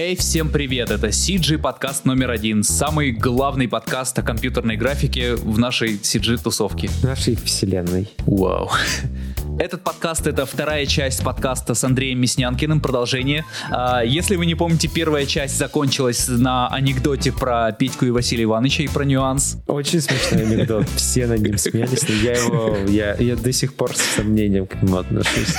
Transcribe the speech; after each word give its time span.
Эй, 0.00 0.14
всем 0.14 0.48
привет! 0.48 0.92
Это 0.92 1.08
CG 1.08 1.58
подкаст 1.58 2.04
номер 2.04 2.30
один. 2.30 2.62
Самый 2.62 3.10
главный 3.10 3.66
подкаст 3.66 4.16
о 4.16 4.22
компьютерной 4.22 4.76
графике 4.76 5.34
в 5.34 5.58
нашей 5.58 5.96
CG-тусовке. 5.96 6.88
Нашей 7.02 7.34
вселенной. 7.34 8.08
Вау. 8.24 8.70
Этот 9.58 9.82
подкаст— 9.82 10.24
это 10.28 10.46
вторая 10.46 10.86
часть 10.86 11.24
подкаста 11.24 11.74
с 11.74 11.82
Андреем 11.82 12.20
Мяснянкиным, 12.20 12.80
продолжение. 12.80 13.44
А, 13.72 14.02
если 14.04 14.36
вы 14.36 14.46
не 14.46 14.54
помните, 14.54 14.86
первая 14.86 15.26
часть 15.26 15.58
закончилась 15.58 16.28
на 16.28 16.68
анекдоте 16.68 17.32
про 17.32 17.72
Петьку 17.72 18.04
и 18.04 18.10
Василия 18.10 18.44
Ивановича 18.44 18.84
и 18.84 18.88
про 18.88 19.04
нюанс. 19.04 19.56
Очень 19.66 20.00
смешной 20.00 20.42
анекдот. 20.42 20.88
Все 20.90 21.26
над 21.26 21.40
ним 21.40 21.58
смеялись, 21.58 22.08
но 22.08 22.14
я 22.14 22.32
его... 22.34 22.76
Я, 22.86 23.16
я 23.16 23.34
до 23.34 23.52
сих 23.52 23.74
пор 23.74 23.96
с 23.96 24.00
сомнением 24.00 24.68
к 24.68 24.80
нему 24.80 24.98
отношусь. 24.98 25.54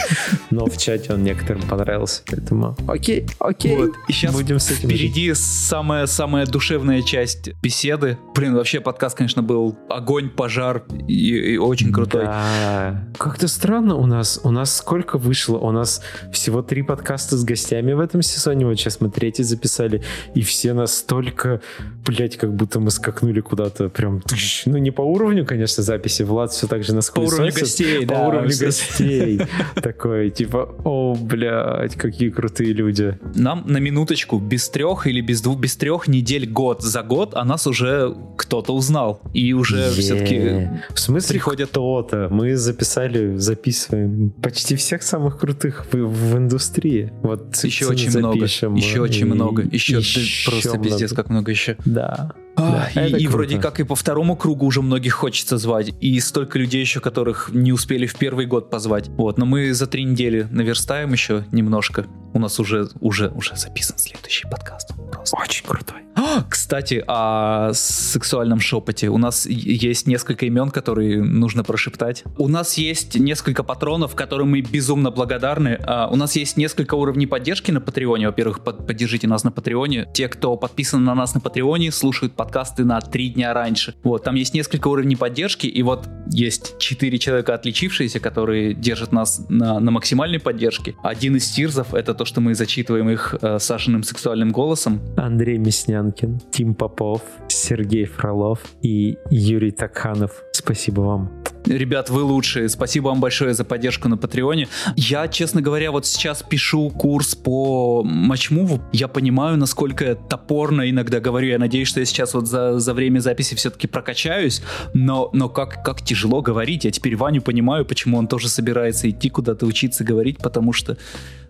Но 0.49 0.65
в 0.65 0.77
чате 0.77 1.13
он 1.13 1.23
некоторым 1.25 1.63
понравился, 1.63 2.21
поэтому 2.25 2.77
окей, 2.87 3.27
окей. 3.39 3.75
Вот. 3.75 3.95
И 4.07 4.13
сейчас 4.13 4.33
Будем 4.33 4.59
с 4.59 4.71
этим 4.71 4.87
впереди 4.87 5.33
самая-самая 5.33 6.45
душевная 6.45 7.01
часть 7.01 7.51
беседы. 7.61 8.17
Блин, 8.33 8.55
вообще 8.55 8.79
подкаст, 8.79 9.17
конечно, 9.17 9.43
был 9.43 9.77
огонь, 9.89 10.29
пожар 10.29 10.85
и, 11.09 11.53
и 11.53 11.57
очень 11.57 11.91
крутой. 11.91 12.25
Да. 12.25 13.05
Как-то 13.17 13.49
странно 13.49 13.88
странно 13.89 13.95
у 13.95 14.05
нас. 14.05 14.39
У 14.43 14.51
нас 14.51 14.75
сколько 14.75 15.17
вышло? 15.17 15.57
У 15.57 15.71
нас 15.71 16.01
всего 16.31 16.61
три 16.61 16.83
подкаста 16.83 17.37
с 17.37 17.43
гостями 17.43 17.93
в 17.93 17.99
этом 17.99 18.21
сезоне. 18.21 18.65
Вот 18.65 18.79
сейчас 18.79 19.01
мы 19.01 19.09
третий 19.09 19.43
записали. 19.43 20.01
И 20.35 20.41
все 20.41 20.73
настолько, 20.73 21.61
блять, 22.05 22.37
как 22.37 22.53
будто 22.53 22.79
мы 22.79 22.91
скакнули 22.91 23.41
куда-то 23.41 23.89
прям... 23.89 24.21
Ну, 24.65 24.77
не 24.77 24.91
по 24.91 25.01
уровню, 25.01 25.45
конечно, 25.45 25.83
записи. 25.83 26.23
Влад 26.23 26.51
все 26.51 26.67
так 26.67 26.83
же 26.83 26.93
нас 26.93 27.09
По 27.09 27.21
уровню 27.21 27.51
гостей, 27.53 28.05
По 28.05 28.13
да, 28.13 28.27
уровню 28.27 28.53
гостей. 28.59 29.41
Такой, 29.75 30.29
типа, 30.29 30.69
о, 30.83 31.15
блядь, 31.15 31.95
какие 31.95 32.29
крутые 32.29 32.73
люди. 32.73 33.17
Нам 33.35 33.63
на 33.67 33.79
минуточку 33.79 34.39
без 34.39 34.69
трех 34.69 35.07
или 35.07 35.21
без 35.21 35.41
двух, 35.41 35.59
без 35.59 35.75
трех 35.75 36.07
недель 36.07 36.47
год 36.47 36.81
за 36.83 37.01
год, 37.01 37.33
а 37.33 37.45
нас 37.45 37.67
уже 37.67 38.15
кто-то 38.37 38.73
узнал. 38.73 39.21
И 39.33 39.53
уже 39.53 39.89
все-таки 39.91 40.69
В 40.93 40.99
смысле 40.99 41.33
приходят... 41.33 41.69
кто-то? 41.69 42.27
Мы 42.29 42.55
записали, 42.55 43.37
записывали 43.37 43.78
записываем 43.79 44.31
почти 44.41 44.75
всех 44.75 45.03
самых 45.03 45.39
крутых 45.39 45.85
в, 45.91 45.95
в 45.95 46.37
индустрии. 46.37 47.11
Вот 47.21 47.55
еще 47.63 47.87
очень 47.87 48.11
запишем, 48.11 48.71
много. 48.71 48.85
Еще 48.85 49.01
очень 49.01 49.25
много. 49.25 49.63
Еще, 49.63 49.97
еще 49.97 50.49
просто 50.49 50.69
много. 50.71 50.89
пиздец, 50.89 51.13
как 51.13 51.29
много 51.29 51.51
еще. 51.51 51.77
Да. 51.85 52.33
А, 52.59 52.89
да, 52.93 53.05
и, 53.05 53.23
и 53.23 53.27
вроде 53.27 53.59
как 53.59 53.79
и 53.79 53.83
по 53.83 53.95
второму 53.95 54.35
кругу 54.35 54.65
уже 54.65 54.81
многих 54.81 55.13
хочется 55.13 55.57
звать. 55.57 55.91
И 56.01 56.19
столько 56.19 56.59
людей 56.59 56.81
еще, 56.81 56.99
которых 56.99 57.49
не 57.53 57.71
успели 57.71 58.05
в 58.05 58.15
первый 58.15 58.45
год 58.45 58.69
позвать. 58.69 59.09
Вот, 59.09 59.37
но 59.37 59.45
мы 59.45 59.73
за 59.73 59.87
три 59.87 60.03
недели 60.03 60.47
наверстаем 60.51 61.11
еще 61.11 61.45
немножко. 61.51 62.05
У 62.33 62.39
нас 62.39 62.59
уже, 62.59 62.89
уже, 62.99 63.29
уже 63.29 63.55
записан 63.55 63.97
следующий 63.97 64.47
подкаст. 64.47 64.91
Просто. 65.11 65.37
Очень 65.37 65.65
крутой. 65.65 66.03
А, 66.15 66.43
кстати, 66.49 67.03
о 67.07 67.71
сексуальном 67.73 68.59
шепоте. 68.59 69.09
У 69.09 69.17
нас 69.17 69.45
есть 69.45 70.05
несколько 70.05 70.45
имен, 70.45 70.69
которые 70.69 71.23
нужно 71.23 71.63
прошептать. 71.63 72.23
У 72.37 72.47
нас 72.47 72.77
есть 72.77 73.15
несколько 73.15 73.63
патронов, 73.63 74.15
которым 74.15 74.51
мы 74.51 74.61
безумно 74.61 75.11
благодарны. 75.11 75.79
А, 75.83 76.07
у 76.07 76.15
нас 76.15 76.35
есть 76.35 76.57
несколько 76.57 76.95
уровней 76.95 77.25
поддержки 77.25 77.71
на 77.71 77.79
Патреоне. 77.79 78.27
Во-первых, 78.27 78.63
под, 78.63 78.85
поддержите 78.85 79.27
нас 79.27 79.43
на 79.43 79.51
Патреоне. 79.51 80.07
Те, 80.13 80.27
кто 80.27 80.57
подписан 80.57 81.03
на 81.03 81.15
нас 81.15 81.33
на 81.33 81.39
Патреоне, 81.39 81.91
слушают 81.91 82.33
подкасты 82.49 82.83
на 82.83 82.99
три 82.99 83.29
дня 83.29 83.53
раньше. 83.53 83.93
Вот, 84.03 84.23
там 84.23 84.33
есть 84.33 84.55
несколько 84.55 84.87
уровней 84.87 85.15
поддержки, 85.15 85.67
и 85.67 85.83
вот 85.83 86.09
есть 86.31 86.79
четыре 86.79 87.19
человека 87.19 87.53
отличившиеся, 87.53 88.19
которые 88.19 88.73
держат 88.73 89.11
нас 89.11 89.45
на, 89.49 89.79
на 89.79 89.91
максимальной 89.91 90.39
поддержке. 90.39 90.95
Один 91.03 91.35
из 91.35 91.47
тирзов— 91.51 91.93
это 91.93 92.15
то, 92.15 92.25
что 92.25 92.41
мы 92.41 92.55
зачитываем 92.55 93.07
их 93.11 93.35
э, 93.39 93.59
Сашиным 93.59 94.01
сексуальным 94.01 94.49
голосом. 94.49 94.99
Андрей 95.15 95.59
Мяснянкин, 95.59 96.39
Тим 96.51 96.73
Попов, 96.73 97.21
Сергей 97.49 98.05
Фролов 98.05 98.61
и 98.81 99.15
Юрий 99.29 99.71
Такханов. 99.71 100.31
Спасибо 100.51 101.01
вам. 101.01 101.38
Ребят, 101.69 102.09
вы 102.09 102.23
лучшие. 102.23 102.67
Спасибо 102.67 103.09
вам 103.09 103.19
большое 103.19 103.53
за 103.53 103.63
поддержку 103.63 104.09
на 104.09 104.17
Патреоне. 104.17 104.67
Я, 104.95 105.27
честно 105.27 105.61
говоря, 105.61 105.91
вот 105.91 106.05
сейчас 106.07 106.41
пишу 106.41 106.89
курс 106.89 107.35
по 107.35 108.03
матчмуву. 108.03 108.81
Я 108.91 109.07
понимаю, 109.07 109.57
насколько 109.57 110.03
я 110.03 110.15
топорно 110.15 110.89
иногда 110.89 111.19
говорю. 111.19 111.47
Я 111.49 111.59
надеюсь, 111.59 111.87
что 111.87 111.99
я 111.99 112.05
сейчас 112.05 112.33
вот 112.33 112.47
за, 112.47 112.79
за 112.79 112.93
время 112.93 113.19
записи 113.19 113.55
все-таки 113.55 113.87
прокачаюсь. 113.87 114.63
Но, 114.93 115.29
но 115.33 115.47
как, 115.47 115.83
как 115.83 116.03
тяжело 116.03 116.41
говорить. 116.41 116.85
Я 116.85 116.91
теперь 116.91 117.15
Ваню 117.15 117.41
понимаю, 117.41 117.85
почему 117.85 118.17
он 118.17 118.27
тоже 118.27 118.49
собирается 118.49 119.09
идти 119.09 119.29
куда-то 119.29 119.65
учиться 119.65 120.03
говорить, 120.03 120.39
потому 120.39 120.73
что 120.73 120.97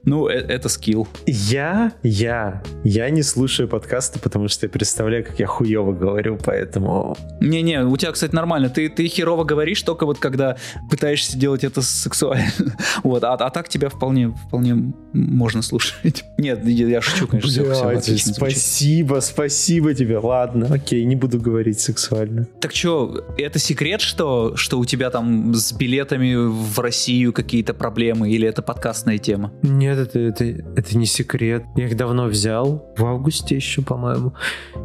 ну, 0.04 0.28
э, 0.28 0.34
это 0.34 0.70
скилл. 0.70 1.08
Я, 1.26 1.94
я, 2.04 2.64
я 2.84 3.10
не 3.10 3.24
слушаю 3.24 3.68
подкасты, 3.68 4.20
потому 4.20 4.48
что 4.48 4.66
я 4.66 4.70
представляю, 4.70 5.26
как 5.26 5.40
я 5.40 5.48
хуево 5.48 5.92
говорю, 5.92 6.38
поэтому... 6.44 7.18
Не-не, 7.42 7.84
у 7.84 7.98
тебя, 7.98 8.12
кстати, 8.12 8.34
нормально. 8.34 8.70
Ты, 8.70 8.90
ты 8.90 9.08
херово 9.08 9.44
говоришь 9.44 9.82
только 9.82 10.06
вот 10.06 10.20
когда 10.20 10.58
пытаешься 10.90 11.38
делать 11.38 11.64
это 11.64 11.82
сексуально. 11.82 12.52
вот, 13.04 13.24
а, 13.24 13.34
а 13.34 13.50
так 13.50 13.70
тебя 13.70 13.90
вполне, 13.90 14.30
вполне 14.48 14.94
можно 15.14 15.62
слушать. 15.62 16.24
Нет, 16.38 16.66
я, 16.66 16.88
я 16.88 17.02
шучу, 17.02 17.28
конечно. 17.28 17.50
Все, 17.50 17.64
все 17.64 18.34
спасибо, 18.34 19.22
звучит. 19.22 19.34
спасибо 19.34 19.94
тебе. 19.94 20.18
Ладно, 20.18 20.68
окей, 20.72 21.04
не 21.06 21.16
буду 21.16 21.40
говорить 21.40 21.80
сексуально. 21.80 22.48
Так 22.62 22.74
что, 22.74 23.26
это 23.38 23.60
секрет, 23.60 24.02
что, 24.02 24.56
что 24.56 24.80
у 24.80 24.86
тебя 24.86 25.10
там 25.10 25.54
с 25.54 25.74
билетами 25.74 26.36
в 26.36 26.80
Россию 26.80 27.34
какие-то 27.34 27.74
проблемы, 27.74 28.30
или 28.30 28.48
это 28.48 28.62
подкастная 28.62 29.18
тема? 29.18 29.52
Не 29.62 29.89
нет, 29.90 30.08
это, 30.08 30.20
это, 30.20 30.46
это 30.46 30.98
не 30.98 31.06
секрет. 31.06 31.64
Я 31.76 31.86
их 31.86 31.98
давно 31.98 32.26
взял, 32.26 32.94
в 32.98 33.06
августе 33.06 33.56
еще, 33.56 33.82
по-моему. 33.82 34.34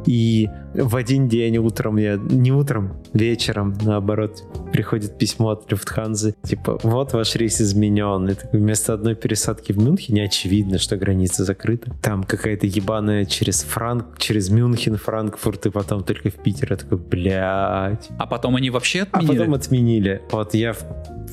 И 0.06 0.48
в 0.74 0.96
один 0.96 1.28
день 1.28 1.58
утром, 1.58 1.96
я 1.96 2.16
не 2.16 2.52
утром, 2.52 2.96
вечером, 3.12 3.74
наоборот, 3.82 4.42
приходит 4.72 5.18
письмо 5.18 5.50
от 5.50 5.70
Люфтханзы, 5.70 6.34
типа, 6.42 6.80
вот 6.82 7.12
ваш 7.12 7.36
рейс 7.36 7.60
изменен. 7.60 8.30
И 8.30 8.56
вместо 8.56 8.94
одной 8.94 9.14
пересадки 9.14 9.72
в 9.72 9.78
Мюнхене 9.78 10.24
очевидно, 10.24 10.78
что 10.78 10.96
граница 10.96 11.44
закрыта. 11.44 11.92
Там 12.02 12.24
какая-то 12.24 12.66
ебаная 12.66 13.24
через 13.24 13.62
Франк, 13.62 14.18
через 14.18 14.50
Мюнхен, 14.50 14.96
Франкфурт, 14.96 15.66
и 15.66 15.70
потом 15.70 16.02
только 16.02 16.30
в 16.30 16.34
Питер. 16.34 16.72
Я 16.72 16.76
такой, 16.76 16.98
блядь. 16.98 18.08
А 18.18 18.26
потом 18.26 18.56
они 18.56 18.70
вообще 18.70 19.02
отменили? 19.02 19.36
А 19.36 19.38
потом 19.38 19.54
отменили. 19.54 20.22
Вот 20.30 20.54
я 20.54 20.74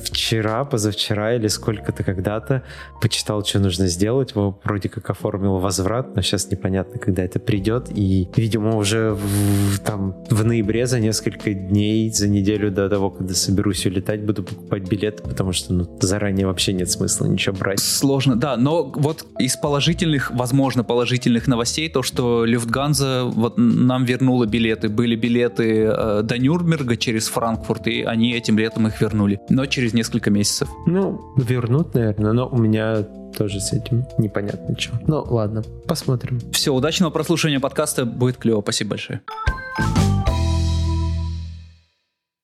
вчера, 0.02 0.64
позавчера 0.64 1.34
или 1.34 1.48
сколько-то 1.48 2.04
когда-то 2.04 2.62
почитал, 3.00 3.44
что 3.44 3.58
нужно 3.58 3.86
сделать. 3.86 4.34
Вроде 4.34 4.88
как 4.88 5.10
оформил 5.10 5.58
возврат, 5.58 6.14
но 6.14 6.22
сейчас 6.22 6.50
непонятно, 6.50 6.98
когда 6.98 7.22
это 7.22 7.38
придет. 7.38 7.88
И, 7.94 8.28
видимо, 8.36 8.76
уже 8.76 9.12
в, 9.12 9.78
там 9.80 10.16
в 10.30 10.44
ноябре 10.44 10.86
за 10.86 11.00
несколько 11.00 11.52
дней, 11.52 12.10
за 12.10 12.28
неделю 12.28 12.70
до 12.70 12.88
того, 12.88 13.10
когда 13.10 13.34
соберусь 13.34 13.86
улетать, 13.86 14.24
буду 14.24 14.42
покупать 14.42 14.88
билеты, 14.88 15.22
потому 15.22 15.52
что 15.52 15.72
ну, 15.72 15.98
заранее 16.00 16.46
вообще 16.46 16.72
нет 16.72 16.90
смысла 16.90 17.26
ничего 17.26 17.56
брать. 17.56 17.80
Сложно, 17.80 18.36
да. 18.36 18.56
Но 18.56 18.84
вот 18.84 19.26
из 19.38 19.56
положительных, 19.56 20.30
возможно, 20.30 20.84
положительных 20.84 21.46
новостей, 21.46 21.88
то, 21.88 22.02
что 22.02 22.44
Люфтганза 22.44 23.24
вот 23.24 23.54
нам 23.56 24.04
вернула 24.04 24.46
билеты. 24.46 24.88
Были 24.88 25.16
билеты 25.16 25.84
э, 25.84 26.22
до 26.22 26.38
Нюрнберга 26.38 26.96
через 26.96 27.28
Франкфурт, 27.28 27.86
и 27.86 28.02
они 28.02 28.32
этим 28.32 28.58
летом 28.58 28.86
их 28.86 29.00
вернули. 29.00 29.40
Но 29.48 29.66
через 29.66 29.91
через 29.92 29.94
несколько 29.94 30.30
месяцев. 30.30 30.68
Ну, 30.86 31.34
вернут, 31.36 31.94
наверное, 31.94 32.32
но 32.32 32.48
у 32.48 32.56
меня 32.56 33.02
тоже 33.36 33.60
с 33.60 33.72
этим 33.72 34.04
непонятно 34.18 34.78
что. 34.78 34.92
Ну, 35.06 35.22
ладно, 35.22 35.62
посмотрим. 35.86 36.40
Все, 36.52 36.72
удачного 36.72 37.10
прослушивания 37.10 37.60
подкаста, 37.60 38.04
будет 38.04 38.36
клево, 38.36 38.60
спасибо 38.62 38.90
большое. 38.90 39.20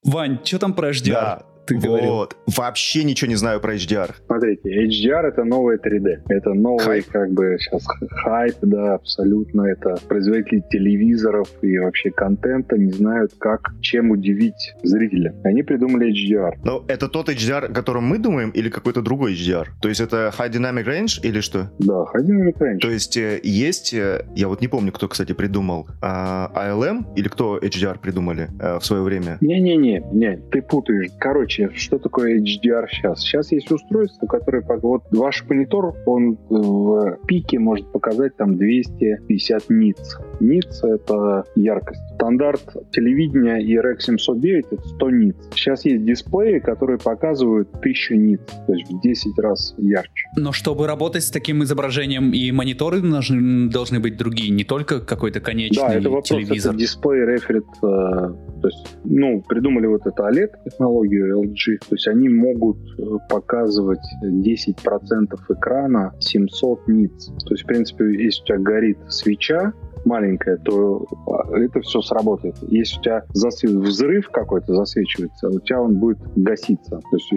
Вань, 0.04 0.38
что 0.44 0.58
там 0.58 0.74
про 0.74 0.90
HDR? 0.90 1.12
Да, 1.12 1.42
ты 1.68 1.74
вот. 1.76 1.84
говорил. 1.84 2.28
Вообще 2.56 3.04
ничего 3.04 3.28
не 3.28 3.36
знаю 3.36 3.60
про 3.60 3.74
HDR. 3.74 4.14
Смотрите, 4.26 4.86
HDR 4.86 5.26
это 5.26 5.44
новое 5.44 5.78
3D. 5.78 6.22
Это 6.28 6.54
новый, 6.54 6.84
хайп. 6.84 7.06
как 7.08 7.30
бы 7.32 7.56
сейчас 7.60 7.86
хайп, 8.10 8.56
да, 8.62 8.94
абсолютно. 8.94 9.62
Это 9.62 9.96
производители 10.08 10.64
телевизоров 10.70 11.48
и 11.62 11.78
вообще 11.78 12.10
контента 12.10 12.76
не 12.78 12.90
знают, 12.90 13.32
как, 13.38 13.72
чем 13.80 14.10
удивить 14.10 14.74
зрителя. 14.82 15.34
Они 15.44 15.62
придумали 15.62 16.12
HDR. 16.12 16.52
Но 16.64 16.84
это 16.88 17.08
тот 17.08 17.28
HDR, 17.28 17.66
о 17.66 17.72
котором 17.72 18.04
мы 18.04 18.18
думаем, 18.18 18.50
или 18.50 18.70
какой-то 18.70 19.02
другой 19.02 19.34
HDR? 19.34 19.66
То 19.80 19.88
есть 19.88 20.00
это 20.00 20.32
High 20.36 20.50
Dynamic 20.50 20.86
Range 20.86 21.20
или 21.22 21.40
что? 21.40 21.70
Да, 21.78 22.04
High 22.14 22.26
Dynamic 22.26 22.58
Range. 22.58 22.78
То 22.78 22.90
есть 22.90 23.16
э, 23.16 23.40
есть, 23.42 23.92
э, 23.92 24.24
я 24.34 24.48
вот 24.48 24.60
не 24.60 24.68
помню, 24.68 24.92
кто, 24.92 25.08
кстати, 25.08 25.32
придумал, 25.32 25.88
ALM 26.00 27.04
а 27.04 27.12
или 27.14 27.28
кто 27.28 27.58
HDR 27.58 27.98
придумали 27.98 28.48
э, 28.60 28.78
в 28.78 28.84
свое 28.84 29.02
время? 29.02 29.38
Не-не-не, 29.40 30.02
не, 30.12 30.36
ты 30.50 30.62
путаешь. 30.62 31.10
Короче, 31.18 31.57
Короче, 31.58 31.76
что 31.76 31.98
такое 31.98 32.40
HDR 32.40 32.86
сейчас? 32.88 33.20
Сейчас 33.20 33.50
есть 33.52 33.70
устройство, 33.70 34.26
которое... 34.26 34.64
Вот 34.80 35.02
ваш 35.10 35.44
монитор, 35.48 35.94
он 36.06 36.38
в 36.48 37.18
пике 37.26 37.58
может 37.58 37.90
показать 37.90 38.36
там 38.36 38.56
250 38.56 39.70
ниц. 39.70 40.18
Ниц— 40.40 40.80
это 40.82 41.44
яркость. 41.54 42.00
Стандарт 42.14 42.62
телевидения 42.92 43.60
ERX 43.60 44.00
709— 44.00 44.66
это 44.70 44.88
100 44.88 45.10
ниц. 45.10 45.36
Сейчас 45.54 45.84
есть 45.84 46.04
дисплеи, 46.04 46.58
которые 46.58 46.98
показывают 46.98 47.68
1000 47.74 48.16
ниц, 48.16 48.40
то 48.66 48.72
есть 48.72 48.90
в 48.90 49.00
10 49.00 49.38
раз 49.38 49.74
ярче. 49.78 50.28
Но 50.36 50.52
чтобы 50.52 50.86
работать 50.86 51.24
с 51.24 51.30
таким 51.30 51.62
изображением, 51.62 52.32
и 52.32 52.50
мониторы 52.52 53.00
должны, 53.00 53.68
должны 53.70 54.00
быть 54.00 54.16
другие, 54.16 54.50
не 54.50 54.64
только 54.64 55.00
какой-то 55.00 55.40
конечный 55.40 55.82
да, 55.82 55.94
это 55.94 56.08
вопрос, 56.08 56.28
телевизор. 56.28 56.72
Это 56.72 56.80
дисплей 56.80 57.24
реферит, 57.24 57.64
э, 57.64 57.80
то 57.82 58.68
есть, 58.68 58.96
ну, 59.04 59.42
придумали 59.48 59.86
вот 59.86 60.06
эту 60.06 60.22
OLED-технологию 60.22 61.42
LG, 61.42 61.78
то 61.88 61.94
есть 61.94 62.08
они 62.08 62.28
могут 62.28 62.78
э, 62.98 63.02
показывать 63.28 63.98
10% 64.24 65.38
экрана 65.48 66.14
700 66.20 66.88
ниц. 66.88 67.30
То 67.46 67.54
есть, 67.54 67.64
в 67.64 67.66
принципе, 67.66 68.04
если 68.24 68.42
у 68.42 68.46
тебя 68.46 68.58
горит 68.58 68.98
свеча, 69.08 69.72
маленькая, 70.04 70.56
то 70.58 71.06
а, 71.26 71.56
это 71.56 71.80
все 71.80 72.00
сработает. 72.00 72.56
Если 72.68 72.98
у 72.98 73.02
тебя 73.02 73.24
засвет, 73.32 73.72
взрыв 73.72 74.30
какой-то 74.30 74.74
засвечивается, 74.74 75.48
у 75.48 75.60
тебя 75.60 75.82
он 75.82 75.96
будет 75.96 76.18
гаситься. 76.36 77.00
То 77.10 77.16
есть 77.16 77.32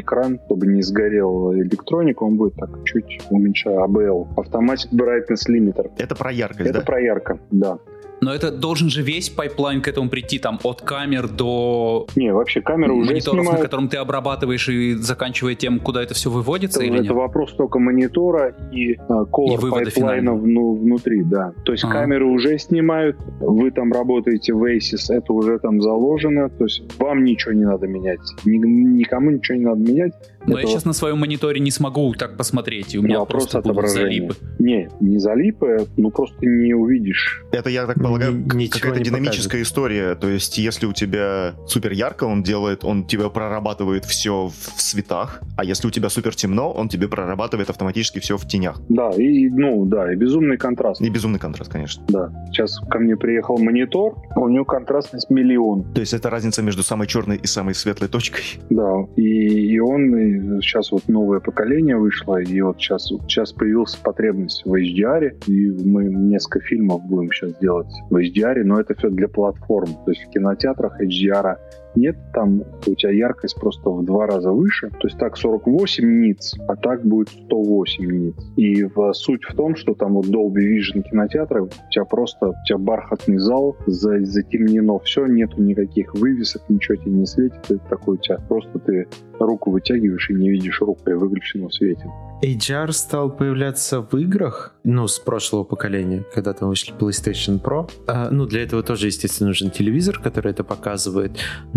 экран, 0.00 0.38
чтобы 0.46 0.66
не 0.66 0.82
сгорел 0.82 1.52
электроника, 1.54 2.22
он 2.22 2.36
будет 2.36 2.54
так 2.54 2.70
чуть 2.84 3.20
уменьшать 3.30 3.74
ABL. 3.74 4.34
Automatic 4.36 4.90
Brightness 4.92 5.48
Limiter. 5.48 5.90
Это 5.98 6.14
про 6.14 6.32
яркость, 6.32 6.70
Это 6.70 6.80
да? 6.80 6.84
про 6.84 7.00
ярко, 7.00 7.38
да. 7.50 7.78
Но 8.20 8.34
это 8.34 8.50
должен 8.50 8.90
же 8.90 9.02
весь 9.02 9.30
pipeline 9.30 9.80
к 9.80 9.88
этому 9.88 10.10
прийти, 10.10 10.38
там, 10.38 10.58
от 10.62 10.82
камер 10.82 11.28
до 11.28 12.06
Не, 12.16 12.32
вообще 12.34 12.60
камеры 12.60 12.92
уже 12.92 13.10
мониторов, 13.12 13.40
снимают. 13.40 13.58
на 13.60 13.64
котором 13.64 13.88
ты 13.88 13.96
обрабатываешь, 13.96 14.68
и 14.68 14.94
заканчивая 14.94 15.54
тем, 15.54 15.80
куда 15.80 16.02
это 16.02 16.12
все 16.14 16.30
выводится, 16.30 16.80
Это, 16.80 16.86
или 16.86 16.94
это 16.96 17.02
нет? 17.04 17.12
вопрос 17.12 17.54
только 17.54 17.78
монитора 17.78 18.54
и 18.72 18.94
а, 19.08 19.22
И 19.22 19.56
вывода 19.56 19.84
пайплайна 19.84 20.34
вну- 20.34 20.74
внутри, 20.74 21.22
да. 21.24 21.52
То 21.64 21.72
есть 21.72 21.84
Ага. 21.84 21.94
камеры 21.94 22.26
уже 22.26 22.58
снимают, 22.58 23.16
вы 23.40 23.70
там 23.70 23.92
работаете 23.92 24.52
в 24.52 24.62
ACES, 24.64 25.10
это 25.10 25.32
уже 25.32 25.58
там 25.58 25.80
заложено, 25.80 26.50
то 26.50 26.64
есть 26.64 26.82
вам 26.98 27.24
ничего 27.24 27.52
не 27.52 27.64
надо 27.64 27.86
менять, 27.86 28.20
Ни- 28.44 28.58
никому 28.58 29.30
ничего 29.30 29.56
не 29.56 29.64
надо 29.64 29.80
менять. 29.80 30.12
Но 30.46 30.54
я 30.56 30.60
Это 30.62 30.70
сейчас 30.70 30.84
на 30.86 30.92
своем 30.94 31.18
мониторе 31.18 31.60
не 31.60 31.70
смогу 31.70 32.14
так 32.14 32.36
посмотреть, 32.36 32.94
и 32.94 32.98
у 32.98 33.02
меня 33.02 33.18
вопрос 33.18 33.48
просто 33.48 33.72
будут 33.72 33.88
залипы. 33.90 34.34
Не, 34.58 34.88
не 35.00 35.18
залипы, 35.18 35.86
ну 35.96 36.10
просто 36.10 36.46
не 36.46 36.72
увидишь. 36.74 37.44
Это, 37.52 37.68
я 37.70 37.86
так 37.86 37.96
полагаю, 38.10 38.70
какая-то 38.70 39.00
динамическая 39.00 39.62
история. 39.62 40.14
То 40.14 40.28
есть, 40.28 40.58
если 40.58 40.86
у 40.86 40.92
тебя 40.92 41.54
супер 41.66 41.92
ярко, 41.92 42.24
он 42.24 42.42
делает, 42.42 42.84
он 42.84 43.04
тебе 43.04 43.30
прорабатывает 43.30 44.04
все 44.04 44.48
в 44.48 44.80
цветах, 44.80 45.40
а 45.56 45.64
если 45.64 45.86
у 45.86 45.90
тебя 45.90 46.08
супер 46.08 46.34
темно, 46.34 46.70
он 46.70 46.88
тебе 46.88 47.08
прорабатывает 47.08 47.70
автоматически 47.70 48.18
все 48.18 48.36
в 48.36 48.46
тенях. 48.46 48.80
Да, 48.88 49.10
и, 49.10 49.48
ну, 49.48 49.84
да, 49.86 50.12
и 50.12 50.16
безумный 50.16 50.56
контраст. 50.56 51.00
И 51.00 51.08
безумный 51.08 51.38
контраст, 51.38 51.70
конечно. 51.70 52.02
Да. 52.08 52.30
Сейчас 52.50 52.78
ко 52.90 52.98
мне 52.98 53.16
приехал 53.16 53.58
монитор, 53.58 54.16
у 54.36 54.48
него 54.48 54.64
контрастность 54.64 55.30
миллион. 55.30 55.84
То 55.94 56.00
есть, 56.00 56.12
это 56.14 56.30
разница 56.30 56.62
между 56.62 56.82
самой 56.82 57.06
черной 57.06 57.36
и 57.36 57.46
самой 57.46 57.74
светлой 57.74 58.08
точкой. 58.08 58.42
Да, 58.70 59.06
и, 59.16 59.22
и 59.22 59.78
он 59.78 60.16
и 60.16 60.60
сейчас 60.60 60.92
вот 60.92 61.08
новое 61.08 61.40
поколение 61.40 61.96
вышло, 61.96 62.40
и 62.40 62.60
вот 62.60 62.78
сейчас, 62.78 63.08
сейчас 63.28 63.52
появилась 63.52 63.94
потребность 63.96 64.62
в 64.64 64.74
HDR, 64.74 65.36
и 65.46 65.70
мы 65.84 66.04
несколько 66.04 66.60
фильмов 66.60 67.02
будем 67.04 67.30
сейчас 67.32 67.52
делать 67.60 67.90
в 68.08 68.16
HDR, 68.16 68.62
но 68.64 68.80
это 68.80 68.94
все 68.94 69.10
для 69.10 69.28
платформ. 69.28 69.92
То 70.04 70.10
есть 70.10 70.24
в 70.24 70.30
кинотеатрах 70.30 71.00
HDR 71.00 71.56
нет, 71.94 72.16
там 72.32 72.62
у 72.86 72.94
тебя 72.94 73.10
яркость 73.12 73.56
просто 73.56 73.90
в 73.90 74.04
два 74.04 74.26
раза 74.26 74.52
выше. 74.52 74.90
То 74.90 75.08
есть 75.08 75.18
так 75.18 75.36
48 75.36 76.20
ниц, 76.20 76.54
а 76.68 76.76
так 76.76 77.04
будет 77.04 77.28
108 77.28 78.04
ниц. 78.04 78.34
И 78.56 78.84
в, 78.84 79.12
суть 79.12 79.44
в 79.44 79.54
том, 79.54 79.76
что 79.76 79.94
там 79.94 80.14
вот 80.14 80.26
Dolby 80.26 80.62
Vision 80.62 81.02
кинотеатры, 81.02 81.64
у 81.64 81.68
тебя 81.90 82.04
просто, 82.04 82.48
у 82.48 82.54
тебя 82.66 82.78
бархатный 82.78 83.38
зал, 83.38 83.76
за, 83.86 84.24
затемнено 84.24 84.98
все, 85.00 85.26
нету 85.26 85.62
никаких 85.62 86.14
вывесок, 86.14 86.62
ничего 86.68 86.96
тебе 86.96 87.12
не 87.12 87.26
светит. 87.26 87.58
Это 87.68 87.80
такой 87.88 88.16
у 88.16 88.18
тебя 88.18 88.38
просто 88.48 88.78
ты 88.78 89.06
руку 89.38 89.70
вытягиваешь 89.70 90.30
и 90.30 90.34
не 90.34 90.50
видишь 90.50 90.80
рук 90.80 90.98
при 91.02 91.14
выключенном 91.14 91.70
свете. 91.70 92.04
HDR 92.42 92.92
стал 92.92 93.30
появляться 93.30 94.00
в 94.00 94.16
играх, 94.16 94.74
ну, 94.82 95.06
с 95.06 95.18
прошлого 95.18 95.64
поколения, 95.64 96.24
когда 96.34 96.54
там 96.54 96.70
вышли 96.70 96.94
PlayStation 96.94 97.60
Pro. 97.60 97.90
А, 98.06 98.30
ну, 98.30 98.46
для 98.46 98.62
этого 98.62 98.82
тоже, 98.82 99.06
естественно, 99.06 99.48
нужен 99.48 99.70
телевизор, 99.70 100.18
который 100.18 100.52
это 100.52 100.64
показывает. 100.64 101.32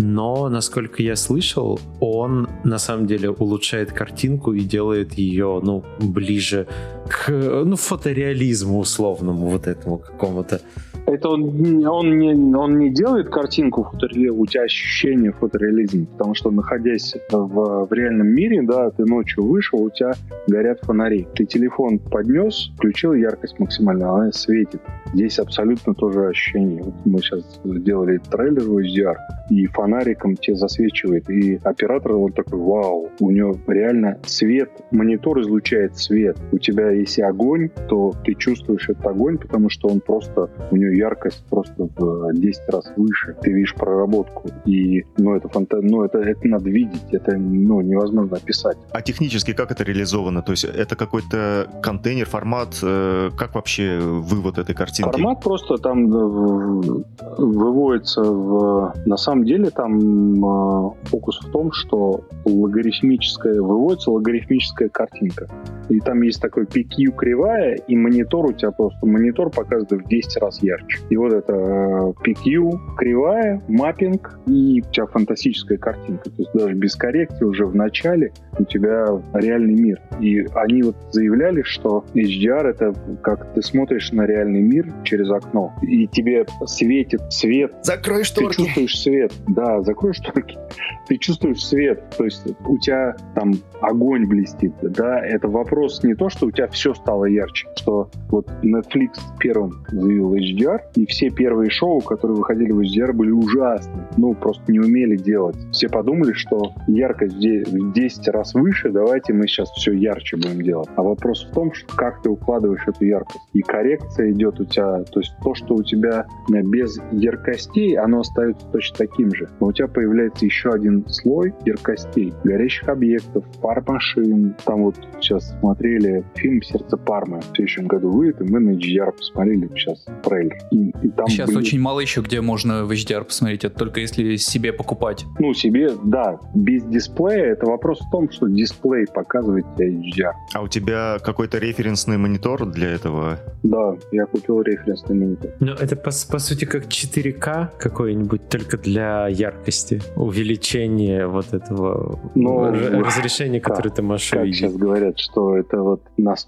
Но, 0.06 0.50
насколько 0.50 1.02
я 1.02 1.16
слышал, 1.16 1.80
он 1.98 2.46
на 2.62 2.76
самом 2.76 3.06
деле 3.06 3.30
улучшает 3.30 3.90
картинку 3.90 4.52
и 4.52 4.60
делает 4.60 5.14
ее, 5.14 5.60
ну, 5.62 5.82
ближе 5.98 6.66
к, 7.08 7.30
ну, 7.30 7.76
фотореализму 7.76 8.78
условному 8.78 9.48
вот 9.48 9.66
этому 9.66 9.98
какому-то. 9.98 10.60
Это 11.06 11.28
он, 11.28 11.86
он, 11.86 12.18
не, 12.18 12.34
он 12.56 12.78
не 12.78 12.90
делает 12.90 13.28
картинку 13.28 13.84
фотореализма, 13.84 14.38
у 14.38 14.46
тебя 14.46 14.62
ощущение 14.62 15.32
фотореализма, 15.32 16.06
потому 16.06 16.34
что 16.34 16.50
находясь 16.50 17.14
в, 17.30 17.86
в 17.86 17.92
реальном 17.92 18.28
мире, 18.28 18.62
да, 18.62 18.90
ты 18.90 19.04
ночью 19.04 19.44
вышел, 19.44 19.82
у 19.82 19.90
тебя 19.90 20.12
горят 20.46 20.80
фонари. 20.80 21.26
Ты 21.34 21.44
телефон 21.44 21.98
поднес, 21.98 22.70
включил 22.76 23.12
яркость 23.12 23.58
максимально, 23.58 24.14
она 24.14 24.32
светит. 24.32 24.80
Здесь 25.12 25.38
абсолютно 25.38 25.94
тоже 25.94 26.28
ощущение. 26.28 26.82
Вот 26.82 26.94
мы 27.04 27.18
сейчас 27.18 27.60
сделали 27.64 28.18
трейлер 28.30 28.62
в 28.62 28.78
HDR, 28.78 29.16
и 29.50 29.66
фонариком 29.66 30.36
тебе 30.36 30.56
засвечивает, 30.56 31.28
и 31.28 31.60
оператор 31.62 32.14
вот 32.14 32.34
такой, 32.34 32.58
вау, 32.58 33.10
у 33.20 33.30
него 33.30 33.56
реально 33.66 34.18
свет, 34.24 34.70
монитор 34.90 35.40
излучает 35.42 35.98
свет. 35.98 36.38
У 36.50 36.58
тебя 36.58 36.93
если 36.94 37.22
огонь, 37.22 37.70
то 37.88 38.12
ты 38.24 38.34
чувствуешь 38.34 38.88
этот 38.88 39.06
огонь, 39.06 39.38
потому 39.38 39.68
что 39.70 39.88
он 39.88 40.00
просто, 40.00 40.50
у 40.70 40.76
него 40.76 40.92
яркость 40.92 41.44
просто 41.50 41.88
в 41.96 42.32
10 42.32 42.68
раз 42.68 42.92
выше. 42.96 43.36
Ты 43.42 43.52
видишь 43.52 43.74
проработку. 43.74 44.48
И, 44.64 45.04
ну, 45.16 45.34
это 45.34 45.48
фанта... 45.48 45.80
ну, 45.82 46.04
это, 46.04 46.18
это 46.18 46.46
надо 46.46 46.70
видеть, 46.70 47.04
это, 47.12 47.36
ну, 47.36 47.80
невозможно 47.80 48.36
описать. 48.36 48.76
А 48.90 49.02
технически 49.02 49.52
как 49.52 49.70
это 49.70 49.84
реализовано? 49.84 50.42
То 50.42 50.52
есть, 50.52 50.64
это 50.64 50.96
какой-то 50.96 51.68
контейнер, 51.82 52.26
формат? 52.26 52.78
э, 52.82 53.30
Как 53.36 53.54
вообще 53.54 53.98
вывод 54.00 54.58
этой 54.58 54.74
картинки? 54.74 55.12
Формат 55.12 55.40
просто 55.40 55.76
там 55.78 56.12
э, 56.12 57.02
выводится 57.38 58.22
в... 58.22 58.94
На 59.06 59.16
самом 59.16 59.44
деле 59.44 59.70
там 59.70 60.44
э, 60.44 60.90
фокус 61.04 61.40
в 61.40 61.50
том, 61.50 61.72
что 61.72 62.20
логарифмическая, 62.44 63.60
выводится 63.60 64.10
логарифмическая 64.10 64.88
картинка. 64.88 65.48
И 65.88 66.00
там 66.00 66.22
есть 66.22 66.40
такой 66.40 66.66
PQ 66.84 67.16
кривая, 67.16 67.74
и 67.74 67.96
монитор 67.96 68.46
у 68.46 68.52
тебя 68.52 68.70
просто, 68.70 69.06
монитор 69.06 69.50
показывает 69.50 70.04
в 70.04 70.08
10 70.08 70.36
раз 70.38 70.62
ярче. 70.62 70.98
И 71.10 71.16
вот 71.16 71.32
это 71.32 71.52
э, 71.52 72.12
PQ 72.24 72.96
кривая, 72.96 73.62
маппинг, 73.68 74.38
и 74.46 74.82
у 74.86 74.90
тебя 74.92 75.06
фантастическая 75.06 75.78
картинка. 75.78 76.30
То 76.30 76.36
есть 76.38 76.52
даже 76.54 76.74
без 76.74 76.94
коррекции 76.94 77.44
уже 77.44 77.66
в 77.66 77.74
начале 77.74 78.32
у 78.58 78.64
тебя 78.64 79.06
реальный 79.34 79.74
мир. 79.74 80.00
И 80.20 80.46
они 80.54 80.82
вот 80.82 80.96
заявляли, 81.10 81.62
что 81.62 82.04
HDR 82.14 82.68
это 82.68 82.94
как 83.22 83.52
ты 83.54 83.62
смотришь 83.62 84.12
на 84.12 84.26
реальный 84.26 84.62
мир 84.62 84.92
через 85.04 85.30
окно, 85.30 85.72
и 85.82 86.06
тебе 86.06 86.46
светит 86.66 87.20
свет 87.30 87.72
Закрой 87.82 88.20
ты 88.20 88.24
шторки! 88.24 88.56
чувствуешь 88.56 89.00
свет. 89.00 89.32
Да, 89.48 89.82
закрой 89.82 90.14
шторки. 90.14 90.56
Ты 91.06 91.18
чувствуешь 91.18 91.64
свет. 91.64 92.02
То 92.16 92.24
есть 92.24 92.46
у 92.66 92.78
тебя 92.78 93.14
там 93.34 93.52
огонь 93.80 94.26
блестит. 94.26 94.72
Да, 94.80 95.20
это 95.20 95.48
вопрос 95.48 96.02
не 96.02 96.14
то, 96.14 96.30
что 96.30 96.46
у 96.46 96.50
тебя 96.50 96.68
все 96.74 96.92
стало 96.92 97.24
ярче, 97.26 97.68
что 97.76 98.10
вот 98.28 98.48
Netflix 98.62 99.18
первым 99.38 99.84
заявил 99.88 100.34
HDR, 100.34 100.80
и 100.96 101.06
все 101.06 101.30
первые 101.30 101.70
шоу, 101.70 102.00
которые 102.00 102.36
выходили 102.36 102.72
в 102.72 102.80
HDR, 102.80 103.12
были 103.12 103.30
ужасны. 103.30 104.06
Ну, 104.16 104.34
просто 104.34 104.70
не 104.70 104.80
умели 104.80 105.16
делать. 105.16 105.56
Все 105.72 105.88
подумали, 105.88 106.32
что 106.32 106.72
яркость 106.88 107.36
в 107.36 107.38
де- 107.38 107.64
в 107.64 107.92
10 107.92 108.28
раз 108.28 108.54
выше, 108.54 108.90
давайте 108.90 109.32
мы 109.32 109.46
сейчас 109.46 109.70
все 109.70 109.92
ярче 109.92 110.36
будем 110.36 110.62
делать. 110.62 110.88
А 110.96 111.02
вопрос 111.02 111.46
в 111.48 111.54
том, 111.54 111.72
что 111.72 111.94
как 111.96 112.22
ты 112.22 112.30
укладываешь 112.30 112.86
эту 112.86 113.04
яркость. 113.04 113.44
И 113.52 113.60
коррекция 113.60 114.32
идет 114.32 114.60
у 114.60 114.64
тебя, 114.64 115.04
то 115.04 115.20
есть 115.20 115.34
то, 115.42 115.54
что 115.54 115.74
у 115.76 115.82
тебя 115.82 116.26
э, 116.52 116.62
без 116.62 116.98
яркостей, 117.12 117.96
оно 117.96 118.20
остается 118.20 118.66
точно 118.72 118.96
таким 118.98 119.34
же. 119.34 119.48
Но 119.60 119.68
у 119.68 119.72
тебя 119.72 119.86
появляется 119.86 120.44
еще 120.44 120.70
один 120.70 121.06
слой 121.08 121.54
яркостей. 121.64 122.32
Горящих 122.42 122.88
объектов, 122.88 123.44
пар 123.62 123.84
машин. 123.86 124.56
Там 124.64 124.84
вот 124.84 124.96
сейчас 125.20 125.56
смотрели 125.60 126.24
фильм 126.34 126.60
«Сердце 126.64 126.96
Пармы». 126.96 127.40
В 127.40 127.44
следующем 127.56 127.86
году 127.86 128.10
выйдет, 128.10 128.40
и 128.40 128.44
мы 128.44 128.60
на 128.60 128.70
HDR 128.70 129.12
посмотрели 129.12 129.68
сейчас 129.74 130.04
трейлер. 130.24 130.56
И, 130.70 130.90
и 131.02 131.08
там 131.10 131.26
Сейчас 131.28 131.48
были- 131.48 131.58
очень 131.58 131.80
мало 131.80 132.00
еще, 132.00 132.20
где 132.22 132.40
можно 132.40 132.84
в 132.84 132.90
HDR 132.90 133.24
посмотреть, 133.24 133.64
это 133.64 133.78
только 133.78 134.00
если 134.00 134.36
себе 134.36 134.72
покупать. 134.72 135.24
Ну, 135.38 135.52
себе, 135.54 135.90
да, 136.04 136.38
без 136.54 136.84
дисплея. 136.84 137.52
Это 137.52 137.66
вопрос 137.66 138.00
в 138.00 138.10
том, 138.10 138.30
что 138.30 138.48
дисплей 138.48 139.06
показывает 139.06 139.64
тебе 139.76 139.90
HDR. 139.92 140.32
А 140.54 140.62
у 140.62 140.68
тебя 140.68 141.18
какой-то 141.22 141.58
референсный 141.58 142.16
монитор 142.18 142.66
для 142.66 142.90
этого? 142.90 143.38
Да, 143.62 143.94
я 144.12 144.26
купил 144.26 144.62
референсный 144.62 145.16
монитор. 145.16 145.50
Ну, 145.60 145.72
это 145.72 145.96
по, 145.96 146.10
по 146.30 146.38
сути 146.38 146.64
как 146.64 146.86
4К 146.86 147.70
какой-нибудь, 147.78 148.48
только 148.48 148.76
для 148.78 149.28
яркости, 149.28 150.00
увеличение 150.16 151.26
вот 151.26 151.52
этого 151.54 152.18
Но- 152.34 152.66
р- 152.68 153.02
разрешения, 153.04 153.60
которое 153.60 153.90
ты 153.90 154.02
можешь 154.02 154.30
Как 154.30 154.42
увидеть. 154.42 154.58
сейчас 154.58 154.74
говорят, 154.76 155.18
что 155.18 155.56
это 155.56 155.80
вот 155.82 156.02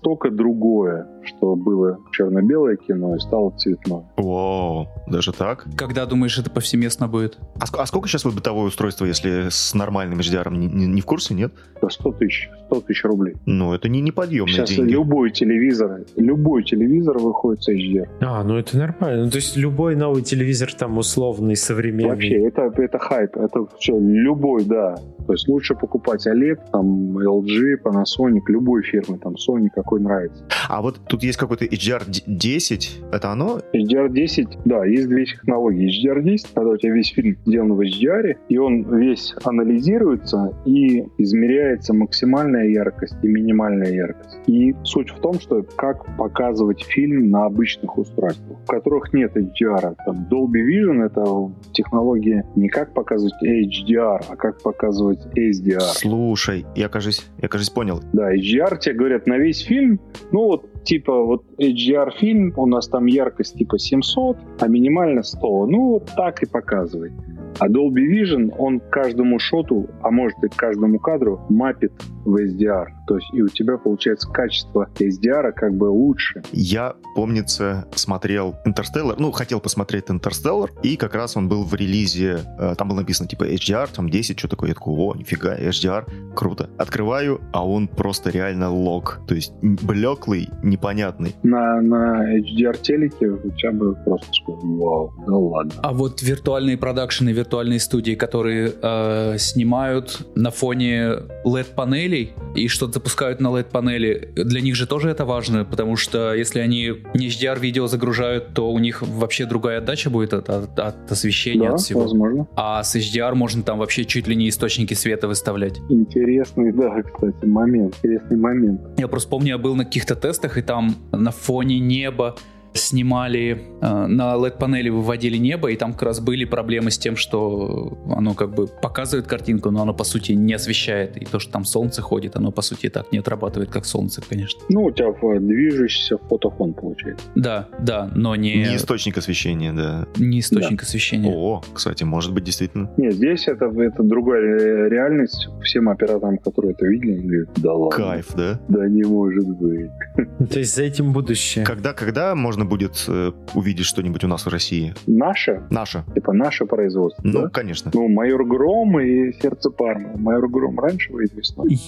настолько 0.07 0.31
другое, 0.31 1.07
что 1.25 1.57
было 1.57 1.99
черно-белое 2.13 2.77
кино 2.77 3.17
и 3.17 3.19
стало 3.19 3.51
цветное. 3.57 4.05
О, 4.17 4.87
даже 5.09 5.33
так? 5.33 5.67
Когда 5.77 6.07
думаешь, 6.07 6.39
это 6.39 6.49
повсеместно 6.51 7.09
будет? 7.09 7.39
А, 7.59 7.65
ск- 7.65 7.79
а 7.79 7.87
сколько 7.87 8.09
сейчас 8.09 8.25
вот 8.25 8.35
бытовое 8.35 8.67
устройство, 8.69 9.05
если 9.05 9.49
с 9.51 9.75
нормальным 9.75 10.21
HDR? 10.21 10.53
Не, 10.53 10.67
не- 10.69 10.87
не 10.87 11.01
в 11.01 11.07
курсе, 11.07 11.35
нет? 11.35 11.53
За 11.83 11.89
100 11.89 12.13
тысяч, 12.13 12.49
100 12.67 12.81
тысяч 12.83 13.05
рублей. 13.05 13.35
Ну, 13.47 13.75
это 13.75 13.89
не 13.89 14.01
неподъемные 14.01 14.55
Сейчас 14.55 14.71
деньги. 14.71 14.93
любой 14.93 15.31
телевизор, 15.33 16.03
любой 16.17 16.63
телевизор 16.63 17.19
выходит 17.19 17.63
с 17.65 17.69
HDR. 17.69 18.09
А, 18.21 18.45
ну 18.45 18.57
это 18.57 18.77
нормально. 18.79 19.25
Ну, 19.25 19.31
то 19.31 19.37
есть 19.37 19.57
любой 19.57 19.97
новый 19.97 20.23
телевизор 20.23 20.73
там 20.73 20.99
условный, 20.99 21.57
современный. 21.57 22.11
Вообще, 22.11 22.47
это, 22.47 22.71
это 22.77 22.99
хайп, 22.99 23.37
это 23.37 23.67
все, 23.79 23.99
любой, 23.99 24.65
да. 24.65 24.97
То 25.27 25.33
есть 25.33 25.49
лучше 25.49 25.75
покупать 25.75 26.25
OLED, 26.29 26.59
там, 26.71 27.19
LG, 27.19 27.83
Panasonic, 27.85 28.43
любой 28.47 28.83
фирмы, 28.85 29.19
там, 29.19 29.35
Sony, 29.35 29.69
какой 29.75 29.96
нравится. 30.01 30.45
А 30.69 30.83
вот 30.83 31.01
тут 31.09 31.23
есть 31.23 31.39
какой-то 31.39 31.65
HDR10, 31.65 33.13
это 33.13 33.31
оно? 33.31 33.61
HDR10, 33.75 34.61
да, 34.65 34.85
есть 34.85 35.09
две 35.09 35.27
технологии. 35.27 35.89
HDR10, 35.89 36.49
когда 36.55 36.71
у 36.71 36.77
тебя 36.77 36.93
весь 36.93 37.09
фильм 37.13 37.39
сделан 37.45 37.73
в 37.75 37.81
HDR, 37.81 38.37
и 38.49 38.59
он 38.59 38.85
весь 38.99 39.35
анализируется 39.45 40.53
и 40.65 41.05
измеряется 41.19 41.95
максимальная 41.95 42.69
яркость 42.69 43.17
и 43.23 43.29
минимальная 43.29 43.93
яркость. 43.93 44.39
И 44.47 44.75
суть 44.85 45.11
в 45.11 45.21
том, 45.21 45.41
что 45.41 45.63
как 45.77 46.17
показывать 46.17 46.83
фильм 46.83 47.31
на 47.31 47.47
обычных 47.47 47.97
устройствах, 47.99 48.59
в 48.61 48.67
которых 48.67 49.13
нет 49.13 49.37
HDR. 49.37 49.97
Там 50.05 50.27
Dolby 50.31 50.63
Vision— 50.67 51.05
это 51.07 51.53
технология 51.73 52.45
не 52.57 52.69
как 52.69 52.95
показывать 52.95 53.35
HDR, 53.43 54.25
а 54.29 54.37
как 54.37 54.63
показывать 54.63 55.27
HDR. 55.37 55.81
Слушай, 55.81 56.67
я, 56.75 56.89
кажется, 56.89 57.23
я, 57.41 57.49
кажется, 57.49 57.73
понял. 57.73 58.01
Да, 58.13 58.35
HDR 58.35 58.79
тебе 58.79 58.95
говорят 58.95 59.27
на 59.27 59.39
весь 59.39 59.61
фильм, 59.61 59.86
ну 60.33 60.45
вот 60.45 60.71
типа 60.87 61.23
вот 61.23 61.45
HDR 61.59 62.13
фильм, 62.19 62.53
у 62.57 62.67
нас 62.67 62.89
там 62.89 63.07
яркость 63.07 63.59
типа 63.59 63.79
700, 63.79 64.39
а 64.61 64.69
минимально 64.69 65.23
100. 65.23 65.67
Ну 65.67 65.91
вот 65.91 66.11
так 66.17 66.43
и 66.43 66.47
показывай. 66.47 67.13
А 67.59 67.69
Dolby 67.69 68.05
Vision, 68.07 68.55
он 68.59 68.81
каждому 68.81 69.39
шоту, 69.39 69.89
а 70.03 70.11
может 70.11 70.37
и 70.45 70.49
каждому 70.49 70.99
кадру 70.99 71.41
мапит 71.49 71.93
в 72.25 72.37
HDR. 72.37 72.89
То 73.07 73.17
есть 73.17 73.33
и 73.33 73.41
у 73.41 73.49
тебя 73.49 73.79
получается 73.79 74.29
качество 74.29 74.89
HDR 74.99 75.53
как 75.53 75.75
бы 75.75 75.87
лучше. 75.87 76.43
Я, 76.53 76.97
помнится, 77.15 77.87
смотрел 77.95 78.57
Интерстеллар, 78.65 79.19
ну, 79.19 79.31
хотел 79.31 79.61
посмотреть 79.61 80.05
Интерстеллар, 80.09 80.71
и 80.83 80.97
как 80.97 81.15
раз 81.15 81.37
он 81.37 81.49
был 81.49 81.65
в 81.65 81.75
релизе, 81.75 82.41
э, 82.59 82.75
там 82.77 82.89
было 82.89 82.99
написано, 82.99 83.29
типа, 83.29 83.45
HDR, 83.45 83.89
там 83.95 84.11
10, 84.11 84.39
что 84.39 84.49
такое, 84.49 84.71
я 84.71 84.75
такой, 84.75 84.95
о, 84.95 85.15
нифига, 85.15 85.57
HDR, 85.57 86.35
круто. 86.35 86.69
Открываю, 86.79 87.41
а 87.53 87.67
он 87.67 87.89
просто 87.89 88.31
реально 88.31 88.71
лог, 88.71 89.21
то 89.27 89.35
есть 89.35 89.53
блеклый, 89.63 90.49
непонятный. 90.77 91.35
На, 91.43 91.81
на 91.81 92.39
HDR 92.39 92.79
телеке 92.81 93.27
у 93.29 93.51
тебя 93.51 93.73
бы 93.73 93.95
просто 94.05 94.27
сказал, 94.33 94.61
вау, 94.63 95.13
да 95.27 95.35
ладно. 95.35 95.73
А 95.83 95.93
вот 95.93 96.23
виртуальные 96.23 96.77
продакшены, 96.77 97.31
виртуальные 97.31 97.81
студии, 97.81 98.13
которые 98.15 98.73
э, 98.81 99.39
снимают 99.39 100.27
на 100.35 100.51
фоне 100.51 101.13
LED-панелей 101.45 102.33
и 102.55 102.69
что-то 102.69 102.95
запускают 102.95 103.41
на 103.41 103.49
LED-панели, 103.49 104.33
для 104.35 104.61
них 104.61 104.75
же 104.77 104.87
тоже 104.87 105.11
это 105.11 105.25
важно, 105.25 105.65
потому 105.65 105.97
что 105.97 106.35
если 106.35 106.61
они 106.61 106.93
не 107.15 107.29
HDR-видео 107.29 107.87
загружают, 107.87 108.55
то 108.55 108.71
у 108.73 108.79
них 108.79 109.03
вообще 109.03 109.47
другая 109.47 109.79
отдача 109.79 110.11
будет 110.11 110.33
от, 110.35 110.49
от- 110.51 110.79
от 110.79 111.11
освещения, 111.13 111.69
Да, 111.69 111.75
от 111.75 111.81
всего. 111.81 112.03
возможно. 112.03 112.47
А 112.57 112.83
с 112.83 112.95
HDR 112.97 113.35
можно 113.35 113.63
там 113.63 113.79
вообще 113.79 114.05
чуть 114.05 114.27
ли 114.29 114.37
не 114.37 114.49
источники 114.49 114.95
света 114.95 115.29
выставлять. 115.29 115.79
Интересный, 115.89 116.73
да, 116.73 117.03
кстати, 117.03 117.45
момент. 117.45 117.95
Интересный 118.03 118.37
момент. 118.37 118.81
Я 118.99 119.09
просто 119.09 119.29
помню, 119.31 119.49
я 119.49 119.59
был 119.59 119.75
на 119.75 119.85
каких-то 119.85 120.15
тестах, 120.15 120.59
и 120.59 120.63
там 120.67 120.97
на 121.13 121.31
фоне 121.31 121.79
неба 121.79 122.37
снимали, 122.77 123.63
э, 123.81 124.07
на 124.07 124.35
LED-панели 124.37 124.89
выводили 124.91 125.37
небо, 125.37 125.69
и 125.71 125.77
там 125.77 125.93
как 125.93 126.03
раз 126.03 126.21
были 126.21 126.45
проблемы 126.45 126.91
с 126.91 126.99
тем, 126.99 127.17
что 127.17 127.99
оно 128.11 128.35
как 128.35 128.55
бы 128.55 128.67
показывает 128.67 129.27
картинку, 129.27 129.71
но 129.71 129.83
оно 129.83 129.95
по 129.95 130.05
сути 130.05 130.33
не 130.33 130.55
освещает. 130.55 131.17
И 131.17 131.25
то, 131.25 131.39
что 131.39 131.53
там 131.53 131.65
солнце 131.65 132.03
ходит, 132.03 132.37
оно 132.37 132.53
по 132.53 132.63
сути 132.63 132.89
так 132.89 133.11
не 133.13 133.19
отрабатывает, 133.19 133.71
как 133.71 133.85
солнце, 133.85 134.23
конечно. 134.29 134.61
Ну, 134.69 134.85
у 134.85 134.91
тебя 134.91 135.09
в- 135.11 135.41
движущийся 135.41 136.19
фотофон 136.29 136.75
получается. 136.75 137.27
Да, 137.35 137.69
да, 137.81 138.11
но 138.15 138.37
не, 138.37 138.57
Не 138.57 138.77
источник 138.77 139.19
освещения, 139.19 139.73
да. 139.73 140.07
не 140.17 140.41
источник 140.41 140.83
освещения. 140.83 141.33
О, 141.35 141.63
кстати, 141.73 142.05
может 142.05 142.33
быть, 142.35 142.45
действительно. 142.45 142.91
Нет, 142.97 143.15
здесь 143.15 143.49
это, 143.49 143.67
это 143.67 144.03
другая 144.03 144.41
ре- 144.43 144.89
реальность. 144.91 145.49
Всем 145.63 145.89
операторам, 145.89 146.39
которые 146.39 146.73
это 146.75 146.87
видели, 146.87 147.17
говорят, 147.21 147.49
да 147.57 147.73
ладно. 147.73 147.97
Кайф, 148.05 148.27
да? 148.37 148.61
Да 148.69 148.87
не 148.89 149.03
может 149.05 149.47
быть. 149.49 149.91
То 150.51 150.59
есть 150.59 150.75
за 150.75 150.83
этим 150.83 151.13
будущее. 151.13 151.65
Когда, 151.65 151.93
когда 151.93 152.35
можно 152.35 152.65
будет 152.67 153.05
э, 153.09 153.33
увидеть 153.55 153.87
что-нибудь 153.87 154.25
у 154.25 154.29
нас 154.29 154.45
в 154.47 154.49
России? 154.49 154.95
Наше, 155.07 155.63
Наше. 155.71 156.05
типа 156.15 156.33
наше 156.33 156.67
производство, 156.67 157.23
Ну, 157.25 157.43
да? 157.43 157.49
конечно. 157.49 157.91
Ну, 157.95 158.09
Майор 158.09 158.45
Гром 158.45 159.01
и 159.01 159.33
Сердце 159.41 159.71
Парма. 159.71 160.11
Майор 160.17 160.49
Гром 160.49 160.79
раньше 160.79 161.13
выйдет 161.13 161.35
весной. 161.35 161.79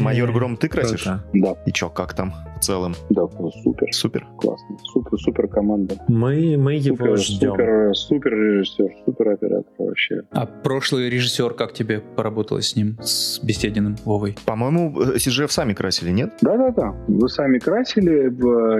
Майор 0.00 0.32
Гром 0.32 0.56
ты 0.56 0.68
красишь? 0.68 1.04
Круто. 1.04 1.24
Да, 1.32 1.54
И 1.66 1.72
чё, 1.72 1.88
как 1.88 2.14
там 2.14 2.34
в 2.56 2.60
целом? 2.60 2.94
да, 3.10 3.22
ну, 3.38 3.50
супер. 3.62 3.88
Супер. 3.92 4.26
Классно. 4.38 4.76
Супер, 4.84 5.18
супер 5.18 5.48
команда. 5.48 5.96
Мы, 6.08 6.56
мы 6.56 6.74
его 6.74 6.96
Супер, 6.96 7.16
ждем. 7.18 7.50
супер, 7.50 7.94
супер 7.94 8.32
режиссер, 8.32 8.88
супер 9.04 9.28
оператор 9.30 9.72
вообще. 9.78 10.22
А 10.30 10.46
прошлый 10.46 11.08
режиссер, 11.10 11.54
как 11.54 11.72
тебе 11.72 12.00
поработалось 12.00 12.68
с 12.70 12.76
ним, 12.76 12.96
с 13.02 13.38
Бесединым 13.42 13.96
Вовой? 14.04 14.36
По-моему, 14.46 15.00
э, 15.00 15.16
CGF 15.16 15.48
сами 15.48 15.72
красили, 15.74 16.10
нет? 16.10 16.34
Да-да-да, 16.40 16.94
вы 17.08 17.28
сами 17.28 17.58
красили, 17.58 18.30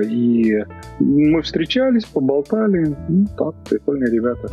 и 0.06 0.64
мы 1.00 1.42
встречались, 1.42 2.04
поболтали. 2.04 2.95
Ну, 3.09 3.26
так, 3.37 3.54
прикольные 3.68 4.11
ребята. 4.11 4.49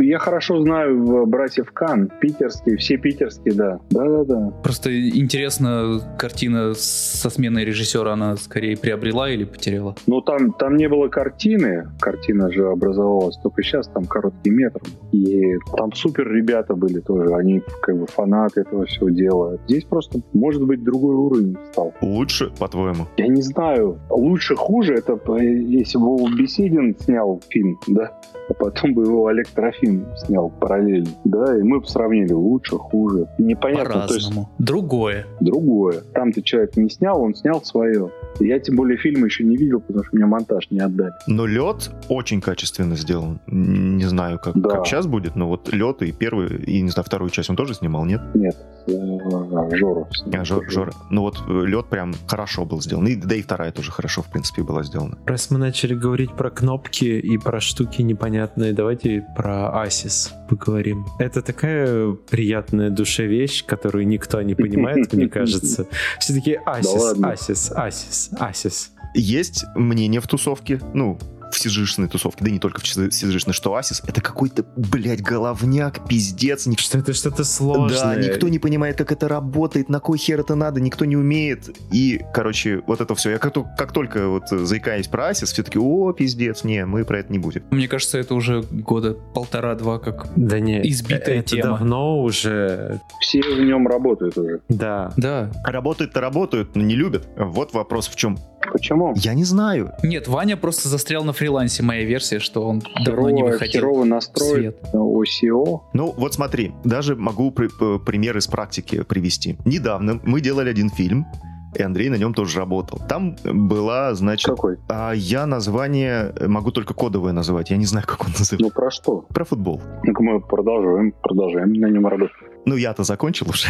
Я 0.00 0.18
хорошо 0.18 0.60
знаю 0.62 1.02
в 1.04 1.26
братьев 1.26 1.70
Кан, 1.72 2.10
питерские, 2.20 2.76
все 2.76 2.96
питерские, 2.96 3.54
да. 3.54 3.78
Да-да-да. 3.90 4.50
Просто 4.62 4.90
интересно, 5.10 6.00
картина 6.18 6.72
со 6.74 7.30
сменой 7.30 7.64
режиссера, 7.64 8.12
она 8.12 8.36
скорее 8.36 8.61
приобрела 8.80 9.30
или 9.30 9.44
потеряла? 9.44 9.94
Но 10.06 10.20
там, 10.20 10.52
там 10.52 10.76
не 10.76 10.88
было 10.88 11.08
картины, 11.08 11.88
картина 12.00 12.50
же 12.50 12.68
образовалась 12.68 13.36
только 13.38 13.62
сейчас, 13.62 13.88
там 13.88 14.04
короткий 14.06 14.50
метр. 14.50 14.80
И 15.12 15.56
там 15.76 15.92
супер 15.92 16.30
ребята 16.32 16.74
были 16.74 17.00
тоже, 17.00 17.34
они 17.34 17.62
как 17.82 17.98
бы 17.98 18.06
фанаты 18.06 18.62
этого 18.62 18.86
всего 18.86 19.10
дела. 19.10 19.58
Здесь 19.66 19.84
просто, 19.84 20.20
может 20.32 20.64
быть, 20.64 20.82
другой 20.82 21.14
уровень 21.14 21.56
стал. 21.72 21.92
Лучше, 22.00 22.50
по-твоему? 22.58 23.06
Я 23.16 23.28
не 23.28 23.42
знаю, 23.42 23.98
лучше, 24.10 24.56
хуже, 24.56 24.94
это 24.94 25.18
э, 25.38 25.44
если 25.44 25.98
бы 25.98 26.12
Беседин 26.36 26.96
снял 26.98 27.40
фильм, 27.48 27.78
да, 27.86 28.12
а 28.48 28.54
потом 28.54 28.94
бы 28.94 29.04
его 29.04 29.26
Олег 29.26 29.48
Трофим 29.48 30.06
снял 30.16 30.50
параллельно, 30.50 31.10
да, 31.24 31.58
и 31.58 31.62
мы 31.62 31.80
бы 31.80 31.86
сравнили 31.86 32.32
лучше, 32.32 32.76
хуже. 32.76 33.28
Непонятно, 33.38 34.06
то 34.06 34.14
есть. 34.14 34.32
Другое. 34.58 35.26
другое. 35.40 36.02
Там-то 36.14 36.42
человек 36.42 36.76
не 36.76 36.90
снял, 36.90 37.20
он 37.20 37.34
снял 37.34 37.62
свое. 37.62 38.10
Я 38.40 38.58
тем 38.58 38.76
более 38.76 38.96
фильм 38.98 39.24
еще 39.24 39.44
не 39.44 39.56
видел, 39.56 39.80
потому 39.80 40.04
что 40.04 40.16
мне 40.16 40.26
монтаж 40.26 40.70
не 40.70 40.80
отдали. 40.80 41.12
Но 41.26 41.46
лед 41.46 41.90
очень 42.08 42.40
качественно 42.40 42.96
сделан. 42.96 43.40
Не 43.46 44.04
знаю, 44.04 44.38
как, 44.38 44.54
Да. 44.58 44.70
как 44.70 44.86
сейчас 44.86 45.06
будет, 45.06 45.36
но 45.36 45.48
вот 45.48 45.72
лед 45.72 46.02
и 46.02 46.12
первый, 46.12 46.56
и 46.64 46.80
не 46.80 46.90
знаю, 46.90 47.04
вторую 47.04 47.30
часть 47.30 47.50
он 47.50 47.56
тоже 47.56 47.74
снимал, 47.74 48.04
нет? 48.04 48.20
Нет, 48.34 48.56
э, 48.88 48.92
а, 48.92 49.70
снял. 49.70 50.08
А, 50.32 50.44
Жор, 50.44 50.70
Жора. 50.70 50.92
Ну 51.10 51.22
вот 51.22 51.42
лед 51.48 51.86
прям 51.86 52.14
хорошо 52.26 52.64
был 52.64 52.80
сделан. 52.80 53.06
И, 53.06 53.16
да 53.16 53.34
и 53.34 53.42
вторая 53.42 53.72
тоже 53.72 53.90
хорошо, 53.92 54.22
в 54.22 54.30
принципе, 54.30 54.62
была 54.62 54.82
сделана. 54.82 55.18
Раз 55.26 55.50
мы 55.50 55.58
начали 55.58 55.94
говорить 55.94 56.32
про 56.34 56.50
кнопки 56.50 57.04
и 57.04 57.38
про 57.38 57.60
штуки 57.60 58.02
непонятные, 58.02 58.31
давайте 58.56 59.26
про 59.36 59.82
ACES 59.82 60.32
поговорим. 60.48 61.06
Это 61.18 61.42
такая 61.42 62.12
приятная 62.12 62.90
душе 62.90 63.26
вещь, 63.26 63.64
которую 63.64 64.06
никто 64.06 64.40
не 64.42 64.54
понимает, 64.54 65.12
мне 65.12 65.28
кажется. 65.30 65.86
Все 66.18 66.34
такие 66.34 66.60
ACES. 66.64 67.14
ACES, 67.22 67.72
ACES, 67.72 68.30
ACES. 68.38 68.92
Есть 69.14 69.64
мнение 69.74 70.20
в 70.20 70.26
тусовке, 70.26 70.80
ну, 70.94 71.18
в 71.54 71.58
сижишной 71.58 72.08
тусовке, 72.08 72.44
да 72.44 72.50
и 72.50 72.52
не 72.54 72.58
только 72.58 72.80
в 72.80 72.86
сижишной, 72.86 73.54
что 73.54 73.74
Асис 73.74 74.02
это 74.06 74.20
какой-то, 74.20 74.64
блядь, 74.76 75.22
головняк, 75.22 76.06
пиздец. 76.08 76.66
Ник- 76.66 76.80
Что 76.80 76.98
это 76.98 77.12
что-то 77.12 77.44
сложное. 77.44 78.16
Да, 78.16 78.16
никто 78.16 78.48
не 78.48 78.58
понимает, 78.58 78.96
как 78.98 79.12
это 79.12 79.28
работает, 79.28 79.88
на 79.88 80.00
кой 80.00 80.18
хер 80.18 80.40
это 80.40 80.54
надо, 80.54 80.80
никто 80.80 81.04
не 81.04 81.16
умеет. 81.16 81.70
И, 81.92 82.20
короче, 82.34 82.82
вот 82.86 83.00
это 83.00 83.14
все. 83.14 83.30
Я 83.30 83.38
как, 83.38 83.54
как 83.76 83.92
только 83.92 84.28
вот 84.28 84.48
заикаюсь 84.48 85.08
про 85.08 85.28
Асис, 85.28 85.52
все 85.52 85.62
таки 85.62 85.78
о, 85.78 86.12
пиздец, 86.12 86.64
не, 86.64 86.84
мы 86.86 87.04
про 87.04 87.20
это 87.20 87.32
не 87.32 87.38
будем. 87.38 87.62
Мне 87.70 87.88
кажется, 87.88 88.18
это 88.18 88.34
уже 88.34 88.62
года 88.62 89.14
полтора-два 89.34 89.98
как... 89.98 90.28
Да 90.36 90.58
не, 90.60 90.80
Избитая 90.90 91.36
это 91.40 91.48
тема. 91.56 91.62
давно 91.78 92.22
уже, 92.22 93.00
Все 93.20 93.40
в 93.42 93.60
нем 93.60 93.86
работают 93.86 94.36
уже. 94.38 94.60
да. 94.68 95.12
Да. 95.16 95.50
Работают-то 95.64 96.20
работают, 96.20 96.74
но 96.76 96.82
не 96.82 96.94
любят. 96.94 97.28
Вот 97.36 97.72
вопрос 97.74 98.08
в 98.08 98.16
чем. 98.16 98.38
Почему? 98.72 99.12
Я 99.16 99.34
не 99.34 99.44
знаю. 99.44 99.92
Нет, 100.02 100.28
Ваня 100.28 100.56
просто 100.56 100.88
застрял 100.88 101.24
на 101.24 101.32
фрилансе, 101.42 101.82
моя 101.82 102.04
версия, 102.04 102.38
что 102.38 102.62
он 102.68 102.82
давно 103.04 103.30
не 103.30 103.38
Херово, 103.42 103.52
выходил 103.52 103.80
херово 103.80 104.20
свет. 104.20 104.76
OCO. 104.94 105.80
Ну, 105.92 106.14
вот 106.16 106.34
смотри, 106.34 106.72
даже 106.84 107.16
могу 107.16 107.50
при- 107.50 107.66
п- 107.68 107.98
пример 107.98 108.36
из 108.36 108.46
практики 108.46 109.02
привести. 109.02 109.56
Недавно 109.64 110.20
мы 110.22 110.40
делали 110.40 110.70
один 110.70 110.88
фильм, 110.88 111.26
и 111.74 111.82
Андрей 111.82 112.10
на 112.10 112.16
нем 112.16 112.34
тоже 112.34 112.58
работал. 112.58 113.00
Там 113.08 113.34
была, 113.44 114.14
значит... 114.14 114.46
Какой? 114.50 114.76
А 114.88 115.12
я 115.12 115.46
название 115.46 116.32
могу 116.46 116.70
только 116.70 116.94
кодовое 116.94 117.32
называть, 117.32 117.70
я 117.70 117.76
не 117.76 117.86
знаю, 117.86 118.06
как 118.06 118.20
он 118.20 118.26
называется. 118.38 118.56
Ну, 118.60 118.70
про 118.70 118.90
что? 118.90 119.24
Про 119.34 119.44
футбол. 119.44 119.80
Ну-ка 120.04 120.22
мы 120.22 120.40
продолжаем, 120.40 121.12
продолжаем 121.22 121.72
на 121.72 121.86
нем 121.86 122.06
работать. 122.06 122.36
Ну, 122.64 122.76
я-то 122.76 123.02
закончил 123.04 123.48
уже. 123.50 123.68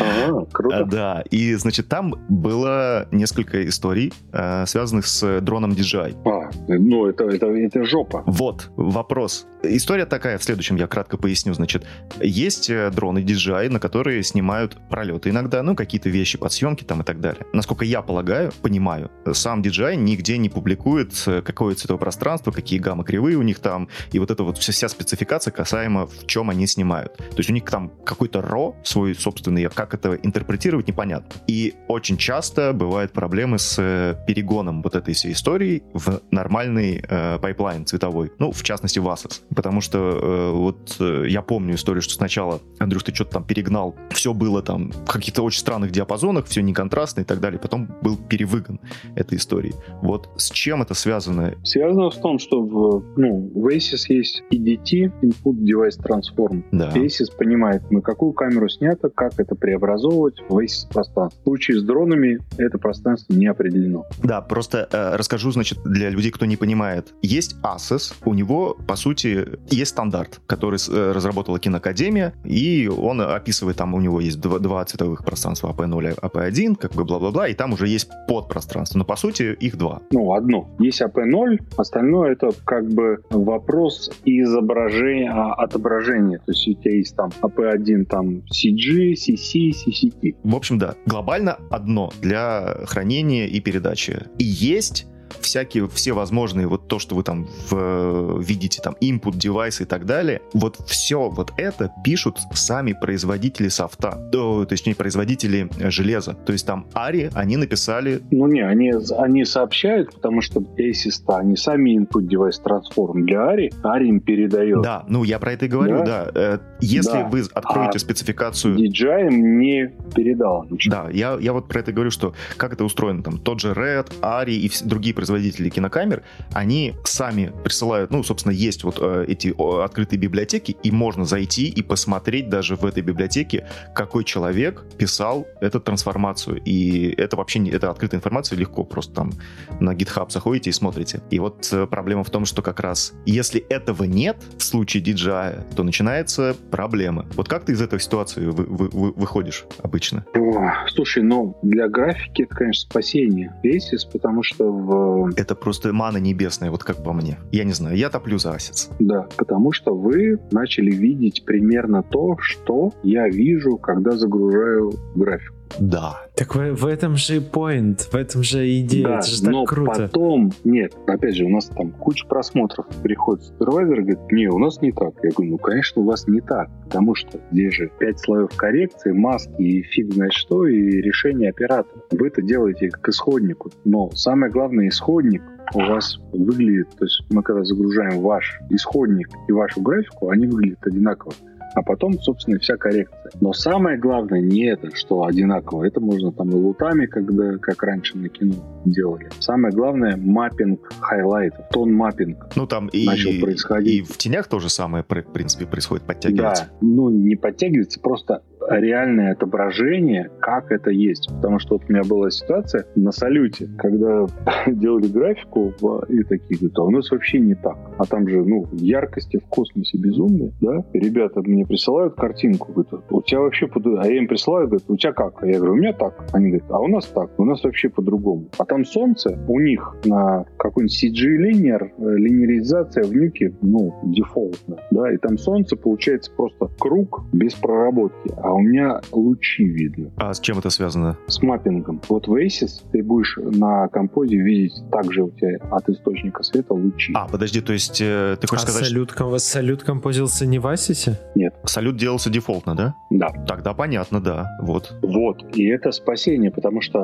Ага, 0.00 0.46
круто. 0.52 0.84
Да, 0.84 1.24
и, 1.30 1.54
значит, 1.54 1.88
там 1.88 2.14
было 2.28 3.06
несколько 3.10 3.66
историй, 3.68 4.12
э, 4.32 4.64
связанных 4.66 5.06
с 5.06 5.40
дроном 5.40 5.72
DJI. 5.72 6.16
А, 6.24 6.50
ну 6.68 7.06
это, 7.06 7.24
это, 7.24 7.46
это 7.46 7.84
жопа. 7.84 8.22
Вот, 8.26 8.70
вопрос. 8.76 9.46
История 9.62 10.06
такая, 10.06 10.38
в 10.38 10.44
следующем 10.44 10.76
я 10.76 10.86
кратко 10.86 11.16
поясню. 11.16 11.54
Значит, 11.54 11.86
есть 12.20 12.68
э, 12.70 12.90
дроны 12.90 13.20
DJI, 13.20 13.68
на 13.68 13.78
которые 13.78 14.22
снимают 14.22 14.76
пролеты 14.88 15.30
иногда, 15.30 15.62
ну, 15.62 15.76
какие-то 15.76 16.08
вещи, 16.08 16.38
подсъемки 16.38 16.84
там 16.84 17.02
и 17.02 17.04
так 17.04 17.20
далее. 17.20 17.46
Насколько 17.52 17.84
я 17.84 18.02
полагаю, 18.02 18.52
понимаю, 18.62 19.10
сам 19.32 19.62
DJI 19.62 19.96
нигде 19.96 20.38
не 20.38 20.48
публикует, 20.48 21.12
э, 21.26 21.42
какое 21.42 21.74
цветовое 21.74 22.00
пространство, 22.00 22.50
какие 22.50 22.80
гаммы-кривые 22.80 23.36
у 23.36 23.42
них 23.42 23.60
там, 23.60 23.88
и 24.10 24.18
вот 24.18 24.30
эта 24.30 24.42
вот 24.42 24.58
вся, 24.58 24.72
вся 24.72 24.88
спецификация 24.88 25.52
касаемо, 25.52 26.06
в 26.06 26.26
чем 26.26 26.50
они 26.50 26.66
снимают. 26.66 27.16
То 27.16 27.38
есть 27.38 27.50
у 27.50 27.52
них 27.52 27.64
там 27.64 27.81
какой-то 28.04 28.40
RAW 28.40 28.74
свой 28.82 29.14
собственный, 29.14 29.68
как 29.68 29.94
это 29.94 30.14
интерпретировать, 30.14 30.88
непонятно. 30.88 31.40
И 31.46 31.74
очень 31.88 32.16
часто 32.16 32.72
бывают 32.72 33.12
проблемы 33.12 33.58
с 33.58 33.76
э, 33.78 34.16
перегоном 34.26 34.82
вот 34.82 34.94
этой 34.94 35.14
всей 35.14 35.32
истории 35.32 35.82
в 35.92 36.20
нормальный 36.30 37.02
э, 37.06 37.38
pipeline 37.38 37.86
цветовой. 37.86 38.32
Ну, 38.38 38.52
в 38.52 38.62
частности, 38.62 38.98
в 38.98 39.06
ACES. 39.06 39.42
Потому 39.54 39.80
что 39.80 39.98
э, 39.98 40.50
вот 40.52 40.96
э, 41.00 41.24
я 41.28 41.42
помню 41.42 41.74
историю, 41.74 42.02
что 42.02 42.14
сначала, 42.14 42.60
Андрюш, 42.78 43.04
ты 43.04 43.14
что-то 43.14 43.32
там 43.32 43.44
перегнал, 43.44 43.94
все 44.10 44.34
было 44.34 44.62
там 44.62 44.90
в 44.90 45.10
каких-то 45.10 45.42
очень 45.42 45.60
странных 45.60 45.90
диапазонах, 45.90 46.46
все 46.46 46.62
не 46.62 46.72
контрастно 46.72 47.22
и 47.22 47.24
так 47.24 47.40
далее. 47.40 47.58
Потом 47.58 47.88
был 48.02 48.16
перевыгон 48.16 48.80
этой 49.14 49.38
истории. 49.38 49.74
Вот 50.02 50.28
с 50.36 50.50
чем 50.50 50.82
это 50.82 50.94
связано? 50.94 51.54
Связано 51.64 52.10
в 52.10 52.20
том, 52.20 52.38
что 52.38 52.62
в, 52.62 53.04
ну, 53.16 53.50
в 53.54 53.66
ASIS 53.68 54.04
есть 54.08 54.42
EDT, 54.50 55.12
Input 55.22 55.56
Device 55.64 55.98
Transform. 55.98 56.64
Да. 56.72 56.90
ASIS 56.90 57.36
понимает, 57.36 57.71
на 57.90 58.00
какую 58.00 58.32
камеру 58.32 58.68
снято, 58.68 59.08
как 59.08 59.38
это 59.38 59.54
преобразовывать 59.54 60.40
в 60.48 60.62
пространство. 60.92 61.40
В 61.40 61.44
случае 61.44 61.80
с 61.80 61.82
дронами 61.82 62.38
это 62.58 62.78
пространство 62.78 63.34
не 63.34 63.46
определено. 63.46 64.06
Да, 64.22 64.40
просто 64.40 64.88
э, 64.90 65.16
расскажу, 65.16 65.50
значит, 65.50 65.78
для 65.84 66.10
людей, 66.10 66.30
кто 66.30 66.46
не 66.46 66.56
понимает. 66.56 67.12
Есть 67.22 67.56
ASUS, 67.62 68.14
у 68.24 68.34
него, 68.34 68.76
по 68.86 68.96
сути, 68.96 69.46
есть 69.70 69.92
стандарт, 69.92 70.40
который 70.46 70.78
э, 70.88 71.12
разработала 71.12 71.58
киноакадемия, 71.58 72.34
и 72.44 72.88
он 72.88 73.20
описывает, 73.20 73.76
там 73.76 73.94
у 73.94 74.00
него 74.00 74.20
есть 74.20 74.40
два, 74.40 74.58
два 74.58 74.84
цветовых 74.84 75.24
пространства, 75.24 75.74
AP0 75.76 76.12
и 76.12 76.14
AP1, 76.14 76.76
как 76.76 76.92
бы 76.92 77.04
бла-бла-бла, 77.04 77.48
и 77.48 77.54
там 77.54 77.72
уже 77.72 77.88
есть 77.88 78.10
подпространство, 78.28 78.98
но 78.98 79.04
по 79.04 79.16
сути 79.16 79.56
их 79.60 79.76
два. 79.76 80.02
Ну, 80.10 80.32
одно. 80.34 80.68
Есть 80.78 81.02
AP0, 81.02 81.60
остальное 81.76 82.32
это 82.32 82.50
как 82.64 82.88
бы 82.88 83.22
вопрос 83.30 84.10
изображения, 84.24 85.30
а, 85.30 85.54
отображения. 85.54 86.38
То 86.38 86.52
есть 86.52 86.66
у 86.68 86.74
тебя 86.74 86.94
есть 86.96 87.16
там 87.16 87.30
AP1, 87.62 88.04
там 88.06 88.42
CG, 88.50 89.12
CC, 89.14 89.70
CCT. 89.70 90.36
В 90.42 90.54
общем, 90.54 90.78
да, 90.78 90.94
глобально 91.06 91.58
одно 91.70 92.12
для 92.20 92.84
хранения 92.86 93.46
и 93.46 93.60
передачи. 93.60 94.26
И 94.38 94.44
есть 94.44 95.06
всякие, 95.40 95.88
все 95.88 96.12
возможные, 96.12 96.66
вот 96.66 96.88
то, 96.88 96.98
что 96.98 97.14
вы 97.14 97.22
там 97.22 97.48
в, 97.70 98.40
видите, 98.40 98.80
там, 98.82 98.96
input 99.00 99.36
девайсы 99.36 99.84
и 99.84 99.86
так 99.86 100.06
далее, 100.06 100.42
вот 100.52 100.78
все 100.86 101.28
вот 101.28 101.52
это 101.56 101.92
пишут 102.04 102.38
сами 102.52 102.92
производители 102.92 103.68
софта, 103.68 104.28
то, 104.32 104.64
точнее, 104.64 104.94
производители 104.94 105.68
железа. 105.90 106.34
То 106.34 106.52
есть 106.52 106.66
там 106.66 106.86
Ари, 106.94 107.30
они 107.34 107.56
написали... 107.56 108.22
Ну 108.30 108.46
не, 108.46 108.60
они, 108.60 108.92
они 109.18 109.44
сообщают, 109.44 110.14
потому 110.14 110.40
что 110.40 110.60
ASIS, 110.60 111.22
они 111.28 111.56
сами 111.56 111.98
input 111.98 112.22
девайс 112.22 112.58
трансформ 112.58 113.26
для 113.26 113.48
Ари, 113.48 113.72
Ари 113.82 114.08
им 114.08 114.20
передает. 114.20 114.82
Да, 114.82 115.04
ну 115.08 115.24
я 115.24 115.38
про 115.38 115.52
это 115.52 115.66
и 115.66 115.68
говорю, 115.68 116.04
да. 116.04 116.26
да. 116.26 116.30
Э, 116.34 116.58
если 116.80 117.12
да. 117.12 117.28
вы 117.28 117.42
откроете 117.52 117.96
а 117.96 117.98
спецификацию... 117.98 118.76
DJI 118.76 119.28
не 119.30 119.92
передал 120.14 120.66
ничего. 120.70 120.94
Да, 120.94 121.10
я, 121.10 121.36
я 121.40 121.52
вот 121.52 121.68
про 121.68 121.80
это 121.80 121.92
говорю, 121.92 122.10
что 122.10 122.34
как 122.56 122.72
это 122.72 122.84
устроено, 122.84 123.22
там, 123.22 123.38
тот 123.38 123.60
же 123.60 123.72
Red, 123.72 124.12
Ари 124.20 124.54
и 124.54 124.70
другие 124.84 125.14
производители 125.22 125.68
кинокамер, 125.68 126.24
они 126.52 126.94
сами 127.04 127.52
присылают, 127.62 128.10
ну, 128.10 128.24
собственно, 128.24 128.52
есть 128.52 128.82
вот 128.82 128.98
э, 129.00 129.24
эти 129.28 129.54
открытые 129.84 130.18
библиотеки, 130.18 130.76
и 130.82 130.90
можно 130.90 131.24
зайти 131.24 131.68
и 131.68 131.80
посмотреть 131.80 132.48
даже 132.48 132.74
в 132.74 132.84
этой 132.84 133.04
библиотеке, 133.04 133.68
какой 133.94 134.24
человек 134.24 134.84
писал 134.98 135.46
эту 135.60 135.80
трансформацию. 135.80 136.60
И 136.64 137.14
это 137.16 137.36
вообще 137.36 137.60
не, 137.60 137.70
это 137.70 137.88
открытая 137.90 138.18
информация, 138.18 138.58
легко 138.58 138.82
просто 138.82 139.14
там 139.14 139.32
на 139.78 139.94
GitHub 139.94 140.30
заходите 140.30 140.70
и 140.70 140.72
смотрите. 140.72 141.20
И 141.30 141.38
вот 141.38 141.68
э, 141.72 141.86
проблема 141.86 142.24
в 142.24 142.30
том, 142.30 142.44
что 142.44 142.60
как 142.60 142.80
раз 142.80 143.12
если 143.24 143.60
этого 143.60 144.02
нет 144.02 144.36
в 144.58 144.62
случае 144.64 145.04
DJI, 145.04 145.74
то 145.76 145.84
начинается 145.84 146.56
проблема. 146.72 147.26
Вот 147.36 147.48
как 147.48 147.64
ты 147.64 147.72
из 147.72 147.80
этой 147.80 148.00
ситуации 148.00 148.46
вы, 148.46 148.64
вы, 148.64 148.88
вы, 148.88 149.12
выходишь 149.12 149.66
обычно? 149.82 150.24
О, 150.34 150.72
слушай, 150.88 151.22
ну, 151.22 151.56
для 151.62 151.88
графики 151.88 152.42
это, 152.42 152.54
конечно, 152.56 152.90
спасение 152.90 153.54
Basis, 153.64 154.10
потому 154.10 154.42
что 154.42 154.70
в... 154.70 155.11
Это 155.36 155.54
просто 155.54 155.92
мана 155.92 156.18
небесная, 156.18 156.70
вот 156.70 156.84
как 156.84 157.02
по 157.02 157.12
мне. 157.12 157.38
Я 157.50 157.64
не 157.64 157.72
знаю, 157.72 157.96
я 157.96 158.10
топлю 158.10 158.38
за 158.38 158.52
Асец. 158.52 158.90
Да, 158.98 159.26
потому 159.36 159.72
что 159.72 159.94
вы 159.94 160.38
начали 160.50 160.90
видеть 160.90 161.44
примерно 161.44 162.02
то, 162.02 162.36
что 162.40 162.92
я 163.02 163.28
вижу, 163.28 163.76
когда 163.76 164.12
загружаю 164.12 164.92
графику. 165.14 165.56
Да. 165.78 166.20
Так 166.34 166.54
в, 166.54 166.74
в 166.74 166.86
этом 166.86 167.16
же 167.16 167.40
point, 167.40 168.10
в 168.10 168.14
этом 168.14 168.42
же 168.42 168.66
идея, 168.80 169.04
да, 169.04 169.18
это 169.18 169.26
же 169.26 169.42
так 169.42 169.52
но 169.52 169.64
круто. 169.64 170.02
потом, 170.02 170.52
нет, 170.64 170.94
опять 171.06 171.36
же, 171.36 171.44
у 171.44 171.48
нас 171.48 171.66
там 171.66 171.90
куча 171.90 172.26
просмотров, 172.26 172.86
приходит 173.02 173.44
супервайзер 173.44 174.00
и 174.00 174.02
говорит, 174.02 174.32
не, 174.32 174.48
у 174.48 174.58
нас 174.58 174.80
не 174.80 174.92
так. 174.92 175.14
Я 175.22 175.30
говорю, 175.30 175.52
ну, 175.52 175.58
конечно, 175.58 176.02
у 176.02 176.04
вас 176.04 176.26
не 176.26 176.40
так, 176.40 176.70
потому 176.84 177.14
что 177.14 177.38
здесь 177.50 177.74
же 177.74 177.90
пять 177.98 178.18
слоев 178.18 178.50
коррекции, 178.56 179.12
маски 179.12 179.62
и 179.62 179.82
фиг 179.82 180.12
знает 180.12 180.32
что, 180.32 180.66
и 180.66 181.02
решение 181.02 181.50
оператора. 181.50 182.02
Вы 182.10 182.28
это 182.28 182.42
делаете 182.42 182.88
к 182.88 183.08
исходнику, 183.08 183.70
но 183.84 184.10
самое 184.12 184.50
главное, 184.50 184.88
исходник 184.88 185.42
у 185.74 185.78
вас 185.80 186.18
выглядит, 186.32 186.88
то 186.98 187.04
есть 187.04 187.22
мы 187.30 187.42
когда 187.42 187.64
загружаем 187.64 188.20
ваш 188.20 188.58
исходник 188.70 189.28
и 189.48 189.52
вашу 189.52 189.80
графику, 189.80 190.30
они 190.30 190.46
выглядят 190.46 190.86
одинаково 190.86 191.32
а 191.74 191.82
потом, 191.82 192.18
собственно, 192.20 192.58
вся 192.58 192.76
коррекция. 192.76 193.32
Но 193.40 193.52
самое 193.52 193.98
главное 193.98 194.40
не 194.40 194.66
это, 194.66 194.94
что 194.94 195.24
одинаково. 195.24 195.84
Это 195.84 196.00
можно 196.00 196.32
там 196.32 196.50
и 196.50 196.54
LUT 196.54 196.76
ами, 196.76 197.06
когда, 197.06 197.58
как 197.58 197.82
раньше 197.82 198.18
на 198.18 198.28
кино 198.28 198.54
делали. 198.84 199.28
Самое 199.40 199.74
главное 199.74 200.16
mapping 200.16 200.92
highlight 201.00 201.51
ов, 201.51 201.68
tone 201.70 201.92
mapping. 201.92 202.48
Ну 202.56 202.66
там 202.66 202.88
и, 202.88 203.06
начал 203.06 203.30
происходить. 203.40 203.94
и 203.94 204.02
в 204.02 204.16
тенях 204.18 204.48
тоже 204.48 204.68
самое, 204.68 205.04
в 205.04 205.32
принципе, 205.32 205.66
происходит, 205.66 206.04
подтягивается. 206.04 206.64
Да, 206.64 206.86
ну 206.86 207.08
не 207.08 207.36
подтягивается, 207.36 208.00
просто 208.00 208.42
реальное 208.68 209.32
отображение, 209.32 210.30
как 210.40 210.70
это 210.70 210.90
есть. 210.90 211.28
Потому 211.28 211.58
что 211.58 211.74
вот 211.74 211.82
у 211.88 211.92
меня 211.92 212.02
была 212.02 212.30
ситуация 212.30 212.86
на 212.94 213.12
салюте, 213.12 213.68
когда 213.78 214.26
делали 214.66 215.06
графику, 215.06 215.72
и 216.08 216.22
такие 216.24 216.58
говорят, 216.58 216.78
а 216.78 216.82
у 216.82 216.90
нас 216.90 217.10
вообще 217.10 217.38
не 217.40 217.54
так. 217.54 217.76
А 217.98 218.04
там 218.04 218.28
же, 218.28 218.44
ну, 218.44 218.66
яркости 218.72 219.38
в 219.38 219.46
космосе 219.46 219.98
безумные, 219.98 220.52
да? 220.60 220.84
И 220.92 220.98
ребята 220.98 221.40
мне 221.42 221.66
присылают 221.66 222.14
картинку, 222.14 222.72
говорят, 222.72 223.04
у 223.10 223.22
тебя 223.22 223.40
вообще 223.40 223.66
по 223.66 223.80
А 224.00 224.06
я 224.06 224.18
им 224.18 224.26
присылаю, 224.26 224.66
говорят, 224.66 224.84
у 224.88 224.96
тебя 224.96 225.12
как? 225.12 225.42
А 225.42 225.46
я 225.46 225.58
говорю, 225.58 225.72
у 225.74 225.76
меня 225.76 225.92
так. 225.92 226.24
Они 226.32 226.48
говорят, 226.50 226.70
а 226.70 226.80
у 226.80 226.88
нас 226.88 227.06
так, 227.06 227.38
у 227.38 227.44
нас 227.44 227.62
вообще 227.64 227.88
по-другому. 227.88 228.48
А 228.58 228.64
там 228.64 228.84
солнце, 228.84 229.38
у 229.48 229.60
них 229.60 229.96
на 230.04 230.44
какой-нибудь 230.58 231.04
CG 231.04 231.26
linear, 231.26 231.92
э, 231.96 232.16
линеризация 232.16 233.04
в 233.04 233.14
нюке, 233.14 233.54
ну, 233.62 233.94
дефолтно, 234.04 234.76
да, 234.90 235.12
и 235.12 235.16
там 235.16 235.38
солнце 235.38 235.76
получается 235.76 236.30
просто 236.36 236.68
круг 236.78 237.24
без 237.32 237.54
проработки. 237.54 238.32
А 238.36 238.51
а 238.52 238.54
у 238.54 238.60
меня 238.60 239.00
лучи 239.12 239.64
видно. 239.64 240.10
А 240.16 240.34
с 240.34 240.40
чем 240.40 240.58
это 240.58 240.68
связано? 240.68 241.16
С 241.26 241.40
маппингом. 241.42 242.02
Вот 242.08 242.28
в 242.28 242.34
Aces 242.34 242.82
ты 242.92 243.02
будешь 243.02 243.38
на 243.38 243.88
композе 243.88 244.36
видеть 244.36 244.74
также 244.90 245.22
у 245.22 245.30
тебя 245.30 245.56
от 245.70 245.88
источника 245.88 246.42
света 246.42 246.74
лучи. 246.74 247.14
А, 247.16 247.26
подожди, 247.26 247.62
то 247.62 247.72
есть 247.72 248.02
э, 248.02 248.36
ты 248.38 248.46
хочешь 248.46 248.64
а 248.64 248.68
сказать... 248.68 248.88
Салют, 248.90 249.10
что... 249.12 249.38
салют 249.38 249.82
композился 249.84 250.44
не 250.44 250.58
в 250.58 250.66
Асисе? 250.66 251.18
Нет. 251.34 251.51
Салют 251.64 251.96
делался 251.96 252.30
дефолтно, 252.30 252.74
да? 252.74 252.94
Да. 253.10 253.28
Тогда 253.46 253.72
понятно, 253.74 254.20
да. 254.20 254.48
Вот. 254.60 254.94
Вот. 255.02 255.44
И 255.56 255.66
это 255.66 255.92
спасение, 255.92 256.50
потому 256.50 256.80
что 256.80 257.02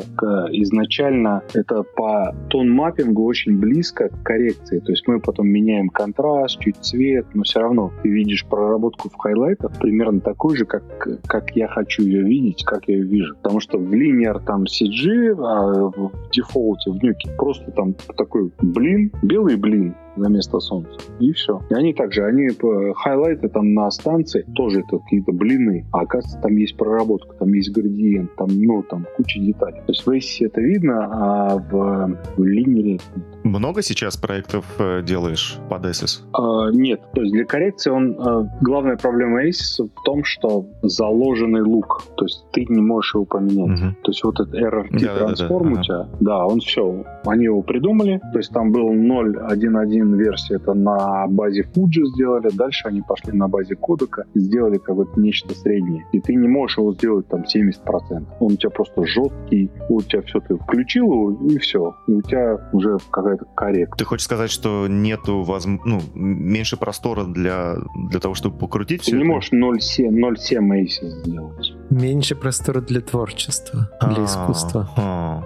изначально 0.53 1.42
это 1.55 1.83
по 1.83 2.35
тон 2.49 2.71
маппингу 2.71 3.25
очень 3.25 3.59
близко 3.59 4.09
к 4.09 4.23
коррекции. 4.23 4.81
То 4.81 4.92
есть 4.92 5.07
мы 5.07 5.21
потом 5.21 5.49
меняем 5.49 5.88
контраст, 5.88 6.59
чуть 6.61 6.77
цвет, 6.77 7.27
но 7.35 7.42
все 7.42 7.61
равно 7.61 7.92
ты 8.03 8.09
видишь 8.09 8.44
проработку 8.44 9.09
в 9.09 9.16
хайлайтах 9.16 9.73
примерно 9.79 10.21
такой 10.21 10.57
же, 10.57 10.64
как, 10.64 10.83
как 10.99 11.49
как 11.49 11.57
я 11.57 11.68
хочу 11.68 12.03
ее 12.03 12.23
видеть, 12.23 12.64
как 12.64 12.88
я 12.88 12.97
ее 12.97 13.05
вижу. 13.05 13.37
Потому 13.37 13.61
что 13.61 13.79
в 13.79 13.94
линейер 13.94 14.40
там 14.40 14.64
CG, 14.64 15.35
а 15.38 15.88
в 15.88 16.12
дефолте, 16.33 16.90
в 16.90 17.03
нюке, 17.03 17.31
просто 17.37 17.71
там 17.71 17.94
такой 18.16 18.51
блин, 18.61 19.12
белый 19.23 19.57
блин, 19.57 19.94
за 20.19 20.29
место 20.29 20.61
солнца. 20.61 20.91
И 21.21 21.33
все. 21.33 21.61
И 21.71 21.75
они 21.75 21.95
также, 21.95 22.25
они 22.25 22.49
хайлайты 22.95 23.49
там 23.49 23.75
на 23.75 23.91
станции 23.91 24.45
тоже 24.55 24.81
это 24.81 24.99
какие-то 24.99 25.33
блины. 25.33 25.87
А 25.93 26.01
оказывается, 26.01 26.41
там 26.41 26.57
есть 26.57 26.77
проработка, 26.77 27.35
там 27.37 27.53
есть 27.53 27.71
градиент, 27.73 28.35
там, 28.37 28.49
ну, 28.51 28.83
там 28.83 29.07
куча 29.17 29.41
деталей. 29.41 29.81
То 29.87 29.93
есть 29.93 30.07
в 30.07 30.11
ACE 30.11 30.47
это 30.47 30.61
видно, 30.61 31.09
а 31.11 31.57
в, 31.57 32.19
в 32.37 32.45
линии 32.45 33.01
много 33.45 33.83
сейчас 33.83 34.17
проектов 34.17 34.65
э, 34.79 35.03
делаешь 35.03 35.59
под 35.71 35.85
ASIS? 35.85 36.21
А, 36.33 36.71
нет. 36.71 37.01
То 37.15 37.23
есть 37.23 37.33
для 37.33 37.45
коррекции 37.45 37.91
он... 37.91 38.17
А, 38.19 38.49
главная 38.61 38.97
проблема 38.97 39.47
ASIS 39.47 39.89
в 39.95 40.03
том, 40.05 40.25
что 40.25 40.67
заложенный 40.83 41.63
лук. 41.63 42.03
То 42.17 42.25
есть 42.25 42.45
ты 42.53 42.67
не 42.69 42.81
можешь 42.81 43.15
его 43.15 43.25
поменять. 43.25 43.81
Угу. 43.81 43.91
То 44.03 44.11
есть 44.11 44.25
вот 44.25 44.41
этот 44.41 44.55
RRT 44.55 44.99
да, 45.01 45.15
да, 45.15 45.49
да, 45.49 45.57
у 45.57 45.83
тебя, 45.83 46.09
да, 46.21 46.47
он 46.47 46.61
все. 46.61 47.05
Они 47.25 47.45
его 47.45 47.63
придумали. 47.63 48.21
То 48.33 48.39
есть 48.39 48.53
там 48.53 48.73
был 48.73 48.93
0.1.1 48.93 50.08
версия, 50.16 50.57
это 50.57 50.75
на 50.75 51.27
базе 51.29 51.62
Fuji 51.75 52.05
сделали. 52.14 52.49
Дальше 52.53 52.88
они 52.88 53.03
пошли 53.03 53.33
на 53.33 53.49
базе 53.49 53.75
кодека 53.77 54.25
и 54.35 54.40
сделали 54.40 54.79
какое-то 54.79 55.21
нечто 55.21 55.55
среднее. 55.55 56.07
И 56.12 56.21
ты 56.21 56.35
не 56.35 56.49
можешь 56.49 56.79
его 56.79 56.92
сделать 56.94 57.29
там 57.29 57.42
70%. 57.42 58.27
Он 58.40 58.53
у 58.53 58.57
тебя 58.57 58.71
просто 58.71 59.07
жесткий. 59.07 59.71
У 59.88 60.01
тебя 60.03 60.23
все, 60.23 60.40
ты 60.40 60.57
включил 60.57 61.07
его, 61.07 61.51
и 61.51 61.59
все. 61.59 61.94
И 62.07 62.12
у 62.12 62.23
тебя 62.23 62.59
уже 62.73 62.99
какая-то 63.11 63.47
корректно. 63.55 63.97
Ты 63.97 64.05
хочешь 64.05 64.25
сказать, 64.25 64.51
что 64.51 64.87
нету 64.88 65.42
воз... 65.42 65.66
ну, 65.66 66.01
меньше 66.14 66.77
простора 66.77 67.25
для, 67.25 67.77
для 68.11 68.21
того, 68.21 68.35
чтобы 68.35 68.59
покрутить 68.59 69.01
Ты 69.01 69.07
все 69.09 69.16
не 69.16 69.23
это? 69.23 69.33
можешь 69.33 69.53
0,7 69.53 70.09
0,7 70.11 70.83
ACES 70.83 71.09
сделать. 71.25 71.73
Меньше 71.90 72.35
простора 72.35 72.81
для 72.81 73.01
творчества, 73.01 73.88
для 74.03 74.25
искусства. 74.25 74.88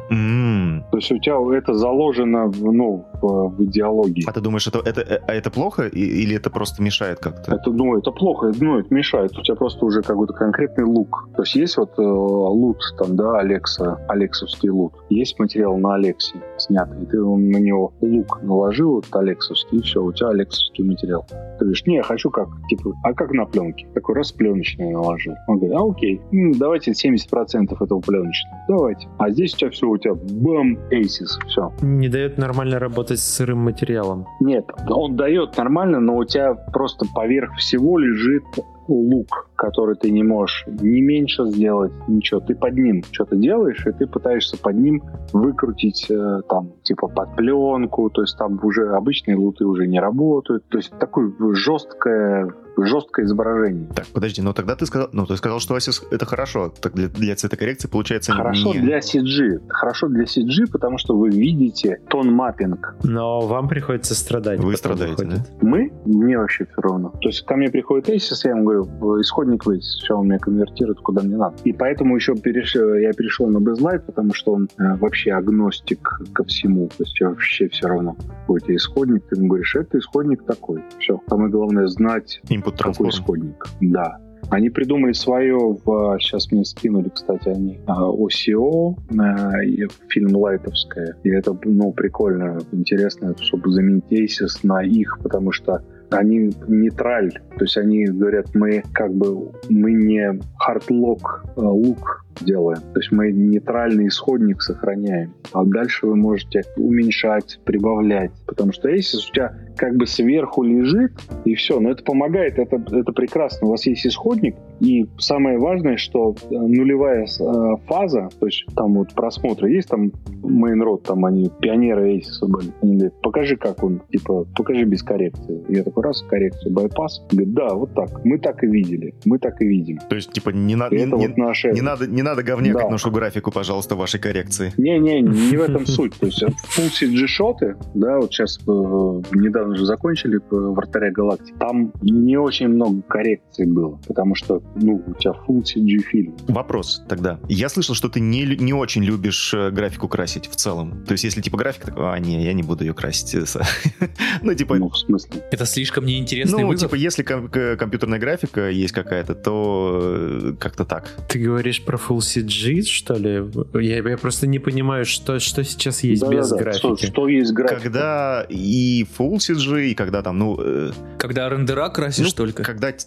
То 0.08 0.96
есть 0.96 1.12
у 1.12 1.18
тебя 1.18 1.56
это 1.56 1.74
заложено 1.74 2.46
в, 2.46 2.72
ну, 2.72 3.06
в, 3.20 3.56
в 3.56 3.64
идеологии. 3.64 4.24
А 4.26 4.32
ты 4.32 4.40
думаешь, 4.40 4.51
это, 4.56 4.78
это, 4.84 5.00
э, 5.00 5.20
а 5.26 5.34
это 5.34 5.50
плохо 5.50 5.86
или 5.86 6.36
это 6.36 6.50
просто 6.50 6.82
мешает 6.82 7.18
как-то? 7.18 7.54
Это, 7.54 7.70
ну, 7.70 7.96
это 7.96 8.10
плохо, 8.10 8.52
ну, 8.60 8.78
это 8.78 8.92
мешает. 8.94 9.36
У 9.38 9.42
тебя 9.42 9.56
просто 9.56 9.84
уже 9.84 10.02
какой-то 10.02 10.32
конкретный 10.32 10.84
лук. 10.84 11.28
То 11.36 11.42
есть 11.42 11.54
есть 11.54 11.76
вот 11.76 11.98
э, 11.98 12.02
лут, 12.02 12.78
там, 12.98 13.16
да, 13.16 13.38
Алекса, 13.38 14.04
Алексовский 14.08 14.70
лут. 14.70 14.94
Есть 15.10 15.38
материал 15.38 15.76
на 15.78 15.94
Алексе 15.94 16.34
снятый, 16.62 17.02
и 17.02 17.06
ты 17.06 17.18
на 17.18 17.58
него 17.58 17.92
лук 18.00 18.42
наложил, 18.42 18.94
вот 18.94 19.06
Алексовский, 19.12 19.78
и 19.78 19.82
все, 19.82 20.02
у 20.02 20.12
тебя 20.12 20.28
Алексовский 20.28 20.84
материал. 20.84 21.26
Ты 21.28 21.64
говоришь, 21.64 21.84
не, 21.86 21.96
я 21.96 22.02
хочу 22.02 22.30
как, 22.30 22.48
типа, 22.68 22.94
а 23.04 23.12
как 23.12 23.32
на 23.32 23.44
пленке? 23.46 23.86
Такой 23.94 24.14
раз 24.14 24.32
пленочный 24.32 24.92
наложил. 24.92 25.34
Он 25.48 25.58
говорит, 25.58 25.76
а 25.76 25.84
окей, 25.84 26.20
ну, 26.30 26.52
давайте 26.54 26.92
70% 26.92 27.74
этого 27.80 28.00
пленочного. 28.00 28.56
Давайте. 28.68 29.08
А 29.18 29.30
здесь 29.30 29.54
у 29.54 29.58
тебя 29.58 29.70
все, 29.70 29.86
у 29.88 29.98
тебя 29.98 30.14
бам, 30.14 30.78
Aces, 30.90 31.46
все. 31.48 31.72
Не 31.82 32.08
дает 32.08 32.38
нормально 32.38 32.78
работать 32.78 33.18
с 33.18 33.24
сырым 33.24 33.58
материалом. 33.58 34.26
Нет, 34.40 34.66
он 34.88 35.16
дает 35.16 35.56
нормально, 35.56 36.00
но 36.00 36.16
у 36.16 36.24
тебя 36.24 36.54
просто 36.54 37.06
поверх 37.14 37.54
всего 37.56 37.98
лежит 37.98 38.44
лук, 38.88 39.50
который 39.56 39.96
ты 39.96 40.10
не 40.10 40.22
можешь 40.22 40.64
ни 40.66 41.00
меньше 41.00 41.44
сделать, 41.46 41.92
ничего. 42.08 42.40
Ты 42.40 42.54
под 42.54 42.74
ним 42.74 43.02
что-то 43.10 43.36
делаешь, 43.36 43.86
и 43.86 43.92
ты 43.92 44.06
пытаешься 44.06 44.58
под 44.60 44.76
ним 44.76 45.02
выкрутить 45.32 46.10
э, 46.10 46.40
там 46.48 46.72
типа 46.82 47.08
под 47.08 47.36
пленку, 47.36 48.10
то 48.10 48.22
есть 48.22 48.36
там 48.38 48.58
уже 48.62 48.88
обычные 48.94 49.36
луты 49.36 49.64
уже 49.64 49.86
не 49.86 50.00
работают. 50.00 50.64
То 50.68 50.78
есть 50.78 50.92
такое 50.98 51.32
жесткое 51.54 52.52
жесткое 52.76 53.26
изображение. 53.26 53.88
Так, 53.94 54.06
подожди, 54.06 54.42
но 54.42 54.52
тогда 54.52 54.76
ты 54.76 54.86
сказал, 54.86 55.08
ну 55.12 55.26
ты 55.26 55.36
сказал, 55.36 55.60
что 55.60 55.76
Oasis 55.76 56.04
это 56.10 56.26
хорошо, 56.26 56.72
так 56.80 56.94
для, 56.94 57.08
для 57.08 57.36
цветокоррекции 57.36 57.88
получается 57.88 58.32
Хорошо 58.32 58.74
не... 58.74 58.80
для 58.80 58.98
CG, 58.98 59.60
хорошо 59.68 60.08
для 60.08 60.24
CG, 60.24 60.70
потому 60.70 60.98
что 60.98 61.16
вы 61.16 61.30
видите 61.30 62.00
тон 62.08 62.32
маппинг. 62.32 62.96
Но 63.04 63.40
вам 63.40 63.68
приходится 63.68 64.14
страдать. 64.14 64.60
Вы 64.60 64.76
страдаете, 64.76 65.24
выходит. 65.24 65.42
да? 65.60 65.66
Мы? 65.66 65.92
Мне 66.04 66.38
вообще 66.38 66.64
все 66.64 66.80
равно. 66.80 67.10
То 67.20 67.28
есть 67.28 67.44
ко 67.44 67.56
мне 67.56 67.68
приходит 67.70 68.08
Asus, 68.08 68.40
я 68.44 68.50
ему 68.52 68.64
говорю, 68.64 69.20
исходник 69.20 69.66
вы, 69.66 69.80
все 69.80 70.14
он 70.14 70.26
меня 70.26 70.38
конвертирует 70.38 70.98
куда 71.00 71.22
мне 71.22 71.36
надо. 71.36 71.56
И 71.64 71.72
поэтому 71.72 72.16
еще 72.16 72.34
перешел, 72.34 72.94
я 72.94 73.12
перешел 73.12 73.46
на 73.48 73.58
Bezlight, 73.58 74.00
потому 74.00 74.34
что 74.34 74.52
он 74.52 74.68
э, 74.78 74.96
вообще 74.96 75.32
агностик 75.32 76.20
ко 76.32 76.44
всему. 76.44 76.88
То 76.88 77.04
есть 77.04 77.20
вообще 77.20 77.68
все 77.68 77.86
равно. 77.86 78.16
Какой 78.42 78.60
у 78.60 78.64
тебя 78.64 78.76
исходник, 78.76 79.24
ты 79.28 79.36
ему 79.36 79.48
говоришь, 79.48 79.74
это 79.76 79.98
исходник 79.98 80.44
такой. 80.44 80.82
Все. 80.98 81.20
Самое 81.28 81.50
главное 81.50 81.86
знать 81.86 82.40
Input 82.62 82.76
какой 82.78 83.10
исходник. 83.10 83.66
Да. 83.80 84.18
Они 84.50 84.68
придумали 84.68 85.12
свое, 85.12 85.56
в, 85.56 86.18
сейчас 86.20 86.50
мне 86.50 86.64
скинули, 86.64 87.08
кстати, 87.08 87.48
они 87.48 87.80
OCIO, 87.86 88.96
э, 89.10 89.88
FilmLight 90.08 90.36
овская. 90.36 91.16
И 91.22 91.30
это, 91.30 91.56
ну, 91.64 91.92
прикольно, 91.92 92.58
интересно, 92.72 93.34
чтобы 93.40 93.70
заменить 93.70 94.04
ACES 94.10 94.58
на 94.62 94.82
их, 94.82 95.18
потому 95.22 95.52
что 95.52 95.82
они 96.10 96.52
нейтраль, 96.68 97.32
то 97.32 97.64
есть 97.64 97.78
они 97.78 98.04
говорят, 98.04 98.54
мы 98.54 98.82
как 98.92 99.14
бы, 99.14 99.52
мы 99.70 99.92
не 99.92 100.38
hardlock 100.58 101.46
look 101.56 102.26
делаем, 102.40 102.80
то 102.80 103.00
есть 103.00 103.12
мы 103.12 103.32
нейтральный 103.32 104.08
исходник 104.08 104.62
сохраняем, 104.62 105.34
а 105.52 105.64
дальше 105.64 106.06
вы 106.06 106.16
можете 106.16 106.62
уменьшать, 106.76 107.60
прибавлять, 107.64 108.32
потому 108.46 108.72
что 108.72 108.88
если 108.88 109.18
у 109.18 109.32
тебя 109.32 109.54
как 109.76 109.96
бы 109.96 110.06
сверху 110.06 110.62
лежит, 110.62 111.12
и 111.44 111.54
все. 111.54 111.80
Но 111.80 111.90
это 111.90 112.04
помогает, 112.04 112.58
это, 112.58 112.76
это 112.76 113.12
прекрасно. 113.12 113.68
У 113.68 113.70
вас 113.70 113.86
есть 113.86 114.06
исходник, 114.06 114.54
и 114.80 115.06
самое 115.18 115.58
важное, 115.58 115.96
что 115.96 116.34
э, 116.34 116.54
нулевая 116.54 117.24
э, 117.24 117.76
фаза, 117.86 118.28
то 118.38 118.46
есть 118.46 118.64
там 118.74 118.94
вот 118.94 119.14
просмотры 119.14 119.70
есть, 119.70 119.88
там 119.88 120.12
мейнрод, 120.42 121.04
там 121.04 121.24
они 121.24 121.50
пионеры 121.60 122.16
Aces 122.16 122.46
были. 122.46 122.72
Они 122.82 122.96
говорят, 122.96 123.20
покажи, 123.22 123.56
как 123.56 123.82
он, 123.82 124.02
типа, 124.10 124.46
покажи 124.56 124.84
без 124.84 125.02
коррекции. 125.02 125.62
Я 125.68 125.84
такой 125.84 126.02
раз, 126.02 126.22
коррекцию, 126.22 126.72
байпас. 126.72 127.24
Говорит, 127.30 127.54
да, 127.54 127.74
вот 127.74 127.94
так. 127.94 128.24
Мы 128.24 128.38
так 128.38 128.62
и 128.64 128.66
видели. 128.66 129.14
Мы 129.24 129.38
так 129.38 129.60
и 129.62 129.66
видим. 129.66 129.98
То 130.08 130.16
есть, 130.16 130.32
типа, 130.32 130.50
не, 130.50 130.74
на, 130.74 130.88
не, 130.90 131.06
вот 131.06 131.36
наше... 131.36 131.70
не, 131.72 131.80
надо, 131.80 132.06
не 132.06 132.21
надо 132.22 132.42
говнякать 132.42 132.82
да. 132.82 132.90
нашу 132.90 133.10
графику, 133.10 133.50
пожалуйста, 133.50 133.94
вашей 133.94 134.20
коррекции. 134.20 134.72
Не-не, 134.76 135.20
не 135.20 135.56
в 135.56 135.60
этом 135.60 135.86
суть. 135.86 136.14
То 136.18 136.26
есть, 136.26 136.42
full 136.42 136.90
CG-шоты, 136.90 137.76
да, 137.94 138.18
вот 138.18 138.32
сейчас 138.32 138.58
э, 138.58 138.62
недавно 138.66 139.76
же 139.76 139.84
закончили 139.84 140.40
«Вратаря 140.50 141.10
галактики», 141.10 141.54
там 141.58 141.92
не 142.02 142.36
очень 142.36 142.68
много 142.68 143.02
коррекций 143.02 143.66
было, 143.66 143.98
потому 144.06 144.34
что, 144.34 144.62
ну, 144.76 145.02
у 145.06 145.14
тебя 145.14 145.32
full 145.46 145.62
CG 145.62 145.98
фильм. 146.02 146.36
Вопрос 146.48 147.02
тогда. 147.08 147.38
Я 147.48 147.68
слышал, 147.68 147.94
что 147.94 148.08
ты 148.08 148.20
не, 148.20 148.44
не 148.44 148.72
очень 148.72 149.02
любишь 149.02 149.52
э, 149.54 149.70
графику 149.70 150.08
красить 150.08 150.46
в 150.46 150.56
целом. 150.56 151.04
То 151.04 151.12
есть, 151.12 151.24
если, 151.24 151.40
типа, 151.40 151.56
графика 151.58 151.86
такой, 151.86 152.12
а, 152.12 152.18
не, 152.18 152.44
я 152.44 152.52
не 152.52 152.62
буду 152.62 152.84
ее 152.84 152.94
красить. 152.94 153.32
ну, 154.42 154.54
типа... 154.54 154.76
Ну, 154.76 154.88
в 154.88 154.96
смысле? 154.96 155.42
Это 155.50 155.66
слишком 155.66 156.04
неинтересный 156.06 156.62
Ну, 156.62 156.68
вызов. 156.68 156.90
типа, 156.90 156.96
если 156.96 157.22
ком- 157.22 157.48
компьютерная 157.48 158.18
графика 158.18 158.70
есть 158.70 158.92
какая-то, 158.92 159.34
то 159.34 160.00
э, 160.02 160.54
как-то 160.58 160.84
так. 160.84 161.08
Ты 161.28 161.38
говоришь 161.38 161.84
про 161.84 161.96
Full 161.96 162.11
CG, 162.18 162.82
что 162.82 163.14
ли? 163.14 163.44
Я, 163.74 163.96
я 163.96 164.18
просто 164.18 164.46
не 164.46 164.58
понимаю, 164.58 165.04
что, 165.04 165.38
что 165.38 165.64
сейчас 165.64 166.02
есть 166.02 166.22
да, 166.22 166.28
без 166.28 166.50
да, 166.50 166.56
графики. 166.56 166.78
Что, 166.78 166.96
что 166.96 167.28
есть 167.28 167.52
графика? 167.52 167.80
Когда 167.80 168.46
и 168.48 169.06
Full 169.18 169.36
CG 169.36 169.52
CG, 169.52 169.90
и 169.90 169.94
когда 169.94 170.22
там, 170.22 170.38
ну... 170.38 170.56
Э, 170.58 170.90
когда 171.18 171.48
рендера 171.48 171.88
красишь 171.88 172.26
ну, 172.26 172.32
только. 172.32 172.62
Когда... 172.62 172.88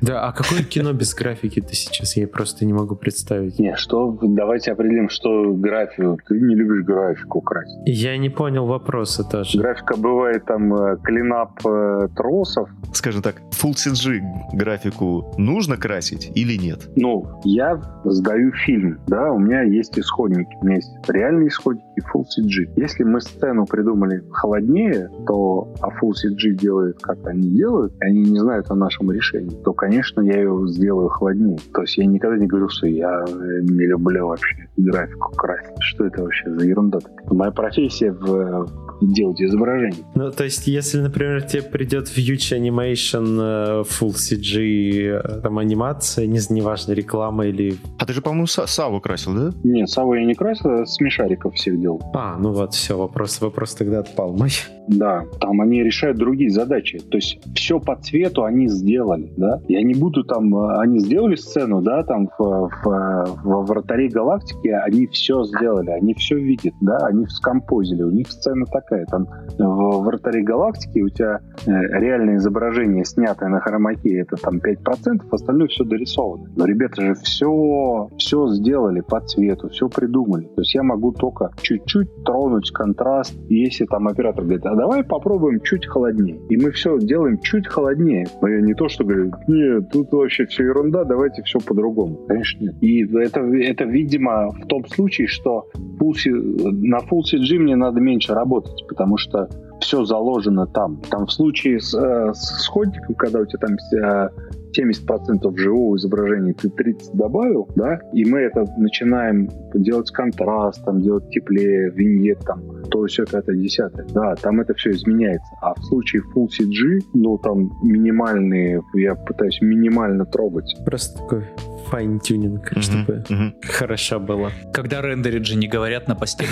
Да, 0.00 0.26
а 0.26 0.32
какое 0.32 0.62
кино 0.62 0.92
без 0.92 1.14
графики 1.14 1.60
ты 1.60 1.74
сейчас? 1.74 2.16
Я 2.16 2.28
просто 2.28 2.66
не 2.66 2.72
могу 2.72 2.94
представить. 2.94 3.58
Не, 3.58 3.74
что... 3.76 4.18
Давайте 4.20 4.72
определим, 4.72 5.08
что 5.08 5.52
графику. 5.54 6.18
Ты 6.28 6.40
не 6.40 6.54
любишь 6.54 6.84
графику 6.84 7.40
красить. 7.40 7.78
Я 7.86 8.16
не 8.18 8.28
понял 8.28 8.66
вопроса 8.66 9.24
тоже. 9.24 9.58
Графика 9.58 9.96
бывает 9.96 10.44
там 10.44 10.74
э, 10.74 10.98
клинап 11.02 11.58
э, 11.64 12.08
тросов. 12.14 12.68
Скажем 12.92 13.22
так, 13.22 13.36
Full 13.52 13.72
CG 13.72 14.20
графику 14.52 15.34
нужно 15.38 15.76
красить 15.76 16.30
или 16.34 16.56
нет? 16.56 16.90
Ну, 16.96 17.23
я 17.44 17.80
сдаю 18.04 18.52
фильм, 18.52 18.98
да, 19.06 19.32
у 19.32 19.38
меня 19.38 19.62
есть 19.62 19.98
исходники. 19.98 20.56
У 20.60 20.66
меня 20.66 20.76
есть 20.76 20.90
реальные 21.08 21.48
исходники 21.48 21.84
Full 22.12 22.24
CG. 22.24 22.72
Если 22.76 23.04
мы 23.04 23.20
сцену 23.20 23.66
придумали 23.66 24.22
холоднее, 24.30 25.10
то 25.26 25.72
а 25.80 25.88
Full 25.88 26.12
CG 26.12 26.50
делает, 26.54 26.98
как 27.00 27.18
они 27.26 27.50
делают, 27.50 27.92
и 28.00 28.04
они 28.04 28.22
не 28.22 28.38
знают 28.38 28.70
о 28.70 28.74
нашем 28.74 29.10
решении, 29.10 29.56
то, 29.64 29.72
конечно, 29.72 30.20
я 30.20 30.38
ее 30.38 30.66
сделаю 30.68 31.08
холоднее. 31.08 31.58
То 31.72 31.82
есть 31.82 31.96
я 31.96 32.06
никогда 32.06 32.36
не 32.36 32.46
говорю, 32.46 32.68
что 32.68 32.86
я 32.86 33.24
не 33.26 33.86
люблю 33.86 34.28
вообще 34.28 34.68
графику 34.76 35.32
красить. 35.36 35.74
Что 35.80 36.06
это 36.06 36.22
вообще 36.22 36.50
за 36.50 36.64
ерунда? 36.66 36.98
Моя 37.30 37.50
профессия 37.50 38.12
в 38.12 38.66
делать 39.12 39.40
изображение. 39.40 40.04
Ну, 40.14 40.30
то 40.30 40.44
есть, 40.44 40.66
если, 40.66 41.00
например, 41.00 41.42
тебе 41.42 41.62
придет 41.62 42.08
Future 42.08 42.58
Animation, 42.58 43.38
э, 43.40 43.82
Full 43.82 44.14
CG, 44.14 45.20
э, 45.22 45.40
там, 45.42 45.58
анимация, 45.58 46.26
не, 46.26 46.40
неважно, 46.50 46.92
реклама 46.92 47.46
или... 47.46 47.76
А 47.98 48.06
ты 48.06 48.12
же, 48.12 48.22
по-моему, 48.22 48.46
Саву 48.46 49.00
красил, 49.00 49.34
да? 49.34 49.52
Нет, 49.64 49.88
Саву 49.88 50.14
я 50.14 50.24
не 50.24 50.34
красил, 50.34 50.70
а 50.70 50.86
смешариков 50.86 51.54
всех 51.54 51.80
делал. 51.80 52.02
А, 52.14 52.36
ну 52.38 52.52
вот, 52.52 52.74
все, 52.74 52.96
вопрос, 52.96 53.40
вопрос 53.40 53.74
тогда 53.74 54.00
отпал 54.00 54.32
мой. 54.32 54.50
Да, 54.88 55.24
там 55.40 55.60
они 55.60 55.82
решают 55.82 56.18
другие 56.18 56.50
задачи. 56.50 56.98
То 56.98 57.16
есть 57.16 57.38
все 57.54 57.80
по 57.80 57.96
цвету 57.96 58.44
они 58.44 58.68
сделали, 58.68 59.32
да. 59.36 59.60
Я 59.68 59.82
не 59.82 59.94
буду 59.94 60.24
там, 60.24 60.54
э, 60.54 60.78
они 60.80 60.98
сделали 60.98 61.36
сцену, 61.36 61.80
да, 61.80 62.02
там 62.02 62.28
в, 62.38 62.70
в, 62.84 63.38
в 63.44 63.66
вратаре 63.66 64.08
галактики, 64.08 64.68
они 64.68 65.06
все 65.06 65.44
сделали, 65.44 65.90
они 65.90 66.14
все 66.14 66.36
видят, 66.36 66.74
да, 66.80 66.98
они 66.98 67.26
скомпозили, 67.26 68.02
у 68.02 68.10
них 68.10 68.30
сцена 68.30 68.66
такая 68.66 68.93
такая. 68.94 69.06
Там 69.06 69.28
в 69.58 70.04
вратаре 70.04 70.42
галактики 70.42 71.00
у 71.00 71.08
тебя 71.08 71.40
э, 71.66 71.70
реальное 71.70 72.36
изображение, 72.36 73.04
снятое 73.04 73.48
на 73.48 73.60
хромаке, 73.60 74.20
это 74.20 74.36
там 74.36 74.58
5%, 74.58 75.22
остальное 75.30 75.68
все 75.68 75.84
дорисовано. 75.84 76.50
Но 76.56 76.64
ребята 76.64 77.02
же 77.02 77.14
все, 77.14 78.08
все 78.18 78.48
сделали 78.48 79.00
по 79.00 79.20
цвету, 79.20 79.68
все 79.68 79.88
придумали. 79.88 80.44
То 80.44 80.62
есть 80.62 80.74
я 80.74 80.82
могу 80.82 81.12
только 81.12 81.50
чуть-чуть 81.60 82.24
тронуть 82.24 82.70
контраст, 82.70 83.34
если 83.48 83.86
там 83.86 84.08
оператор 84.08 84.44
говорит, 84.44 84.66
а 84.66 84.74
давай 84.74 85.04
попробуем 85.04 85.60
чуть 85.60 85.86
холоднее. 85.86 86.38
И 86.48 86.56
мы 86.56 86.70
все 86.72 86.98
делаем 86.98 87.38
чуть 87.40 87.66
холоднее. 87.66 88.26
Но 88.40 88.48
я 88.48 88.60
не 88.60 88.74
то, 88.74 88.88
что 88.88 89.04
говорю, 89.04 89.32
нет, 89.48 89.90
тут 89.90 90.12
вообще 90.12 90.46
все 90.46 90.64
ерунда, 90.64 91.04
давайте 91.04 91.42
все 91.42 91.58
по-другому. 91.60 92.16
Конечно, 92.28 92.64
нет. 92.64 92.74
И 92.80 93.04
это, 93.16 93.40
это, 93.40 93.84
видимо, 93.84 94.50
в 94.50 94.66
том 94.66 94.86
случае, 94.86 95.26
что 95.26 95.68
на 96.00 96.98
Full 96.98 97.20
CG 97.32 97.58
мне 97.58 97.76
надо 97.76 98.00
меньше 98.00 98.34
работать, 98.34 98.83
потому 98.88 99.16
что 99.16 99.48
все 99.80 100.04
заложено 100.04 100.66
там. 100.66 101.00
Там 101.10 101.26
в 101.26 101.32
случае 101.32 101.80
с, 101.80 101.94
э, 101.94 102.32
с 102.32 102.62
сходником, 102.64 103.14
когда 103.14 103.40
у 103.40 103.46
тебя 103.46 103.58
там 103.58 103.76
э, 103.76 104.28
70% 104.76 105.56
живого 105.56 105.96
изображения 105.96 106.54
ты 106.54 106.68
30 106.68 107.14
добавил, 107.14 107.68
да, 107.76 108.00
и 108.12 108.24
мы 108.24 108.40
это 108.40 108.64
начинаем 108.76 109.48
делать 109.74 110.10
контраст, 110.10 110.84
там, 110.84 111.00
делать 111.00 111.28
теплее, 111.30 111.90
виньет, 111.90 112.40
там, 112.40 112.62
то 112.90 113.06
все 113.06 113.24
это 113.24 113.54
десятое. 113.54 114.06
Да, 114.12 114.34
там 114.36 114.60
это 114.60 114.74
все 114.74 114.90
изменяется. 114.90 115.50
А 115.60 115.74
в 115.74 115.84
случае 115.84 116.22
Full 116.34 116.48
CG, 116.48 117.06
ну, 117.14 117.38
там 117.38 117.70
минимальные, 117.82 118.82
я 118.94 119.14
пытаюсь 119.14 119.60
минимально 119.60 120.26
трогать. 120.26 120.74
Просто 120.84 121.18
такой 121.18 121.44
fine-tuning, 121.84 122.72
mm-hmm. 122.72 122.80
чтобы 122.80 123.24
mm-hmm. 123.28 123.66
хорошо 123.66 124.20
было. 124.20 124.50
Когда 124.72 125.00
рендерит 125.00 125.46
же 125.46 125.56
не 125.56 125.68
говорят 125.68 126.08
на 126.08 126.14
посте 126.14 126.46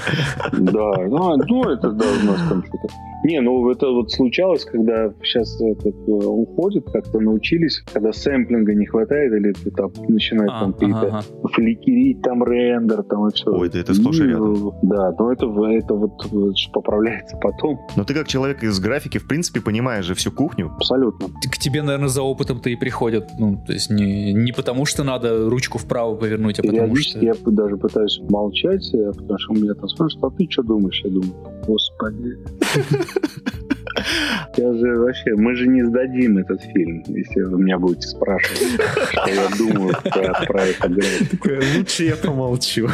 Да, 0.52 0.92
ну, 1.08 1.36
ну 1.36 1.62
это 1.64 1.90
да, 1.90 2.06
у 2.22 2.26
нас 2.26 2.48
там 2.48 2.64
что-то. 2.64 2.88
Не, 3.22 3.40
ну 3.40 3.70
это 3.70 3.88
вот 3.88 4.10
случалось, 4.10 4.64
когда 4.64 5.12
сейчас 5.22 5.60
этот 5.60 5.94
э, 6.08 6.10
уходит, 6.10 6.86
как-то 6.90 7.20
научились, 7.20 7.82
когда 7.92 8.12
sampling 8.12 8.67
а 8.67 8.74
не 8.74 8.86
хватает, 8.86 9.32
или 9.34 9.52
ты 9.52 9.70
там 9.70 9.92
начинает 10.08 10.50
там 10.50 10.72
какие-то 10.72 11.22
flicker 11.52 11.96
ить, 11.96 12.22
там 12.22 12.42
рендер, 12.42 13.02
там 13.02 13.28
и 13.28 13.34
все. 13.34 13.50
Ой, 13.50 13.68
да 13.68 13.78
это 13.78 13.92
сплошь 13.92 14.20
рядом. 14.20 14.72
Да, 14.82 15.14
но 15.18 15.32
это, 15.32 15.46
это 15.46 15.94
вот 15.94 16.12
поправляется 16.72 17.36
потом. 17.36 17.78
Но 17.96 18.04
ты 18.04 18.14
как 18.14 18.26
человек 18.26 18.62
из 18.62 18.80
графики, 18.80 19.18
в 19.18 19.28
принципе, 19.28 19.60
понимаешь 19.60 20.06
же 20.06 20.14
всю 20.14 20.32
кухню. 20.32 20.72
Абсолютно. 20.76 21.28
К 21.28 21.58
тебе, 21.58 21.82
наверное, 21.82 22.08
за 22.08 22.22
опытом-то 22.22 22.70
и 22.70 22.76
приходят, 22.76 23.28
ну, 23.38 23.62
то 23.66 23.72
есть 23.72 23.90
не, 23.90 24.32
не 24.32 24.52
потому 24.52 24.69
потому 24.70 24.86
что 24.86 25.02
надо 25.02 25.50
ручку 25.50 25.78
вправо 25.78 26.14
повернуть, 26.14 26.60
а 26.60 26.62
потому 26.62 26.94
что... 26.94 27.18
я 27.18 27.34
даже 27.44 27.76
пытаюсь 27.76 28.20
молчать, 28.28 28.88
э, 28.94 29.10
потому 29.16 29.38
что 29.40 29.52
у 29.52 29.56
меня 29.56 29.74
там 29.74 29.88
спрашивают, 29.88 30.32
а 30.32 30.36
ты 30.36 30.46
что 30.48 30.62
думаешь? 30.62 31.00
Я 31.02 31.10
думаю, 31.10 31.34
господи. 31.66 32.38
Я 34.56 34.72
же 34.72 34.98
вообще, 34.98 35.34
мы 35.34 35.54
же 35.56 35.66
не 35.66 35.84
сдадим 35.84 36.38
этот 36.38 36.62
фильм, 36.62 37.02
если 37.08 37.42
вы 37.42 37.58
меня 37.58 37.78
будете 37.78 38.08
спрашивать, 38.08 38.80
что 39.10 39.30
я 39.30 39.48
думаю 39.58 39.94
про, 40.02 40.46
про 40.46 40.62
это. 40.62 40.90
Лучше 41.76 42.04
я 42.04 42.16
помолчу. 42.16 42.88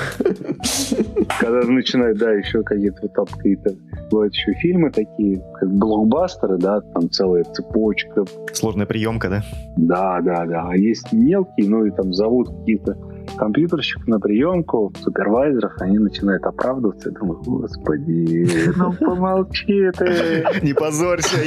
Когда 1.40 1.60
начинают, 1.66 2.18
да, 2.18 2.32
еще 2.32 2.62
какие-то 2.62 3.02
вот 3.02 3.12
там 3.14 3.26
какие-то 3.26 3.74
бывают 4.10 4.34
еще 4.34 4.52
фильмы 4.54 4.90
такие, 4.90 5.42
как 5.58 5.70
блокбастеры, 5.70 6.58
да, 6.58 6.80
там 6.80 7.10
целая 7.10 7.44
цепочка. 7.44 8.24
Сложная 8.52 8.86
приемка, 8.86 9.28
да? 9.28 9.42
Да, 9.76 10.20
да, 10.20 10.46
да. 10.46 10.68
А 10.68 10.76
есть 10.76 11.12
мелкие, 11.12 11.68
ну 11.68 11.84
и 11.84 11.90
там 11.90 12.12
зовут 12.12 12.48
какие-то 12.48 12.96
компьютерщик 13.36 14.06
на 14.06 14.18
приемку, 14.18 14.92
супервайзеров, 15.02 15.72
они 15.80 15.98
начинают 15.98 16.44
оправдываться. 16.44 17.10
Я 17.10 17.18
думаю, 17.18 17.40
господи, 17.42 18.48
ну 18.76 18.92
помолчи 18.92 19.90
ты. 19.96 20.44
Не 20.62 20.72
позорься. 20.72 21.36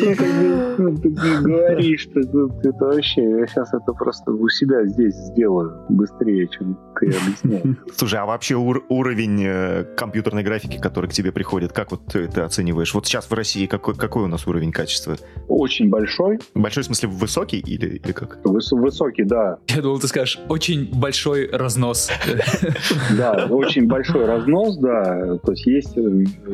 Ну, 0.80 0.96
ты 0.96 1.10
не 1.10 1.42
говори, 1.42 1.98
что 1.98 2.22
это 2.22 2.86
вообще, 2.86 3.22
я 3.22 3.48
сейчас 3.48 3.74
это 3.74 3.92
просто 3.92 4.32
у 4.32 4.48
себя 4.48 4.86
здесь 4.86 5.14
сделаю 5.14 5.82
быстрее, 5.90 6.48
чем 6.48 6.78
ты 6.98 7.08
объясняешь. 7.08 7.78
Слушай, 7.96 8.20
а 8.20 8.26
вообще 8.26 8.56
уровень 8.56 9.44
э, 9.46 9.84
компьютерной 9.98 10.44
графики, 10.44 10.80
который 10.80 11.10
к 11.10 11.14
тебе 11.14 11.34
приходит, 11.34 11.74
как 11.74 11.92
вот 11.92 12.06
ты 12.06 12.20
это 12.20 12.46
оцениваешь? 12.46 12.94
Вот 12.94 13.08
сейчас 13.08 13.30
в 13.30 13.34
России 13.34 13.66
какой, 13.66 13.96
какой 13.96 14.24
у 14.24 14.28
нас 14.28 14.48
уровень 14.48 14.72
качества? 14.72 15.18
Очень 15.48 15.90
большой. 15.90 16.40
Большой 16.54 16.84
в 16.84 16.86
смысле 16.88 17.10
высокий 17.10 17.60
или, 17.60 17.98
или 17.98 18.12
как? 18.12 18.40
Выс, 18.46 18.72
высокий, 18.72 19.24
да. 19.24 19.58
Я 19.68 19.82
думал, 19.82 20.00
ты 20.00 20.08
скажешь, 20.08 20.40
очень 20.48 20.90
большой 20.94 21.50
разнос. 21.70 22.10
Да, 23.16 23.48
очень 23.50 23.88
большой 23.88 24.26
разнос, 24.26 24.78
да. 24.78 25.38
То 25.38 25.52
есть 25.52 25.66
есть, 25.68 25.98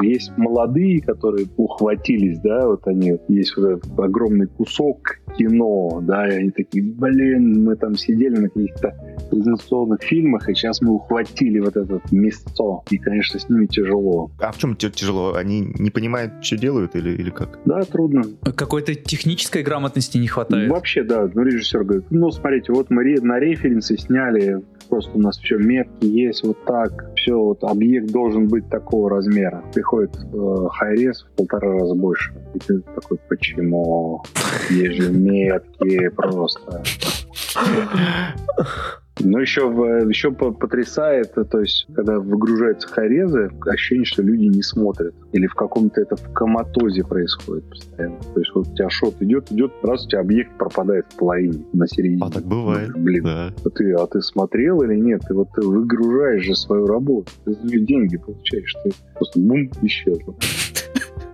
есть 0.02 0.32
молодые, 0.38 1.02
которые 1.02 1.48
ухватились, 1.56 2.40
да, 2.40 2.68
вот 2.68 2.86
они, 2.88 3.18
есть 3.30 3.56
вот 3.56 3.78
этот 3.78 4.00
огромный 4.00 4.48
кусок 4.48 5.20
кино, 5.38 6.02
да, 6.02 6.28
и 6.28 6.36
они 6.38 6.52
такие, 6.52 6.84
блин, 6.84 7.64
мы 7.64 7.76
там 7.76 7.96
сидели 7.96 8.38
на 8.38 8.50
каких-то 8.50 8.94
презентационных 9.30 10.02
фильмах, 10.02 10.50
и 10.50 10.54
сейчас 10.54 10.82
мы 10.82 10.94
ухватили 10.94 11.60
вот 11.60 11.78
это 11.78 12.02
место. 12.12 12.52
И, 12.90 12.98
конечно, 12.98 13.40
с 13.40 13.50
ними 13.50 13.66
тяжело. 13.66 14.32
А 14.40 14.52
в 14.52 14.58
чем 14.58 14.76
тяжело? 14.76 15.36
Они 15.36 15.74
не 15.80 15.90
понимают, 15.90 16.44
что 16.44 16.58
делают 16.58 16.96
или, 16.96 17.12
или 17.12 17.30
как? 17.30 17.60
Да, 17.66 17.82
трудно. 17.84 18.24
Какой-то 18.56 18.96
технической 18.96 19.64
грамотности 19.64 20.18
не 20.18 20.28
хватает? 20.28 20.70
Вообще, 20.70 21.04
да. 21.04 21.30
Ну, 21.34 21.44
режиссер 21.44 21.84
говорит, 21.84 22.06
ну, 22.10 22.32
смотрите, 22.32 22.72
вот 22.72 22.90
мы 22.90 23.04
на 23.22 23.40
референсе 23.40 23.98
сняли 23.98 24.62
просто 24.88 25.12
у 25.14 25.20
нас 25.20 25.38
все 25.38 25.58
метки 25.58 26.06
есть 26.06 26.44
вот 26.44 26.64
так, 26.66 27.12
все, 27.16 27.40
вот 27.40 27.64
объект 27.64 28.12
должен 28.12 28.48
быть 28.48 28.70
такого 28.70 29.10
размера. 29.10 29.64
Приходит 29.74 30.16
э, 30.16 30.38
в 30.38 31.36
полтора 31.36 31.74
раза 31.74 31.96
больше. 31.96 32.34
И 32.54 32.60
ты 32.60 32.80
такой, 32.82 33.18
почему? 33.30 34.24
Есть 34.70 35.02
же 35.02 35.12
метки 35.12 36.10
просто. 36.10 36.84
Но 39.20 39.40
еще, 39.40 39.62
еще 40.10 40.32
потрясает, 40.32 41.34
то 41.34 41.60
есть, 41.60 41.88
когда 41.94 42.20
выгружаются 42.20 42.88
хорезы, 42.88 43.50
ощущение, 43.66 44.06
что 44.06 44.22
люди 44.22 44.46
не 44.46 44.62
смотрят. 44.62 45.14
Или 45.32 45.48
в 45.48 45.54
каком-то 45.54 46.02
это 46.02 46.16
в 46.16 46.34
коматозе 46.34 47.04
происходит 47.04 47.70
постоянно. 47.70 48.20
То 48.34 48.40
есть 48.40 48.52
вот 48.54 48.68
у 48.68 48.76
тебя 48.76 48.90
шот 48.90 49.16
идет, 49.22 49.52
идет, 49.52 49.72
раз 49.84 50.06
у 50.06 50.10
тебя 50.10 50.22
объект 50.22 50.58
пропадает 50.58 51.06
в 51.10 51.18
половине 51.18 51.66
на 51.74 51.88
середине. 51.88 52.22
А 52.24 52.30
так 52.30 52.46
бывает. 52.46 52.92
Ну, 52.96 53.04
блин, 53.04 53.24
да. 53.24 53.54
а, 53.64 53.70
ты, 53.70 53.94
а 53.94 54.06
ты 54.08 54.22
смотрел 54.22 54.82
или 54.82 54.96
нет? 54.96 55.22
Ты 55.28 55.34
вот 55.34 55.50
ты 55.56 55.62
выгружаешь 55.62 56.44
же 56.44 56.56
свою 56.56 56.86
работу. 56.86 57.32
Ты 57.46 57.80
деньги 57.80 58.18
получаешь. 58.18 58.76
Ты 58.84 58.92
просто 59.14 59.40
бум, 59.40 59.70
исчез. 59.82 60.18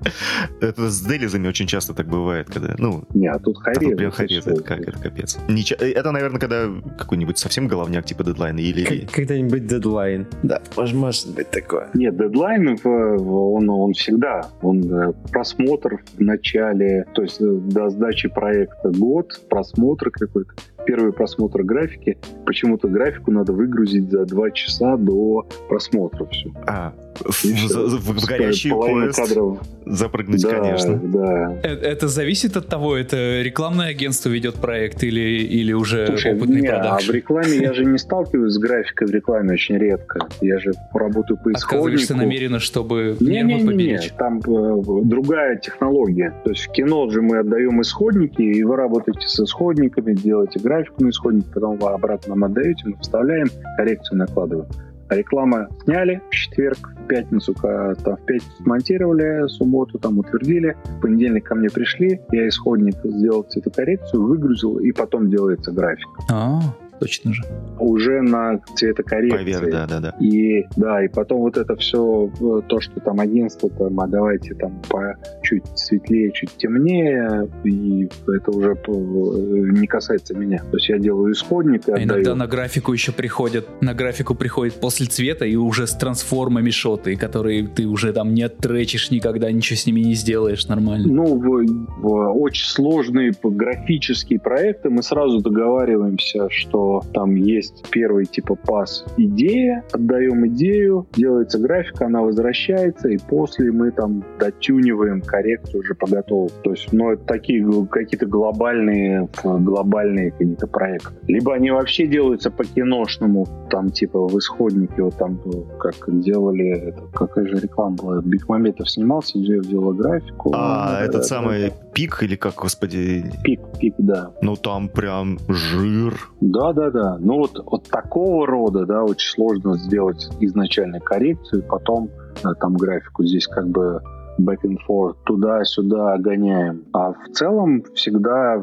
Это 0.62 0.90
с 0.90 1.02
делизами 1.02 1.48
очень 1.48 1.68
часто 1.68 1.94
так 1.94 2.08
бывает, 2.08 2.48
когда, 2.50 2.76
ну... 2.78 3.04
Не, 3.14 3.28
а 3.28 3.40
тут 3.40 3.58
харезы. 3.58 3.96
Прям 3.96 4.12
харезы, 4.12 4.52
это 4.52 4.64
как, 4.64 4.82
это 4.82 4.98
капец. 4.98 5.38
Ничего, 5.48 5.84
это, 5.84 6.12
наверное, 6.12 6.40
когда 6.40 6.70
какой-нибудь 6.98 7.38
совсем 7.38 7.68
головняк 7.68 8.06
типа 8.06 8.24
дедлайн 8.24 8.58
или... 8.58 9.06
Когда-нибудь 9.12 9.68
дедлайн. 9.68 10.28
Да, 10.44 10.62
может, 10.76 10.96
может 10.96 11.34
быть 11.34 11.50
такое. 11.52 11.90
Нет, 11.94 12.18
дедлайн, 12.18 12.78
он, 12.84 13.70
он 13.70 13.94
всегда. 13.94 14.50
Он 14.62 14.84
э, 14.84 15.14
просмотр 15.32 16.04
в 16.18 16.22
начале, 16.22 17.06
то 17.14 17.22
есть 17.22 17.42
э, 17.42 17.46
до 17.46 17.90
сдачи 17.90 18.30
проекта 18.30 18.90
год, 18.90 19.42
просмотр 19.50 20.10
какой-то 20.12 20.52
первый 20.86 21.14
просмотр 21.14 21.64
графики. 21.64 22.18
Почему-то 22.46 22.88
графику 22.88 23.32
надо 23.32 23.54
выгрузить 23.54 24.10
за 24.10 24.26
два 24.26 24.52
часа 24.52 24.98
до 24.98 25.48
просмотра 25.70 26.26
все. 26.26 26.52
А, 26.68 26.94
в, 27.20 27.44
в, 27.44 28.20
в 28.20 28.26
горящий 28.26 28.70
поезд 28.70 29.16
кадров. 29.16 29.60
запрыгнуть, 29.86 30.42
да, 30.42 30.60
конечно. 30.60 30.96
Да. 31.04 31.58
Это, 31.64 31.86
это 31.86 32.08
зависит 32.08 32.58
от 32.58 32.68
того, 32.68 32.96
это 32.96 33.42
рекламное 33.42 33.90
агентство 33.90 34.30
ведет 34.30 34.56
проект 34.56 35.04
или, 35.04 35.44
или 35.44 35.74
уже 35.74 36.08
Слушай, 36.08 36.36
опытный 36.36 36.62
не, 36.62 36.68
продакшн? 36.68 37.10
А 37.10 37.12
в 37.12 37.16
рекламе 37.16 37.58
я 37.58 37.74
же 37.74 37.86
не 37.86 37.98
сталкиваюсь 37.98 38.54
с 38.54 38.58
графикой 38.58 39.08
в 39.08 39.12
рекламе 39.12 39.54
очень 39.54 39.78
редко. 39.78 40.28
Я 40.42 40.60
же 40.60 40.72
работаю 40.94 41.38
по 41.38 41.52
исходнику. 41.52 41.76
Отказываешься 41.76 42.16
намеренно, 42.16 42.60
чтобы 42.60 43.18
не, 43.20 43.42
не, 43.42 43.56
не, 43.56 43.66
поберечь? 43.66 44.12
Не, 44.12 44.18
там 44.18 44.40
э, 44.40 45.02
другая 45.04 45.58
технология. 45.58 46.34
То 46.44 46.52
есть 46.52 46.68
в 46.68 46.72
кино 46.72 47.10
же 47.10 47.22
мы 47.22 47.40
отдаем 47.40 47.82
исходники, 47.82 48.42
и 48.42 48.64
вы 48.64 48.76
работаете 48.76 49.28
с 49.28 49.40
исходниками, 49.40 50.14
делаете 50.14 50.60
графику 50.60 50.71
на 51.00 51.10
исходник, 51.10 51.46
потом 51.54 51.78
вы 51.78 51.90
обратно 51.90 52.36
нам 52.36 52.46
отдаете, 52.46 52.84
мы 52.86 52.98
вставляем, 53.02 53.48
коррекцию 53.78 54.20
накладываем. 54.20 54.68
Реклама 55.10 55.68
сняли 55.84 56.22
в 56.30 56.34
четверг, 56.34 56.78
в 57.04 57.08
пятницу, 57.08 57.54
там, 57.54 58.16
в 58.16 58.26
пятницу 58.26 58.64
смонтировали, 58.64 59.44
в 59.44 59.50
субботу 59.50 60.00
там 60.00 60.20
утвердили, 60.20 60.78
в 60.86 61.02
понедельник 61.02 61.44
ко 61.46 61.56
мне 61.56 61.70
пришли, 61.70 62.22
я 62.32 62.48
исходник 62.48 62.96
сделал 63.04 63.44
цветокоррекцию, 63.44 64.26
выгрузил, 64.26 64.80
и 64.80 64.94
потом 64.94 65.30
делается 65.30 65.74
график. 65.74 66.08
А, 66.32 66.62
точно 67.02 67.34
же. 67.34 67.44
Уже 67.78 68.22
на 68.22 68.60
цветокоррекции. 68.76 69.38
Поверх, 69.38 69.72
да, 69.72 69.88
да, 69.88 70.00
да. 70.00 70.16
И 70.22 70.66
да, 70.78 71.04
и 71.04 71.10
потом 71.10 71.42
вот 71.42 71.58
это 71.58 71.76
все, 71.76 72.32
то, 72.70 72.80
что 72.80 73.02
там 73.02 73.20
агентство, 73.20 73.70
там, 73.70 74.00
а 74.00 74.08
давайте 74.08 74.54
там 74.56 74.82
по 74.90 75.11
чуть 75.42 75.64
светлее, 75.76 76.32
чуть 76.32 76.52
темнее, 76.58 77.50
и 77.64 78.08
это 78.28 78.52
уже 78.52 78.78
не 78.88 79.88
касается 79.88 80.34
меня. 80.34 80.60
То 80.72 80.78
есть 80.78 80.90
я 80.90 80.98
делаю 80.98 81.34
исходник 81.34 81.88
и 81.88 81.92
а 81.92 82.04
Иногда 82.04 82.36
на 82.36 82.48
графику 82.48 82.94
еще 82.94 83.12
приходят, 83.12 83.68
на 83.82 83.94
графику 83.94 84.36
приходит 84.36 84.76
после 84.76 85.06
цвета 85.08 85.46
и 85.46 85.56
уже 85.56 85.88
с 85.88 85.94
трансформами 85.94 86.70
шоты, 86.70 87.16
которые 87.16 87.68
ты 87.68 87.86
уже 87.86 88.14
там 88.14 88.34
не 88.34 88.44
оттречишь 88.44 89.12
никогда, 89.12 89.52
ничего 89.52 89.78
с 89.78 89.86
ними 89.86 90.02
не 90.02 90.14
сделаешь 90.14 90.68
нормально. 90.68 91.12
Ну, 91.12 91.36
в, 91.36 92.02
в 92.02 92.32
очень 92.34 92.66
сложные 92.68 93.34
графические 93.44 94.40
проекты 94.40 94.90
мы 94.90 95.04
сразу 95.04 95.40
договариваемся, 95.40 96.50
что 96.50 97.04
там 97.14 97.36
есть 97.36 97.84
первый 97.92 98.26
типа 98.26 98.56
пас 98.56 99.06
идея, 99.18 99.84
отдаем 99.92 100.48
идею, 100.48 101.08
делается 101.16 101.60
графика, 101.60 102.06
она 102.06 102.22
возвращается, 102.22 103.10
и 103.10 103.18
после 103.18 103.72
мы 103.72 103.92
там 103.92 104.24
дотюниваем 104.40 105.11
коррекцию 105.20 105.82
уже 105.82 105.96
по 105.96 106.08
готову. 106.08 106.50
То 106.64 106.72
есть, 106.72 106.94
ну, 106.94 107.12
это 107.12 107.26
такие 107.26 107.66
какие-то 107.88 108.26
глобальные, 108.26 109.28
глобальные 109.44 110.32
какие-то 110.32 110.68
проекты. 110.68 111.14
Либо 111.28 111.54
они 111.54 111.72
вообще 111.72 112.08
делаются 112.08 112.50
по 112.52 112.64
киношному, 112.64 113.46
там 113.70 113.90
типа 113.90 114.28
в 114.28 114.38
исходнике, 114.38 115.02
вот 115.04 115.18
там 115.18 115.40
как 115.80 115.96
делали, 116.20 116.90
это, 116.90 117.02
какая 117.14 117.48
же 117.48 117.58
реклама 117.58 117.96
была, 117.96 118.22
Бекмаметов 118.22 118.90
снимался, 118.90 119.40
делал 119.40 119.94
графику. 119.94 120.52
А, 120.56 121.00
ну, 121.00 121.06
этот 121.06 121.22
да, 121.22 121.24
самый 121.24 121.70
да. 121.70 121.76
пик 121.94 122.24
или 122.24 122.36
как, 122.36 122.56
господи? 122.56 123.26
Пик, 123.44 123.60
пик, 123.80 123.96
да. 123.98 124.32
Ну 124.42 124.56
там 124.56 124.90
прям 124.90 125.40
жир. 125.48 126.14
Да, 126.40 126.74
да, 126.74 126.92
да. 126.92 127.18
Ну 127.20 127.40
вот, 127.40 127.64
вот 127.66 127.88
такого 127.90 128.46
рода, 128.46 128.86
да, 128.86 129.04
очень 129.04 129.30
сложно 129.30 129.78
сделать 129.78 130.30
изначально 130.40 131.00
коррекцию, 131.00 131.64
потом 131.64 132.10
да, 132.44 132.54
там 132.54 132.76
графику 132.76 133.24
здесь 133.24 133.48
как 133.48 133.68
бы 133.70 134.02
back 134.46 134.64
and 134.64 134.78
forth, 134.88 135.16
туда-сюда 135.26 136.18
гоняем. 136.18 136.86
А 136.94 137.14
в 137.14 137.30
целом 137.34 137.84
всегда 137.96 138.58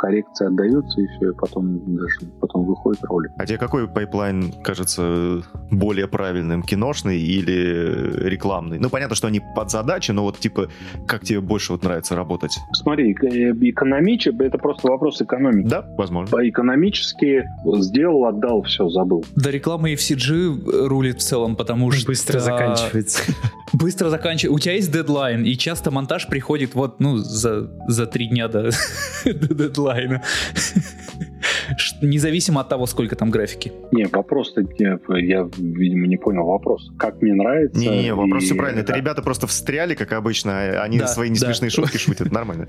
коррекции 0.00 0.46
отдаются, 0.46 1.00
и 1.00 1.06
все, 1.06 1.30
и 1.30 1.34
потом 1.34 1.78
даже 1.94 2.32
потом 2.40 2.64
выходит 2.64 3.04
ролик. 3.04 3.30
А 3.36 3.46
тебе 3.46 3.58
какой 3.58 3.86
pipeline 3.86 4.50
кажется 4.64 5.42
более 5.70 6.08
правильным, 6.08 6.62
киношный 6.62 7.20
или 7.20 8.28
рекламный? 8.28 8.78
Ну, 8.78 8.88
понятно, 8.88 9.14
что 9.14 9.26
они 9.28 9.42
под 9.54 9.70
задачи, 9.70 10.12
но 10.12 10.22
вот 10.22 10.38
типа, 10.38 10.68
как 11.06 11.22
тебе 11.22 11.40
больше 11.40 11.72
вот 11.72 11.84
нравится 11.84 12.16
работать? 12.16 12.58
Смотри, 12.72 13.12
э, 13.12 13.52
экономичи, 13.52 14.30
это 14.42 14.56
просто 14.56 14.88
вопрос 14.88 15.20
экономики. 15.20 15.68
Да, 15.68 15.84
возможно. 15.98 16.34
Экономически 16.48 17.44
сделал, 17.80 18.24
отдал, 18.24 18.62
все, 18.62 18.88
забыл. 18.88 19.24
Да, 19.36 19.50
реклама 19.50 19.90
и 19.90 19.96
в 19.96 20.00
CG 20.00 20.86
рулит 20.86 21.18
в 21.18 21.22
целом, 21.22 21.56
потому 21.56 21.90
что... 21.90 22.06
Быстро 22.06 22.38
заканчивается. 22.38 23.22
Быстро 23.74 24.08
заканчивается. 24.08 24.54
У 24.54 24.58
тебя 24.58 24.74
есть 24.74 24.90
дедлайн, 24.90 25.44
и 25.44 25.54
часто 25.56 25.90
монтаж 25.90 26.26
приходит 26.26 26.74
вот, 26.74 27.00
ну, 27.00 27.18
за, 27.18 27.70
за 27.86 28.06
три 28.06 28.28
дня 28.28 28.48
до 28.48 28.70
дедлайна 29.24 29.89
дедлайна. 29.90 30.22
Независимо 32.02 32.60
от 32.60 32.68
того, 32.68 32.86
сколько 32.86 33.16
там 33.16 33.30
графики. 33.30 33.72
Не, 33.92 34.06
вопрос-то, 34.06 34.62
я, 34.80 35.48
видимо, 35.56 36.06
не 36.06 36.16
понял 36.16 36.46
вопрос. 36.46 36.90
Как 36.98 37.20
мне 37.22 37.34
нравится. 37.34 37.80
Не-не, 37.80 38.14
вопрос 38.14 38.42
и... 38.42 38.46
все 38.46 38.54
правильно. 38.54 38.80
Это 38.80 38.94
ребята 38.94 39.22
просто 39.22 39.46
встряли, 39.46 39.94
как 39.94 40.12
обычно, 40.12 40.52
а 40.52 40.82
они 40.82 40.98
да, 40.98 41.06
свои 41.06 41.30
несмешные 41.30 41.70
да. 41.70 41.74
шутки 41.74 41.96
шутят. 41.96 42.32
Нормально. 42.32 42.66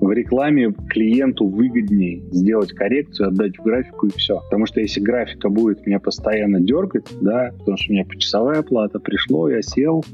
В 0.00 0.10
рекламе 0.10 0.74
клиенту 0.88 1.46
выгоднее 1.46 2.22
сделать 2.32 2.72
коррекцию, 2.72 3.28
отдать 3.28 3.56
в 3.56 3.62
графику 3.62 4.06
и 4.06 4.10
все. 4.16 4.40
Потому 4.40 4.66
что 4.66 4.80
если 4.80 5.00
графика 5.00 5.48
будет 5.48 5.86
меня 5.86 6.00
постоянно 6.00 6.60
дергать, 6.60 7.06
да, 7.20 7.52
потому 7.58 7.76
что 7.76 7.90
у 7.90 7.94
меня 7.94 8.04
почасовая 8.04 8.60
оплата 8.60 8.98
пришло, 8.98 9.48
я 9.48 9.62
сел, 9.62 10.04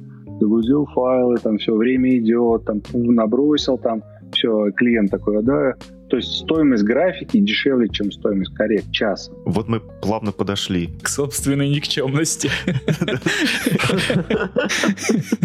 загрузил 0.41 0.85
файлы, 0.87 1.39
там 1.39 1.57
все 1.57 1.75
время 1.75 2.19
идет, 2.19 2.67
там 2.67 2.83
набросил, 2.93 3.79
там 3.79 4.03
все, 4.33 4.71
клиент 4.73 5.11
такой, 5.11 5.43
да, 5.43 5.75
то 6.09 6.17
есть 6.17 6.45
стоимость 6.45 6.85
графики 6.85 7.39
дешевле, 7.39 7.89
чем 7.89 8.11
стоимость 8.11 8.55
коррект 8.55 8.91
часа. 8.93 9.31
Вот 9.45 9.69
мы 9.69 9.81
плавно 9.81 10.33
подошли. 10.33 10.99
К 11.03 11.09
собственной 11.09 11.69
никчемности. 11.69 12.51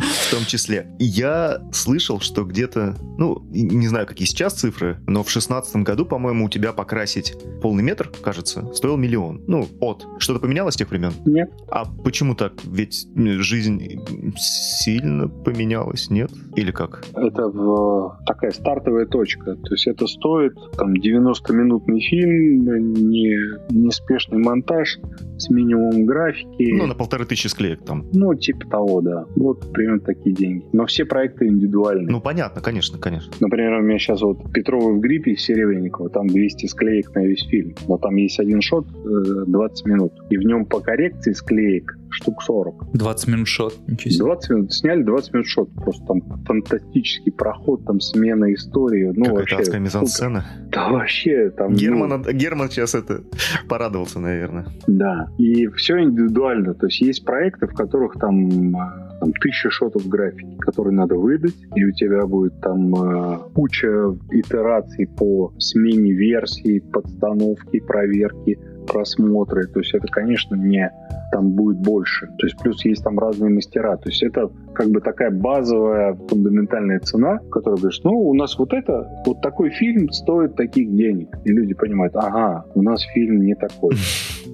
В 0.03 0.31
том 0.31 0.45
числе. 0.45 0.87
Я 0.99 1.61
слышал, 1.71 2.19
что 2.19 2.43
где-то, 2.43 2.95
ну, 3.17 3.45
не 3.51 3.87
знаю, 3.87 4.07
какие 4.07 4.27
сейчас 4.27 4.53
цифры, 4.53 4.99
но 5.07 5.23
в 5.23 5.29
шестнадцатом 5.29 5.83
году, 5.83 6.05
по-моему, 6.05 6.45
у 6.45 6.49
тебя 6.49 6.73
покрасить 6.73 7.35
полный 7.61 7.83
метр, 7.83 8.09
кажется, 8.21 8.73
стоил 8.73 8.97
миллион. 8.97 9.43
Ну, 9.47 9.67
от. 9.79 10.05
Что-то 10.19 10.39
поменялось 10.39 10.75
с 10.75 10.77
тех 10.77 10.89
времен? 10.89 11.13
Нет. 11.25 11.51
А 11.69 11.85
почему 11.85 12.35
так? 12.35 12.53
Ведь 12.63 13.07
жизнь 13.15 13.99
сильно 14.37 15.27
поменялась, 15.27 16.09
нет? 16.09 16.31
Или 16.55 16.71
как? 16.71 17.05
Это 17.15 17.47
в... 17.47 18.19
такая 18.25 18.51
стартовая 18.51 19.05
точка. 19.05 19.55
То 19.55 19.73
есть 19.73 19.87
это 19.87 20.07
стоит 20.07 20.52
там 20.77 20.93
90-минутный 20.93 22.01
фильм, 22.01 22.63
не, 22.93 23.37
неспешный 23.69 24.39
монтаж 24.39 24.99
с 25.37 25.49
минимумом 25.49 26.05
графики. 26.05 26.71
Ну, 26.71 26.87
на 26.87 26.95
полторы 26.95 27.25
тысячи 27.25 27.47
склеек 27.47 27.83
там. 27.85 28.07
Ну, 28.13 28.33
типа 28.35 28.67
того, 28.69 29.01
да. 29.01 29.25
Вот 29.35 29.71
примерно 29.71 29.99
такие 29.99 30.35
деньги. 30.35 30.65
Но 30.71 30.85
все 30.85 31.05
проекты 31.05 31.47
индивидуальные. 31.47 32.07
Ну, 32.09 32.21
понятно, 32.21 32.61
конечно, 32.61 32.97
конечно. 32.97 33.31
Например, 33.39 33.73
у 33.79 33.81
меня 33.81 33.99
сейчас 33.99 34.21
вот 34.21 34.51
Петровы 34.53 34.97
в 34.97 34.99
гриппе 34.99 35.31
и 35.31 35.35
Серебренникова, 35.35 36.09
там 36.09 36.27
200 36.27 36.67
склеек 36.67 37.13
на 37.15 37.25
весь 37.25 37.45
фильм. 37.47 37.75
Но 37.87 37.97
там 37.97 38.15
есть 38.15 38.39
один 38.39 38.61
шот 38.61 38.87
20 38.87 39.85
э, 39.85 39.89
минут. 39.89 40.13
И 40.29 40.37
в 40.37 40.41
нем 40.41 40.65
по 40.65 40.79
коррекции 40.79 41.33
склеек 41.33 41.97
штук 42.09 42.41
40. 42.43 42.93
20 42.93 43.27
минут 43.27 43.47
шот, 43.47 43.75
ничего 43.87 44.11
себе. 44.11 44.25
20 44.25 44.49
минут, 44.51 44.73
сняли 44.73 45.03
20 45.03 45.33
минут 45.33 45.47
шот. 45.47 45.69
Просто 45.75 46.05
там 46.05 46.21
фантастический 46.45 47.31
проход, 47.31 47.85
там 47.85 47.99
смена 47.99 48.53
истории. 48.53 49.11
Ну, 49.15 49.25
Какая 49.25 49.39
вообще, 49.39 49.55
адская 49.57 49.79
мизансцена. 49.79 50.42
Да 50.71 50.89
вообще 50.89 51.51
там... 51.51 51.73
Герман, 51.73 52.23
ну... 52.25 52.31
Герман 52.31 52.69
сейчас 52.69 52.95
это 52.95 53.21
порадовался, 53.69 54.19
наверное. 54.19 54.65
Да, 54.87 55.27
и 55.37 55.67
все 55.67 56.01
индивидуально. 56.01 56.73
То 56.73 56.87
есть 56.87 57.01
есть 57.01 57.25
проекты, 57.25 57.67
в 57.67 57.73
которых 57.73 58.13
там, 58.19 58.73
там 59.19 59.31
тысяча 59.33 59.69
шотов 59.69 60.07
графики, 60.07 60.55
которые 60.59 60.95
надо 60.95 61.15
выдать, 61.15 61.55
и 61.75 61.85
у 61.85 61.91
тебя 61.91 62.25
будет 62.25 62.59
там 62.61 62.93
э, 62.95 63.39
куча 63.53 63.87
итераций 64.31 65.07
по 65.07 65.53
смене 65.59 66.11
версий, 66.13 66.79
подстановки, 66.79 67.79
проверки, 67.79 68.57
просмотры. 68.85 69.67
То 69.67 69.79
есть 69.79 69.93
это, 69.93 70.07
конечно, 70.07 70.55
не 70.55 70.91
там 71.31 71.49
будет 71.51 71.77
больше. 71.77 72.27
То 72.37 72.45
есть 72.45 72.57
плюс 72.59 72.85
есть 72.85 73.03
там 73.03 73.17
разные 73.17 73.49
мастера. 73.49 73.97
То 73.97 74.09
есть 74.09 74.21
это 74.21 74.51
как 74.73 74.89
бы 74.89 75.01
такая 75.01 75.31
базовая 75.31 76.13
фундаментальная 76.29 76.99
цена, 76.99 77.39
которая 77.51 77.79
говорит, 77.79 77.99
ну, 78.03 78.11
у 78.11 78.33
нас 78.35 78.57
вот 78.59 78.71
это, 78.73 79.09
вот 79.25 79.41
такой 79.41 79.71
фильм 79.71 80.11
стоит 80.11 80.55
таких 80.55 80.95
денег. 80.95 81.29
И 81.43 81.51
люди 81.51 81.73
понимают, 81.73 82.15
ага, 82.15 82.65
у 82.75 82.83
нас 82.83 83.01
фильм 83.13 83.41
не 83.41 83.55
такой. 83.55 83.95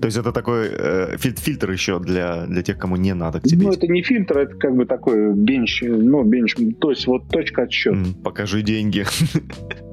То 0.01 0.05
есть 0.05 0.17
это 0.17 0.31
такой 0.31 0.67
э, 0.71 1.17
фильтр 1.17 1.71
еще 1.71 1.99
для, 1.99 2.45
для 2.45 2.63
тех, 2.63 2.77
кому 2.77 2.95
не 2.95 3.13
надо 3.13 3.41
к 3.41 3.43
тебе. 3.43 3.67
Ну, 3.67 3.73
это 3.73 3.87
не 3.87 4.01
фильтр, 4.01 4.37
это 4.37 4.55
как 4.55 4.73
бы 4.73 4.85
такой 4.85 5.33
бенч, 5.33 5.83
ну, 5.85 6.23
бенч, 6.23 6.55
то 6.79 6.91
есть 6.91 7.05
вот 7.07 7.27
точка 7.27 7.63
отсчета. 7.63 7.97
Покажи 8.23 8.61
деньги. 8.61 9.03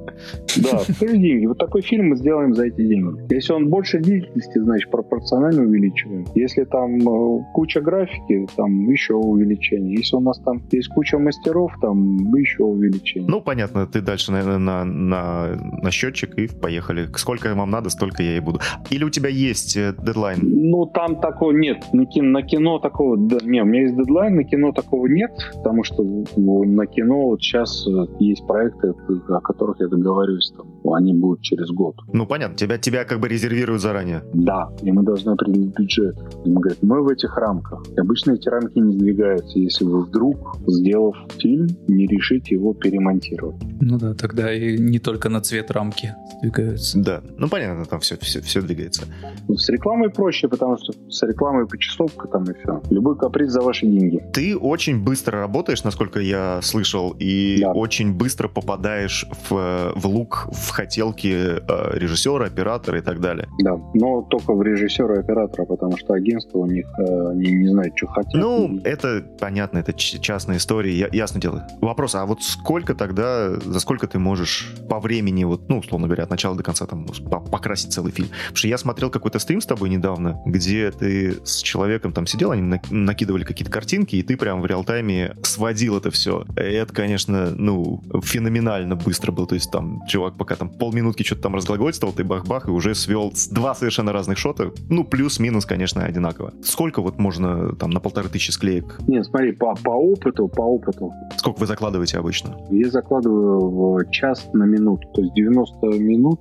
Да, 0.56 0.78
покажи 0.78 1.18
деньги. 1.18 1.46
Вот 1.46 1.58
такой 1.58 1.82
фильм 1.82 2.08
мы 2.10 2.16
сделаем 2.16 2.54
за 2.54 2.66
эти 2.66 2.76
деньги. 2.76 3.32
Если 3.32 3.52
он 3.52 3.68
больше 3.68 3.98
длительности, 3.98 4.58
значит, 4.58 4.90
пропорционально 4.90 5.62
увеличиваем. 5.62 6.26
Если 6.34 6.64
там 6.64 6.96
э, 6.96 7.44
куча 7.52 7.80
графики, 7.80 8.46
там 8.56 8.88
еще 8.88 9.14
увеличение. 9.14 9.96
Если 9.96 10.16
у 10.16 10.20
нас 10.20 10.38
там 10.40 10.62
есть 10.72 10.88
куча 10.88 11.18
мастеров, 11.18 11.72
там 11.80 12.34
еще 12.34 12.64
увеличение. 12.64 13.28
Ну, 13.28 13.40
понятно, 13.40 13.86
ты 13.86 14.00
дальше, 14.00 14.32
наверное, 14.32 14.58
на, 14.58 14.84
на, 14.84 15.56
на 15.82 15.90
счетчик 15.90 16.34
и 16.38 16.46
поехали. 16.48 17.08
Сколько 17.16 17.54
вам 17.54 17.70
надо, 17.70 17.90
столько 17.90 18.22
я 18.22 18.36
и 18.36 18.40
буду. 18.40 18.60
Или 18.90 19.04
у 19.04 19.10
тебя 19.10 19.28
есть 19.28 19.76
э, 19.76 19.94
дедлайн? 19.98 20.38
Ну, 20.42 20.86
там 20.86 21.20
такого 21.20 21.52
нет. 21.52 21.84
На 21.92 22.06
кино, 22.06 22.30
на 22.30 22.42
кино 22.42 22.78
такого... 22.78 23.16
Да, 23.16 23.38
не, 23.42 23.62
у 23.62 23.66
меня 23.66 23.82
есть 23.82 23.96
дедлайн, 23.96 24.36
на 24.36 24.44
кино 24.44 24.72
такого 24.72 25.06
нет, 25.06 25.30
потому 25.56 25.84
что 25.84 26.02
на 26.36 26.86
кино 26.86 27.26
вот 27.26 27.42
сейчас 27.42 27.86
э, 27.86 28.06
есть 28.20 28.46
проекты, 28.46 28.94
о 29.28 29.40
которых 29.40 29.80
я 29.80 29.88
договариваюсь, 30.06 30.52
там, 30.56 30.94
они 30.94 31.14
будут 31.14 31.42
через 31.42 31.70
год. 31.70 31.96
Ну, 32.12 32.26
понятно, 32.26 32.56
тебя, 32.56 32.78
тебя 32.78 33.04
как 33.04 33.20
бы 33.20 33.28
резервируют 33.28 33.82
заранее. 33.82 34.22
Да, 34.32 34.68
и 34.82 34.92
мы 34.92 35.02
должны 35.02 35.30
определить 35.30 35.74
бюджет. 35.76 36.16
И 36.44 36.50
мы 36.50 36.60
говорим, 36.60 36.78
мы 36.82 37.02
в 37.02 37.08
этих 37.08 37.36
рамках. 37.36 37.84
И 37.96 38.00
обычно 38.00 38.32
эти 38.32 38.48
рамки 38.48 38.78
не 38.78 38.92
сдвигаются, 38.92 39.58
если 39.58 39.84
вы 39.84 40.04
вдруг, 40.04 40.56
сделав 40.66 41.16
фильм, 41.38 41.68
не 41.88 42.06
решите 42.06 42.54
его 42.54 42.72
перемонтировать. 42.74 43.56
Ну 43.80 43.98
да, 43.98 44.14
тогда 44.14 44.52
и 44.52 44.78
не 44.78 44.98
только 44.98 45.28
на 45.28 45.40
цвет 45.40 45.70
рамки 45.70 46.14
сдвигаются. 46.38 46.98
Да, 46.98 47.22
ну 47.36 47.48
понятно, 47.48 47.84
там 47.84 48.00
все, 48.00 48.16
все, 48.16 48.40
все 48.40 48.62
двигается. 48.62 49.04
С 49.48 49.68
рекламой 49.68 50.10
проще, 50.10 50.48
потому 50.48 50.76
что 50.78 50.92
с 51.10 51.22
рекламой 51.22 51.66
почасовка 51.66 52.28
там 52.28 52.44
и 52.44 52.54
все. 52.54 52.80
Любой 52.90 53.16
каприз 53.16 53.50
за 53.50 53.60
ваши 53.60 53.86
деньги. 53.86 54.22
Ты 54.32 54.56
очень 54.56 55.02
быстро 55.02 55.40
работаешь, 55.40 55.84
насколько 55.84 56.20
я 56.20 56.60
слышал, 56.62 57.14
и 57.18 57.58
да. 57.60 57.72
очень 57.72 58.14
быстро 58.14 58.48
попадаешь 58.48 59.26
в, 59.48 59.92
в 59.96 60.06
лук 60.06 60.48
в 60.52 60.70
хотелке 60.70 61.60
э, 61.66 61.98
режиссера, 61.98 62.46
оператора 62.46 62.98
и 62.98 63.02
так 63.02 63.20
далее. 63.20 63.48
Да, 63.62 63.76
но 63.94 64.22
только 64.22 64.52
в 64.54 64.62
режиссера 64.62 65.16
и 65.16 65.18
оператора, 65.18 65.64
потому 65.66 65.96
что 65.96 66.14
агентство 66.14 66.58
у 66.58 66.66
них 66.66 66.86
э, 66.98 67.32
не, 67.34 67.54
не 67.54 67.68
знает, 67.68 67.92
что 67.96 68.06
хотят. 68.06 68.34
Ну, 68.34 68.80
это 68.84 69.24
понятно, 69.40 69.78
это 69.78 69.92
частная 69.92 70.58
история, 70.58 70.92
я, 70.92 71.08
ясно 71.12 71.40
дело. 71.40 71.66
Вопрос, 71.80 72.14
а 72.14 72.26
вот 72.26 72.42
сколько 72.42 72.94
тогда, 72.94 73.54
за 73.54 73.80
сколько 73.80 74.06
ты 74.06 74.18
можешь 74.18 74.74
по 74.88 75.00
времени, 75.00 75.44
вот, 75.44 75.68
ну, 75.68 75.78
условно 75.78 76.06
говоря, 76.06 76.24
от 76.24 76.30
начала 76.30 76.56
до 76.56 76.62
конца 76.62 76.86
там 76.86 77.06
покрасить 77.50 77.92
целый 77.92 78.12
фильм? 78.12 78.28
Потому 78.28 78.56
что 78.56 78.68
я 78.68 78.78
смотрел 78.78 79.10
какой-то 79.10 79.38
стрим 79.38 79.60
с 79.60 79.66
тобой 79.66 79.88
недавно, 79.88 80.40
где 80.46 80.90
ты 80.90 81.36
с 81.44 81.62
человеком 81.62 82.12
там 82.12 82.26
сидел, 82.26 82.50
они 82.50 82.80
накидывали 82.90 83.44
какие-то 83.44 83.72
картинки, 83.72 84.16
и 84.16 84.22
ты 84.22 84.36
прям 84.36 84.60
в 84.60 84.66
реал-тайме 84.66 85.34
сводил 85.42 85.96
это 85.96 86.10
все. 86.10 86.44
И 86.56 86.60
это, 86.60 86.92
конечно, 86.92 87.50
ну, 87.50 88.02
феноменально 88.22 88.96
быстро 88.96 89.32
было. 89.32 89.46
То 89.46 89.54
есть 89.54 89.70
там 89.70 89.85
чувак 90.06 90.36
пока 90.36 90.56
там 90.56 90.68
полминутки 90.68 91.22
что-то 91.22 91.42
там 91.42 91.54
разглагольствовал, 91.54 92.12
ты 92.12 92.24
бах-бах, 92.24 92.68
и 92.68 92.70
уже 92.70 92.94
свел 92.94 93.32
два 93.50 93.74
совершенно 93.74 94.12
разных 94.12 94.38
шота. 94.38 94.72
Ну, 94.88 95.04
плюс-минус, 95.04 95.66
конечно, 95.66 96.04
одинаково. 96.04 96.52
Сколько 96.62 97.02
вот 97.02 97.18
можно 97.18 97.74
там 97.76 97.90
на 97.90 98.00
полторы 98.00 98.28
тысячи 98.28 98.50
склеек? 98.50 98.98
Нет, 99.06 99.26
смотри, 99.26 99.52
по, 99.52 99.74
по 99.74 99.90
опыту, 99.90 100.48
по 100.48 100.62
опыту. 100.62 101.12
Сколько 101.36 101.60
вы 101.60 101.66
закладываете 101.66 102.18
обычно? 102.18 102.56
Я 102.70 102.90
закладываю 102.90 103.70
в 103.70 104.10
час 104.10 104.48
на 104.52 104.64
минуту. 104.64 105.08
То 105.14 105.22
есть 105.22 105.34
90 105.34 105.86
минут 105.98 106.40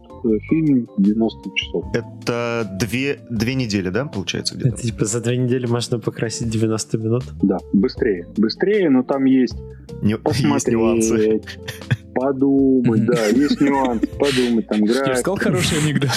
фильм, 0.49 0.87
90 0.97 1.49
часов. 1.55 1.85
Это 1.93 2.69
две, 2.79 3.19
две 3.29 3.55
недели, 3.55 3.89
да, 3.89 4.05
получается 4.05 4.55
где-то? 4.55 4.75
Это 4.75 4.81
типа 4.81 5.05
за 5.05 5.21
две 5.21 5.37
недели 5.37 5.65
можно 5.65 5.99
покрасить 5.99 6.49
90 6.49 6.97
минут? 6.97 7.23
Да, 7.41 7.57
быстрее. 7.73 8.27
Быстрее, 8.37 8.89
но 8.89 9.03
там 9.03 9.25
есть 9.25 9.55
Не, 10.01 10.17
посмотреть, 10.17 10.53
есть 10.53 10.67
нюансы. 10.67 11.41
Подумать, 12.15 13.05
да, 13.05 13.27
есть 13.27 13.61
нюансы, 13.61 14.07
подумать, 14.07 14.67
там 14.67 14.81
графика. 14.81 15.09
Я 15.09 15.15
сказал 15.17 15.37
хороший 15.37 15.79
анекдот. 15.79 16.09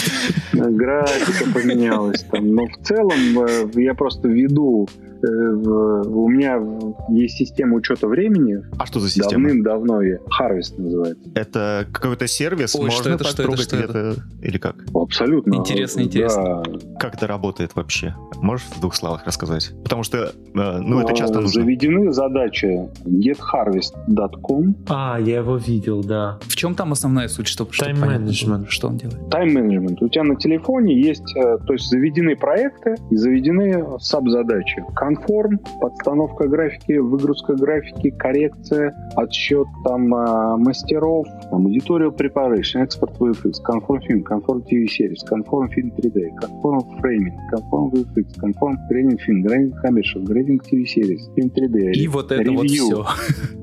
Графика 0.52 1.50
поменялась 1.52 2.22
там, 2.30 2.54
но 2.54 2.66
в 2.66 2.76
целом 2.84 3.40
э, 3.40 3.68
я 3.74 3.94
просто 3.94 4.28
веду 4.28 4.88
у 5.22 6.28
меня 6.28 6.60
есть 7.08 7.36
система 7.36 7.76
учета 7.76 8.06
времени. 8.06 8.62
А 8.78 8.86
что 8.86 9.00
за 9.00 9.10
система? 9.10 9.48
Давным-давно 9.48 10.02
я. 10.02 10.18
Harvest 10.40 10.78
называется. 10.78 11.30
Это 11.34 11.86
какой-то 11.92 12.26
сервис? 12.26 12.74
Ой, 12.74 12.84
Можно 12.84 13.00
что 13.00 13.10
это, 13.10 13.24
что 13.24 13.42
это, 13.42 13.56
что 13.56 13.76
это? 13.76 14.14
Или 14.42 14.58
как? 14.58 14.76
Абсолютно. 14.94 15.54
Интересно, 15.54 16.02
интересно. 16.02 16.62
Да. 16.64 16.98
Как 16.98 17.14
это 17.14 17.26
работает 17.26 17.74
вообще? 17.74 18.14
Можешь 18.36 18.66
в 18.66 18.80
двух 18.80 18.94
словах 18.94 19.26
рассказать? 19.26 19.72
Потому 19.82 20.02
что, 20.02 20.18
э, 20.18 20.30
ну, 20.54 21.00
это 21.00 21.14
часто 21.14 21.40
нужно. 21.40 21.62
Заведены 21.62 22.12
задачи 22.12 22.88
getharvest.com. 23.04 24.76
А, 24.88 25.18
я 25.20 25.38
его 25.38 25.56
видел, 25.56 26.02
да. 26.02 26.38
В 26.42 26.56
чем 26.56 26.74
там 26.74 26.92
основная 26.92 27.28
суть, 27.28 27.48
чтобы 27.48 27.70
management. 27.70 28.66
что 28.68 28.88
он 28.88 28.96
делает? 28.96 29.30
Тайм-менеджмент. 29.30 30.02
У 30.02 30.08
тебя 30.08 30.24
на 30.24 30.36
телефоне 30.36 31.00
есть, 31.00 31.36
э, 31.36 31.58
то 31.66 31.72
есть 31.72 31.88
заведены 31.88 32.36
проекты 32.36 32.96
и 33.10 33.16
заведены 33.16 33.84
саб-задачи. 34.00 34.84
Конформ, 35.08 35.58
подстановка 35.80 36.46
графики, 36.48 36.98
выгрузка 36.98 37.54
графики, 37.54 38.10
коррекция, 38.10 38.94
отсчет 39.16 39.66
там 39.82 40.14
а, 40.14 40.58
мастеров, 40.58 41.26
там, 41.50 41.66
editorial 41.66 42.14
preparation, 42.14 42.82
экспорт 42.82 43.16
VFX, 43.18 43.52
conform 43.66 44.00
film, 44.06 44.22
conform 44.22 44.62
TV 44.70 44.84
series, 44.84 45.24
conform 45.26 45.70
film 45.70 45.90
3D, 45.96 46.28
conform 46.42 47.00
framing, 47.00 47.34
conform 47.50 47.90
VFX, 47.90 48.38
conform 48.38 48.76
grading 48.90 49.16
film, 49.24 49.40
grading 49.40 49.72
commercial, 49.82 50.22
grading 50.24 50.60
TV 50.60 50.84
series, 50.84 51.20
film 51.34 51.50
3D. 51.54 51.92
И 51.92 52.06
вот 52.08 52.30
это 52.30 52.52
вот 52.52 52.66
все. 52.66 53.06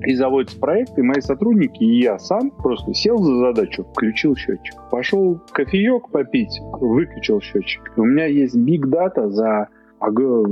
И 0.04 0.16
заводится 0.16 0.60
проект, 0.60 0.98
и 0.98 1.04
мои 1.04 1.22
сотрудники, 1.22 1.84
и 1.84 2.02
я 2.02 2.18
сам 2.18 2.50
просто 2.50 2.92
сел 2.96 3.20
за 3.20 3.36
задачу, 3.36 3.84
включил 3.84 4.36
счетчик. 4.36 4.74
Пошел 4.90 5.40
кофеек 5.52 6.10
попить, 6.10 6.60
выключил 6.82 7.40
счетчик. 7.40 7.82
У 7.98 8.04
меня 8.04 8.26
есть 8.26 8.56
big 8.56 8.82
data 8.90 9.30
за 9.30 9.68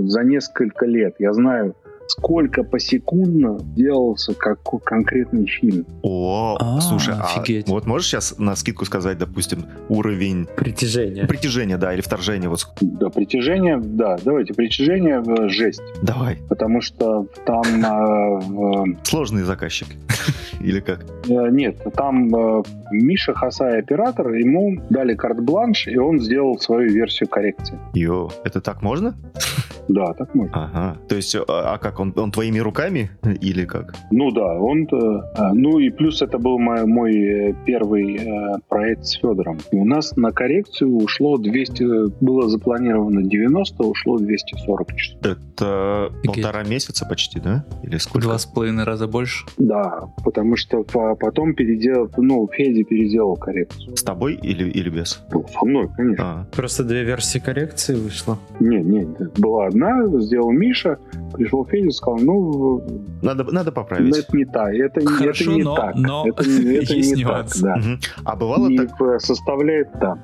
за 0.08 0.24
несколько 0.24 0.86
лет. 0.86 1.16
Я 1.20 1.34
знаю, 1.34 1.76
сколько 2.08 2.64
посекундно 2.64 3.60
делался 3.76 4.34
как 4.34 4.60
конкретный 4.84 5.48
фильм. 5.48 5.86
О, 6.02 6.58
а, 6.60 6.82
слушай, 6.82 7.14
офигеть. 7.16 7.68
а 7.68 7.72
вот 7.72 7.86
можешь 7.86 8.08
сейчас 8.08 8.38
на 8.38 8.56
скидку 8.56 8.86
сказать, 8.86 9.18
допустим, 9.18 9.66
уровень... 9.90 10.48
Притяжения. 10.56 11.26
Притяжения, 11.26 11.78
да, 11.78 11.94
или 11.94 12.02
вторжения. 12.02 12.50
Вот. 12.50 12.68
Да, 12.82 13.10
притяжение, 13.10 13.80
да, 13.80 14.18
давайте, 14.24 14.54
притяжение 14.54 15.20
в 15.20 15.50
жесть. 15.50 15.82
Давай. 16.02 16.38
Потому 16.50 16.82
что 16.82 17.28
там... 17.46 17.64
Э. 17.84 18.96
Сложный 19.04 19.44
заказчик. 19.44 19.88
или 20.60 20.80
как? 20.80 21.06
Э, 21.28 21.50
нет, 21.52 21.78
там 21.96 22.36
э, 22.36 22.64
Миша 22.92 23.34
Хасай 23.34 23.80
оператор, 23.80 24.34
ему 24.34 24.82
дали 24.90 25.16
карт-бланш, 25.16 25.88
и 25.88 25.98
он 25.98 26.20
сделал 26.20 26.60
свою 26.60 26.90
версию 26.92 27.30
коррекции. 27.30 27.80
Йо, 27.94 28.30
это 28.44 28.62
так 28.62 28.82
можно? 28.82 29.16
Да, 29.88 30.14
так 30.14 30.34
можно. 30.36 30.54
Ага. 30.54 30.98
То 31.08 31.16
есть, 31.16 31.36
а, 31.36 31.44
а 31.48 31.78
как, 31.78 32.00
он, 32.00 32.14
он 32.16 32.32
твоими 32.32 32.60
руками 32.60 33.12
или 33.42 33.66
как? 33.66 33.96
Ну 34.12 34.32
да, 34.32 34.54
он... 34.60 34.88
А, 35.36 35.54
ну 35.54 35.80
и 35.80 35.90
плюс 35.90 36.22
это 36.22 36.38
был 36.38 36.60
мой, 36.60 36.86
мой 36.86 37.14
э, 37.14 37.56
первый 37.66 38.18
э, 38.18 38.60
проект 38.70 39.06
с 39.06 39.14
Федором. 39.14 39.60
У 39.72 39.86
нас 39.86 40.16
на 40.16 40.32
коррекцию 40.32 40.96
ушло 40.96 41.38
200... 41.38 42.24
Было 42.24 42.50
запланировано 42.50 43.24
90, 43.24 43.84
ушло 43.84 44.18
240 44.18 44.96
часов. 44.96 45.20
Это 45.26 46.12
полтора 46.24 46.64
месяца 46.64 47.06
почти, 47.06 47.40
да? 47.40 47.66
Или 47.84 47.98
сколько? 47.98 48.28
Два 48.28 48.38
с 48.38 48.46
половиной 48.46 48.84
раза 48.84 49.08
больше? 49.08 49.46
Да, 49.58 50.10
потому 50.24 50.56
что 50.56 50.84
потом 50.84 51.54
переделал... 51.54 52.10
Ну, 52.18 52.50
Федя 52.52 52.84
переделал 52.84 53.36
коррекцию. 53.36 53.96
С 53.98 54.04
тобой 54.04 54.36
или, 54.36 54.70
или 54.70 54.90
без? 54.90 55.22
Ну, 55.32 55.46
со 55.48 55.66
мной, 55.66 55.90
конечно. 55.96 56.26
А. 56.26 56.56
Просто 56.56 56.84
две 56.84 57.04
версии 57.04 57.40
коррекции 57.40 57.96
вышло? 57.96 58.38
Нет, 58.60 58.86
нет, 58.86 59.40
была 59.40 59.70
одна, 59.74 60.06
сделал 60.20 60.52
Миша, 60.52 60.98
пришел 61.34 61.66
Федя 61.66 61.88
и 61.88 61.92
сказал, 61.92 62.20
ну... 62.20 62.84
Надо, 63.22 63.44
надо 63.44 63.72
поправить. 63.72 64.16
Это 64.18 64.38
не 64.38 64.46
так, 64.46 64.74
это, 64.74 65.06
Хорошо, 65.06 65.44
это 65.44 65.54
не 65.54 65.64
но, 65.64 65.76
так. 65.76 65.96
Но 65.96 66.26
это, 66.28 66.42
это 66.44 66.94
есть 66.94 67.16
не 67.16 67.24
нюанс. 67.24 67.60
так, 67.60 67.64
да. 67.64 67.92
Угу. 67.92 68.00
А 68.24 68.36
бывало 68.36 68.70
и 68.70 68.78
так? 68.78 69.22
составляет, 69.22 69.90
да. 70.00 70.18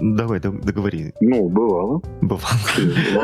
Давай, 0.00 0.40
договори. 0.40 1.12
Ну, 1.20 1.48
бывало. 1.48 2.02
Бывало. 2.20 2.40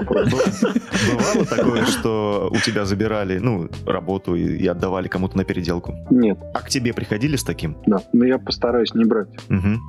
Бывало 0.02 1.46
такое, 1.46 1.84
что 1.84 2.50
у 2.52 2.56
тебя 2.58 2.84
забирали, 2.84 3.38
ну, 3.38 3.68
работу 3.86 4.34
и 4.34 4.66
отдавали 4.66 5.08
кому-то 5.08 5.36
на 5.36 5.44
переделку? 5.44 5.94
Нет. 6.10 6.38
А 6.54 6.60
к 6.60 6.68
тебе 6.68 6.92
приходили 6.92 7.36
с 7.36 7.44
таким? 7.44 7.76
Да, 7.86 7.98
но 8.12 8.24
я 8.24 8.38
постараюсь 8.38 8.94
не 8.94 9.04
брать. 9.04 9.28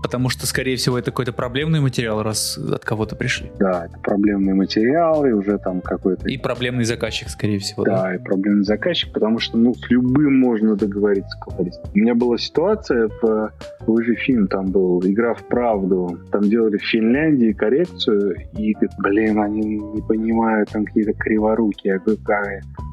Потому 0.03 0.29
что, 0.29 0.45
скорее 0.47 0.75
всего, 0.75 0.97
это 0.97 1.11
какой-то 1.11 1.33
проблемный 1.33 1.79
материал, 1.79 2.21
раз 2.23 2.57
от 2.57 2.83
кого-то 2.83 3.15
пришли. 3.15 3.51
Да, 3.59 3.85
это 3.85 3.97
проблемный 3.99 4.53
материал, 4.53 5.25
и 5.25 5.31
уже 5.31 5.57
там 5.57 5.76
какой-то... 5.81 6.27
И 6.27 6.37
проблемный 6.37 6.83
заказчик, 6.83 7.29
скорее 7.29 7.59
всего. 7.59 7.83
Да, 7.83 8.03
да? 8.03 8.15
и 8.15 8.17
проблемный 8.17 8.63
заказчик, 8.63 9.11
потому 9.13 9.39
что, 9.39 9.57
ну, 9.57 9.73
с 9.73 9.89
любым 9.89 10.39
можно 10.39 10.75
договориться. 10.75 11.37
У 11.47 11.97
меня 11.97 12.15
была 12.15 12.37
ситуация, 12.37 13.09
в, 13.21 13.51
вы 13.85 14.03
же 14.03 14.15
фильм 14.15 14.47
там 14.47 14.67
был, 14.67 15.01
«Игра 15.03 15.33
в 15.33 15.43
правду», 15.47 16.19
там 16.31 16.41
делали 16.43 16.77
в 16.77 16.83
Финляндии 16.83 17.51
коррекцию, 17.51 18.35
и, 18.57 18.75
блин, 18.99 19.39
они 19.39 19.77
не 19.77 20.01
понимают, 20.01 20.69
там 20.69 20.85
какие-то 20.85 21.13
криворуки. 21.13 21.87
Я 21.87 21.99
говорю, 21.99 22.19
как? 22.23 22.47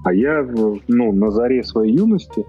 А 0.04 0.12
я, 0.12 0.46
ну, 0.88 1.12
на 1.12 1.30
заре 1.30 1.64
своей 1.64 1.96
юности, 1.96 2.44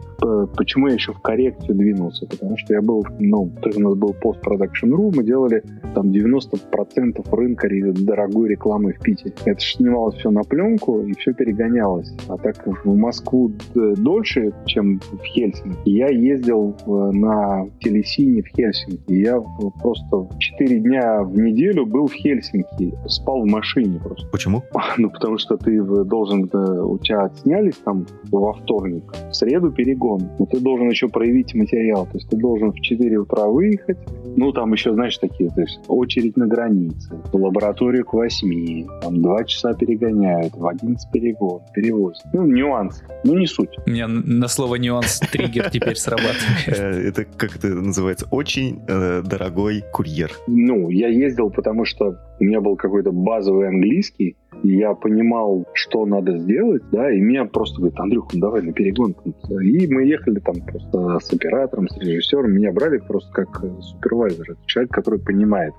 почему 0.57 0.87
я 0.87 0.95
еще 0.95 1.13
в 1.13 1.21
коррекцию 1.21 1.75
двинулся? 1.75 2.25
Потому 2.27 2.57
что 2.57 2.73
я 2.73 2.81
был, 2.81 3.05
ну, 3.19 3.51
то 3.61 3.69
есть 3.69 3.79
у 3.79 3.81
нас 3.81 3.95
был 3.95 4.13
пост-продакшн.ру, 4.13 5.11
мы 5.15 5.23
делали 5.23 5.63
там 5.93 6.11
90% 6.11 7.25
рынка 7.31 7.67
дорогой 7.93 8.49
рекламы 8.49 8.93
в 8.93 8.99
Питере. 8.99 9.33
Это 9.45 9.59
снималось 9.59 10.24
все 10.25 10.31
на 10.31 10.43
пленку, 10.43 11.01
и 11.01 11.13
все 11.13 11.33
перегонялось. 11.33 12.11
А 12.27 12.37
так 12.37 12.65
в 12.83 12.95
Москву 12.95 13.51
дольше, 13.73 14.51
чем 14.65 14.99
в 14.99 15.23
Хельсинки, 15.23 15.89
я 15.89 16.07
ездил 16.07 16.75
на 16.87 17.67
телесине 17.79 18.41
в 18.41 18.47
Хельсинки. 18.47 19.13
Я 19.13 19.39
просто 19.81 20.27
4 20.39 20.79
дня 20.79 21.21
в 21.21 21.37
неделю 21.37 21.85
был 21.85 22.07
в 22.07 22.13
Хельсинки, 22.13 22.93
спал 23.07 23.43
в 23.43 23.45
машине 23.45 23.99
просто. 24.03 24.27
Почему? 24.31 24.63
Ну, 24.97 25.09
потому 25.09 25.37
что 25.37 25.57
ты 25.57 25.83
должен, 25.83 26.49
у 26.53 26.97
тебя 26.97 27.29
снялись 27.41 27.75
там 27.83 28.05
во 28.31 28.53
вторник, 28.53 29.03
в 29.29 29.33
среду 29.33 29.71
перегон, 29.71 30.21
но 30.39 30.45
ты 30.45 30.59
должен 30.59 30.89
еще 30.89 31.09
проявить 31.09 31.53
материал, 31.53 32.05
то 32.05 32.13
есть 32.13 32.29
ты 32.29 32.37
должен 32.37 32.71
в 32.71 32.79
4 32.79 33.17
утра 33.17 33.45
выехать, 33.45 33.97
ну, 34.37 34.51
там 34.51 34.73
еще, 34.73 34.93
знаешь, 34.93 35.17
такие, 35.17 35.49
то 35.49 35.61
есть 35.61 35.79
очередь 35.87 36.37
на 36.37 36.47
границе, 36.47 37.21
лабораторию 37.33 38.05
к 38.05 38.13
8, 38.13 38.87
там 39.01 39.21
2 39.21 39.43
часа 39.43 39.73
перегоняют, 40.15 40.53
в 40.55 40.67
11 40.67 41.11
перегон, 41.11 41.61
перевозят. 41.73 42.25
Ну, 42.33 42.45
нюанс, 42.45 43.03
ну, 43.23 43.37
не 43.37 43.47
суть. 43.47 43.77
У 43.85 43.89
меня 43.89 44.07
на 44.07 44.47
слово 44.47 44.75
нюанс 44.75 45.19
триггер 45.31 45.69
теперь 45.69 45.95
срабатывает. 45.95 46.67
Э, 46.67 47.07
это, 47.09 47.25
как 47.25 47.55
это 47.55 47.67
называется, 47.69 48.27
очень 48.31 48.81
э, 48.87 49.21
дорогой 49.23 49.83
курьер. 49.93 50.31
Ну, 50.47 50.89
я 50.89 51.07
ездил, 51.07 51.49
потому 51.49 51.85
что 51.85 52.15
у 52.39 52.43
меня 52.43 52.61
был 52.61 52.75
какой-то 52.75 53.11
базовый 53.11 53.67
английский, 53.67 54.35
и 54.63 54.77
я 54.77 54.93
понимал, 54.93 55.65
что 55.73 56.05
надо 56.05 56.37
сделать, 56.37 56.83
да, 56.91 57.11
и 57.11 57.19
меня 57.19 57.45
просто 57.45 57.77
говорит, 57.77 57.99
Андрюх, 57.99 58.33
ну 58.33 58.39
давай 58.39 58.61
на 58.61 58.73
перегон. 58.73 59.15
И 59.61 59.87
мы 59.87 60.05
ехали 60.05 60.39
там 60.39 60.55
просто 60.61 61.19
с 61.19 61.33
оператором, 61.33 61.87
с 61.87 61.97
режиссером, 61.97 62.53
меня 62.53 62.71
брали 62.71 62.97
просто 62.97 63.31
как 63.31 63.63
супервайзер, 63.81 64.57
человек, 64.65 64.91
который 64.91 65.19
понимает 65.19 65.73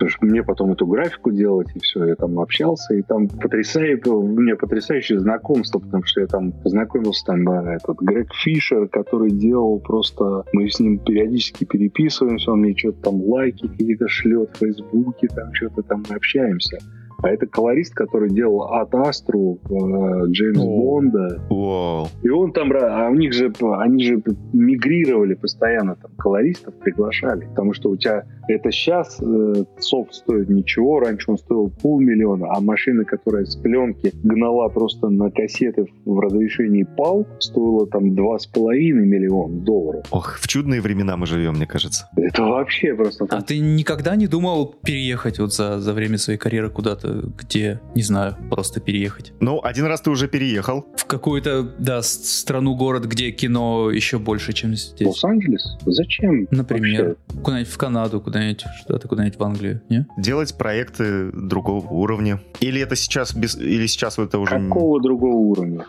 Потому 0.00 0.12
что 0.12 0.24
мне 0.24 0.42
потом 0.42 0.72
эту 0.72 0.86
графику 0.86 1.30
делать, 1.30 1.68
и 1.74 1.78
все, 1.78 2.06
я 2.06 2.14
там 2.14 2.40
общался, 2.40 2.94
и 2.94 3.02
там 3.02 3.28
потрясает, 3.28 4.06
у 4.06 4.22
меня 4.22 4.56
потрясающее 4.56 5.20
знакомство, 5.20 5.78
потому 5.78 6.04
что 6.06 6.22
я 6.22 6.26
там 6.26 6.52
познакомился, 6.52 7.26
там, 7.26 7.44
да, 7.44 7.74
этот 7.74 7.98
Грег 8.00 8.32
Фишер, 8.32 8.88
который 8.88 9.30
делал 9.30 9.78
просто, 9.78 10.44
мы 10.54 10.70
с 10.70 10.80
ним 10.80 11.00
периодически 11.00 11.64
переписываемся, 11.64 12.50
он 12.50 12.60
мне 12.60 12.74
что-то 12.74 13.02
там 13.10 13.22
лайки 13.22 13.68
какие-то 13.68 14.08
шлет 14.08 14.48
в 14.54 14.60
Фейсбуке, 14.60 15.28
там 15.28 15.52
что-то 15.52 15.82
там 15.82 16.02
мы 16.08 16.16
общаемся. 16.16 16.78
А 17.22 17.28
это 17.28 17.46
колорист, 17.46 17.94
который 17.94 18.30
делал 18.30 18.62
от 18.62 18.94
Астру 18.94 19.58
э, 19.64 20.26
Джеймс 20.28 20.58
Бонда. 20.58 21.40
Wow. 21.50 22.08
И 22.22 22.30
он 22.30 22.52
там, 22.52 22.72
а 22.72 23.08
у 23.10 23.14
них 23.14 23.34
же, 23.34 23.52
они 23.60 24.04
же 24.04 24.22
мигрировали 24.52 25.34
постоянно, 25.34 25.96
там, 25.96 26.12
колористов 26.16 26.74
приглашали. 26.76 27.46
Потому 27.46 27.74
что 27.74 27.90
у 27.90 27.96
тебя 27.96 28.24
это 28.52 28.70
сейчас 28.70 29.18
э, 29.20 29.64
софт 29.78 30.14
стоит 30.14 30.48
ничего, 30.48 31.00
раньше 31.00 31.30
он 31.30 31.38
стоил 31.38 31.70
полмиллиона, 31.82 32.48
а 32.50 32.60
машина, 32.60 33.04
которая 33.04 33.44
с 33.44 33.56
пленки 33.56 34.12
гнала 34.22 34.68
просто 34.68 35.08
на 35.08 35.30
кассеты 35.30 35.86
в 36.04 36.18
разрешении 36.18 36.86
PAL, 36.96 37.26
стоила 37.38 37.86
там 37.86 38.14
два 38.14 38.38
с 38.38 38.46
половиной 38.46 39.06
миллиона 39.06 39.54
долларов. 39.60 40.04
Ох, 40.10 40.38
в 40.38 40.48
чудные 40.48 40.80
времена 40.80 41.16
мы 41.16 41.26
живем, 41.26 41.54
мне 41.54 41.66
кажется. 41.66 42.08
Это 42.16 42.42
вообще 42.42 42.94
просто... 42.94 43.26
А 43.30 43.42
ты 43.42 43.58
никогда 43.58 44.16
не 44.16 44.26
думал 44.26 44.74
переехать 44.84 45.38
вот 45.38 45.54
за, 45.54 45.80
за 45.80 45.92
время 45.92 46.18
своей 46.18 46.38
карьеры 46.38 46.70
куда-то 46.70 47.30
где, 47.38 47.80
не 47.94 48.02
знаю, 48.02 48.36
просто 48.50 48.80
переехать. 48.80 49.32
Ну, 49.40 49.60
один 49.62 49.86
раз 49.86 50.00
ты 50.00 50.10
уже 50.10 50.28
переехал. 50.28 50.86
В 50.96 51.06
какую-то, 51.06 51.62
да, 51.78 52.02
страну, 52.02 52.76
город, 52.76 53.04
где 53.06 53.30
кино 53.30 53.90
еще 53.90 54.18
больше, 54.18 54.52
чем 54.52 54.74
здесь. 54.74 55.06
Лос-Анджелес? 55.06 55.78
Зачем? 55.86 56.46
Например, 56.50 57.16
вообще? 57.28 57.42
куда-нибудь 57.42 57.72
в 57.72 57.78
Канаду, 57.78 58.20
куда-нибудь, 58.40 58.64
что-то 58.80 59.08
куда-нибудь 59.08 59.38
в 59.38 59.42
Англию, 59.42 59.80
не? 59.88 60.06
Делать 60.16 60.56
проекты 60.56 61.30
другого 61.32 61.86
уровня. 61.86 62.40
Или 62.60 62.80
это 62.80 62.96
сейчас 62.96 63.34
без... 63.34 63.56
Или 63.56 63.86
сейчас 63.86 64.18
это 64.18 64.38
уже... 64.38 64.58
Какого 64.58 65.00
другого 65.00 65.36
уровня? 65.36 65.84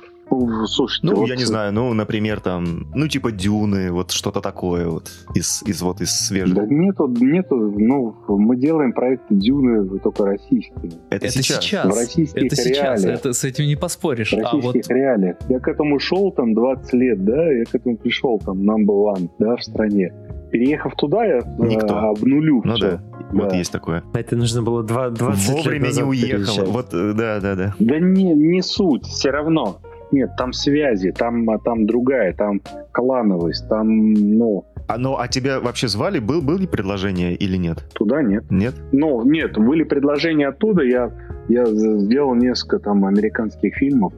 Слушайте, 0.66 1.08
ну, 1.08 1.16
вот... 1.16 1.28
я 1.28 1.36
не 1.36 1.44
знаю, 1.44 1.74
ну, 1.74 1.94
например, 1.94 2.40
там, 2.40 2.88
ну, 2.96 3.10
типа 3.10 3.34
Дюны, 3.34 3.92
вот 3.92 4.12
что-то 4.12 4.40
такое 4.40 4.88
вот 4.88 5.12
из, 5.36 5.62
из 5.64 5.82
вот 5.82 6.00
из 6.00 6.12
свежих. 6.12 6.56
Да 6.56 6.66
нету, 6.66 7.08
нету, 7.08 7.56
ну, 7.58 8.16
мы 8.30 8.56
делаем 8.56 8.94
проекты 8.94 9.36
Дюны 9.36 10.00
только 10.00 10.26
российские. 10.26 10.94
Это, 11.10 11.26
это 11.26 11.30
сейчас. 11.30 11.62
сейчас. 11.62 11.86
В 11.94 11.98
российских 11.98 12.44
это 12.44 12.56
сейчас, 12.56 13.04
это, 13.04 13.34
с 13.34 13.44
этим 13.44 13.66
не 13.66 13.76
поспоришь. 13.76 14.32
В 14.32 14.38
российских 14.38 14.64
а 14.64 14.68
вот... 14.68 14.88
реалиях. 14.88 15.36
Я 15.50 15.60
к 15.60 15.68
этому 15.68 16.00
шел 16.00 16.32
там 16.32 16.54
20 16.54 16.94
лет, 16.94 17.26
да, 17.26 17.52
я 17.52 17.66
к 17.66 17.76
этому 17.76 17.98
пришел 17.98 18.40
там 18.40 18.60
number 18.60 19.14
one, 19.14 19.30
да, 19.38 19.58
в 19.58 19.64
стране. 19.64 20.14
Переехав 20.52 20.96
туда, 20.96 21.26
я 21.26 21.42
Никто. 21.58 21.96
А, 21.96 22.10
обнулю 22.10 22.62
ну, 22.64 22.76
все. 22.76 22.92
Да. 22.92 22.98
Да. 23.32 23.44
Вот 23.44 23.54
есть 23.54 23.72
такое. 23.72 24.04
Это 24.14 24.36
нужно 24.36 24.62
было 24.62 24.84
20 24.84 25.50
Вовремя 25.50 25.88
лет 25.88 25.96
не 25.96 26.04
уехал. 26.04 26.28
Переезжать. 26.28 26.68
Вот, 26.68 26.94
э, 26.94 27.14
да, 27.14 27.40
да, 27.40 27.56
да. 27.56 27.76
Да 27.80 28.00
не, 28.00 28.34
не 28.34 28.62
суть, 28.62 29.06
все 29.06 29.32
равно. 29.32 29.78
Нет, 30.12 30.32
там 30.38 30.52
связи, 30.52 31.12
там, 31.12 31.50
а, 31.50 31.58
там 31.58 31.86
другая, 31.86 32.34
там 32.34 32.62
клановость, 32.92 33.70
там, 33.70 34.14
ну... 34.14 34.66
А, 34.88 34.98
ну, 34.98 35.16
а 35.18 35.30
тебя 35.30 35.62
вообще 35.62 35.88
звали? 35.88 36.20
Был, 36.20 36.42
были 36.42 36.66
предложения 36.66 37.34
или 37.34 37.56
нет? 37.56 37.86
Туда 37.94 38.22
нет. 38.22 38.44
Нет? 38.52 38.76
Ну, 38.92 39.24
нет, 39.24 39.58
были 39.58 39.84
предложения 39.84 40.50
оттуда, 40.50 40.84
я, 40.84 41.10
я 41.48 41.66
сделал 41.66 42.36
несколько 42.36 42.80
там 42.80 43.06
американских 43.06 43.76
фильмов, 43.76 44.14